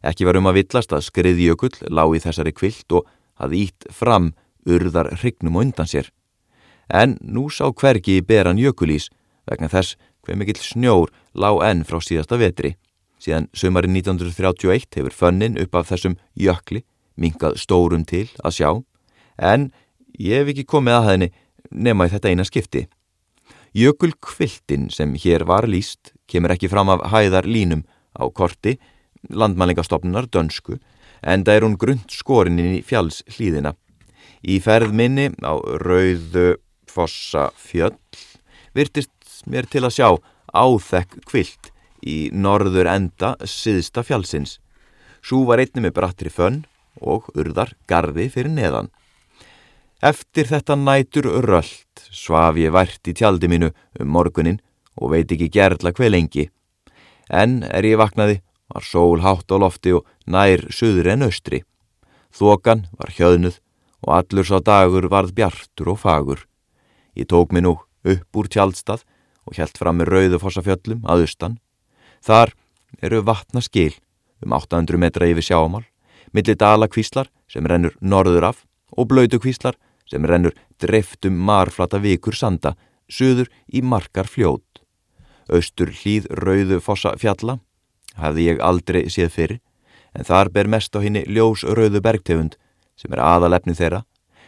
Ekki 0.04 0.26
var 0.28 0.38
um 0.40 0.48
að 0.50 0.60
villast 0.60 0.92
að 0.92 1.06
skriðjökull 1.06 1.74
lág 1.88 2.16
í 2.16 2.22
þessari 2.24 2.52
kvilt 2.56 2.92
og 2.92 3.06
hafði 3.40 3.62
ítt 3.66 3.86
fram 3.92 4.32
urðar 4.66 5.12
hrygnum 5.20 5.60
undan 5.62 5.88
sér. 5.88 6.10
En 6.88 7.16
nú 7.20 7.48
sá 7.50 7.70
hvergi 7.70 8.18
í 8.20 8.26
beran 8.26 8.60
jökulís 8.60 9.08
vegna 9.46 9.70
þess 9.70 9.96
hver 10.26 10.38
mikill 10.38 10.60
snjór 10.60 11.12
lág 11.34 11.62
enn 11.66 11.84
frá 11.86 12.00
síðasta 12.02 12.38
vetri. 12.40 12.74
Síðan 13.22 13.48
sömarinn 13.56 13.96
1931 13.96 14.98
hefur 14.98 15.14
fönnin 15.14 15.56
upp 15.62 15.74
af 15.74 15.88
þessum 15.90 16.18
jökli 16.36 16.84
minkað 17.16 17.56
stórum 17.62 18.04
til 18.04 18.28
að 18.44 18.58
sjá 18.58 18.70
en 19.40 19.70
ég 20.18 20.42
hef 20.42 20.52
ekki 20.52 20.66
komið 20.68 20.98
að 20.98 21.08
henni 21.10 21.30
nema 21.70 22.06
í 22.06 22.12
þetta 22.12 22.32
eina 22.32 22.44
skipti. 22.46 22.86
Jökulkviltin 23.76 24.88
sem 24.92 25.14
hér 25.20 25.44
var 25.48 25.66
líst 25.68 26.14
kemur 26.30 26.54
ekki 26.54 26.70
fram 26.72 26.90
af 26.92 27.04
hæðar 27.12 27.48
línum 27.48 27.84
á 28.16 28.24
korti, 28.32 28.76
landmælingastofnunar 29.30 30.28
dönsku, 30.32 30.78
en 31.22 31.44
það 31.44 31.56
er 31.56 31.66
hún 31.66 31.78
grund 31.80 32.12
skorinni 32.12 32.78
í 32.78 32.84
fjalls 32.86 33.22
hlýðina. 33.36 33.74
Í 34.46 34.60
ferð 34.62 34.92
minni 34.94 35.30
á 35.42 35.54
rauðu 35.56 36.56
fossa 36.86 37.50
fjöll 37.56 37.96
virtist 38.76 39.42
mér 39.48 39.66
til 39.70 39.84
að 39.86 39.96
sjá 39.96 40.08
áþekk 40.52 41.18
kvilt 41.28 41.72
í 42.06 42.28
norður 42.32 42.90
enda 42.92 43.34
siðsta 43.48 44.04
fjallsins. 44.06 44.58
Sú 45.24 45.42
var 45.48 45.62
einni 45.62 45.82
með 45.82 45.96
brattri 45.96 46.30
fönn 46.30 46.62
og 47.00 47.30
urðar 47.34 47.74
gardi 47.90 48.28
fyrir 48.32 48.52
neðan. 48.52 48.90
Eftir 50.04 50.48
þetta 50.50 50.76
nætur 50.76 51.28
rölt 51.44 52.04
svaf 52.12 52.58
ég 52.60 52.74
vært 52.74 53.08
í 53.08 53.16
tjaldi 53.16 53.48
mínu 53.50 53.72
um 54.00 54.12
morgunin 54.12 54.60
og 54.96 55.14
veit 55.14 55.32
ekki 55.32 55.48
gerðla 55.52 55.92
hver 55.96 56.12
lengi. 56.12 56.50
En 57.32 57.62
er 57.64 57.88
ég 57.88 57.98
vaknaði 57.98 58.40
var 58.72 58.82
sól 58.82 59.22
hátt 59.22 59.50
á 59.52 59.56
lofti 59.58 59.94
og 59.96 60.06
nær 60.26 60.66
söður 60.70 61.12
en 61.14 61.26
austri. 61.28 61.62
Þokan 62.34 62.86
var 62.98 63.12
hjöðnuð 63.16 63.60
og 64.06 64.12
allur 64.18 64.46
sá 64.46 64.58
dagur 64.60 65.08
varð 65.10 65.34
bjartur 65.34 65.92
og 65.94 66.00
fagur. 66.02 66.40
Ég 67.16 67.28
tók 67.30 67.52
mig 67.52 67.64
nú 67.64 67.76
upp 68.04 68.36
úr 68.36 68.48
tjaldstað 68.48 69.06
og 69.46 69.56
helt 69.56 69.78
fram 69.78 70.00
með 70.00 70.12
rauðufossafjöllum 70.12 71.06
að 71.06 71.26
austan. 71.26 71.58
Þar 72.20 72.52
eru 73.02 73.22
vatna 73.22 73.62
skil 73.62 73.94
um 74.44 74.52
800 74.52 75.00
metra 75.00 75.28
yfir 75.30 75.46
sjáamál, 75.46 75.84
millir 76.32 76.58
dala 76.58 76.88
kvíslar 76.88 77.30
sem 77.48 77.66
rennur 77.66 77.96
norður 78.00 78.50
af 78.50 78.64
og 78.92 79.08
blöytu 79.10 79.40
kvíslar 79.40 79.78
sem 80.06 80.24
rennur 80.24 80.54
dreftum 80.80 81.34
marflata 81.34 81.98
vikur 82.02 82.36
sanda, 82.36 82.74
söður 83.08 83.48
í 83.72 83.82
markar 83.82 84.28
fljót. 84.28 84.62
Östur 85.48 85.90
hlýð 85.94 86.28
rauðu 86.42 86.80
fossa 86.82 87.14
fjalla, 87.18 87.58
hafði 88.20 88.50
ég 88.50 88.62
aldrei 88.64 89.06
séð 89.12 89.32
fyrir, 89.34 89.60
en 90.16 90.24
þar 90.24 90.50
ber 90.52 90.70
mest 90.72 90.96
á 90.96 91.00
henni 91.04 91.24
ljós 91.28 91.64
rauðu 91.64 92.00
bergtegund 92.02 92.56
sem 92.96 93.12
er 93.12 93.22
aðalefni 93.22 93.76
þeirra, 93.76 94.04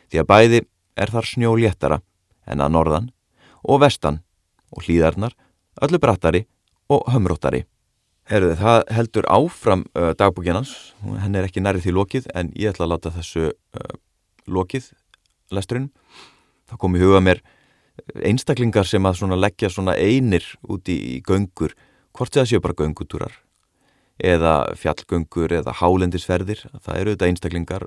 því 0.08 0.22
að 0.22 0.28
bæði 0.28 0.60
er 0.98 1.12
þar 1.12 1.28
snjó 1.28 1.54
léttara 1.58 2.00
en 2.48 2.62
að 2.64 2.74
norðan 2.74 3.10
og 3.68 3.82
vestan 3.84 4.22
og 4.72 4.84
hlýðarnar, 4.86 5.34
öllu 5.82 6.00
brattari 6.00 6.46
og 6.88 7.04
hömróttari. 7.12 7.64
Herðu, 8.28 8.54
það 8.60 8.82
heldur 8.92 9.28
áfram 9.32 9.84
uh, 9.96 10.12
dagbúkinans, 10.16 10.72
henn 11.00 11.36
er 11.36 11.48
ekki 11.48 11.62
nærið 11.64 11.86
því 11.86 11.94
lokið 11.96 12.28
en 12.36 12.50
ég 12.56 12.74
ætla 12.74 12.84
að 12.88 12.92
láta 12.92 13.12
þessu 13.14 13.46
uh, 13.48 13.94
lokið 14.48 14.90
lesturinn 15.54 15.88
þá 16.68 16.76
kom 16.80 16.96
í 16.96 17.00
huga 17.00 17.22
mér 17.24 17.40
einstaklingar 18.28 18.86
sem 18.88 19.04
að 19.08 19.22
svona 19.22 19.38
leggja 19.40 19.72
svona 19.72 19.96
einir 19.96 20.44
úti 20.68 20.96
í 21.16 21.20
göngur. 21.24 21.72
Hvort 22.12 22.36
það 22.36 22.50
séu 22.52 22.62
bara 22.64 22.76
göngutúrar 22.76 23.32
eða 24.18 24.74
fjallgöngur 24.78 25.52
eða 25.60 25.76
hálendisferðir 25.78 26.64
það 26.82 27.00
eru 27.00 27.14
þetta 27.14 27.28
einstaklingar 27.28 27.86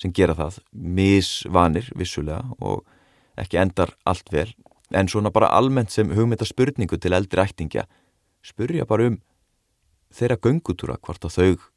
sem 0.00 0.12
gera 0.12 0.36
það 0.36 0.60
misvanir 0.72 1.88
vissulega 1.96 2.42
og 2.60 2.84
ekki 3.40 3.60
endar 3.60 3.94
allt 4.04 4.28
vel. 4.32 4.50
En 4.92 5.08
svona 5.08 5.32
bara 5.32 5.52
almennt 5.56 5.92
sem 5.92 6.10
hugmynda 6.12 6.44
spurningu 6.44 6.98
til 7.00 7.14
eldri 7.16 7.40
ættingja 7.40 7.86
spurja 8.44 8.84
bara 8.88 9.08
um 9.08 9.20
þeirra 10.12 10.36
göngutúra 10.36 10.98
hvort 11.00 11.24
að 11.24 11.36
þau 11.36 11.68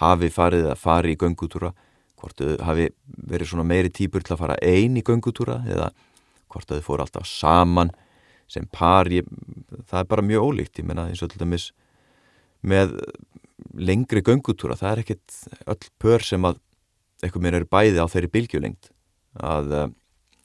hafi 0.00 0.30
farið 0.32 0.70
að 0.70 0.80
fari 0.80 1.12
í 1.12 1.18
göngutúra 1.20 1.72
hvort 2.16 2.38
þau 2.38 2.62
hafi 2.64 2.88
verið 3.28 3.50
svona 3.50 3.66
meiri 3.68 3.90
típur 3.92 4.24
til 4.24 4.36
að 4.36 4.44
fara 4.44 4.60
einn 4.62 4.96
í 4.96 5.04
göngutúra 5.04 5.60
eða 5.68 5.90
hvort 6.52 6.70
þau 6.70 6.80
fóru 6.86 7.04
alltaf 7.04 7.28
saman 7.28 7.92
sem 8.52 8.66
par, 8.68 9.08
ég, 9.08 9.26
það 9.88 10.02
er 10.02 10.08
bara 10.10 10.24
mjög 10.26 10.48
ólíkt, 10.50 10.80
ég 10.80 10.86
menna 10.88 11.06
eins 11.08 11.22
og 11.24 11.30
til 11.32 11.40
dæmis 11.40 11.70
með 12.62 12.98
lengri 13.72 14.22
göngutúra, 14.24 14.76
það 14.78 14.92
er 14.92 15.02
ekkit 15.02 15.38
öll 15.72 15.90
pör 16.02 16.24
sem 16.26 16.44
að 16.44 16.60
eitthvað 17.22 17.44
mér 17.44 17.58
eru 17.60 17.70
bæði 17.70 18.02
á 18.02 18.06
þeirri 18.10 18.30
bilgjulengt 18.34 18.90
að 19.38 19.72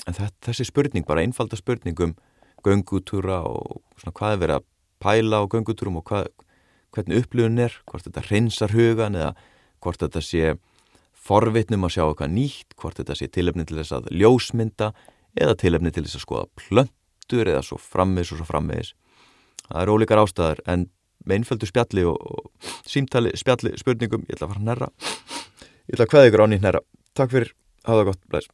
þetta, 0.06 0.30
þessi 0.48 0.68
spurning, 0.70 1.06
bara 1.08 1.24
einfalda 1.26 1.60
spurning 1.60 2.00
um 2.06 2.16
göngutúra 2.66 3.42
og 3.48 3.82
svona 4.00 4.16
hvað 4.18 4.36
er 4.36 4.42
verið 4.44 4.60
að 4.60 4.68
pæla 5.04 5.42
á 5.42 5.44
göngutúrum 5.52 6.00
og 6.00 6.08
hvað, 6.10 6.30
hvernig 6.96 7.22
upplifun 7.24 7.62
er, 7.66 7.76
hvort 7.90 8.08
þetta 8.08 8.26
reynsar 8.30 8.74
hugan 8.74 9.18
eða 9.18 9.34
hvort 9.84 10.02
þetta 10.02 10.24
sé 10.24 10.56
forvitnum 11.28 11.86
að 11.86 11.98
sjá 11.98 12.04
eitthvað 12.06 12.34
nýtt, 12.34 12.76
hvort 12.80 13.00
þetta 13.02 13.18
sé 13.18 13.28
tilefni 13.32 13.66
til 13.68 13.80
þess 13.82 13.96
að 13.98 14.12
ljósmynda 14.16 14.92
eða 15.38 15.58
tilefni 15.60 15.92
til 15.94 16.06
þess 16.06 16.20
að 16.22 16.24
skoða 16.24 16.48
plöntur 16.62 17.52
eða 17.52 17.66
svo 17.66 17.80
frammeðis 17.82 18.34
og 18.34 18.42
svo 18.42 18.48
frammeðis. 18.48 18.94
Það 19.68 19.82
er 19.82 19.92
ólíkar 19.92 20.22
ástæðar 20.24 20.62
en 20.72 20.88
með 21.28 21.42
einföldu 21.42 21.70
spjalli 21.70 22.06
og, 22.08 22.18
og 22.18 22.72
símtali 22.88 23.34
spjalli 23.38 23.76
spurningum, 23.80 24.26
ég 24.28 24.38
ætla 24.38 24.48
að 24.48 24.54
fara 24.54 24.64
að 24.64 24.70
nærra. 24.72 24.92
Ég 25.88 25.98
ætla 25.98 26.08
að 26.08 26.14
hvaða 26.14 26.32
ykkur 26.32 26.44
á 26.44 26.48
nýtt 26.52 26.66
nærra. 26.66 26.84
Takk 27.18 27.34
fyrir, 27.34 27.54
hafa 27.88 28.00
það 28.02 28.10
gott, 28.12 28.24
blæs. 28.32 28.50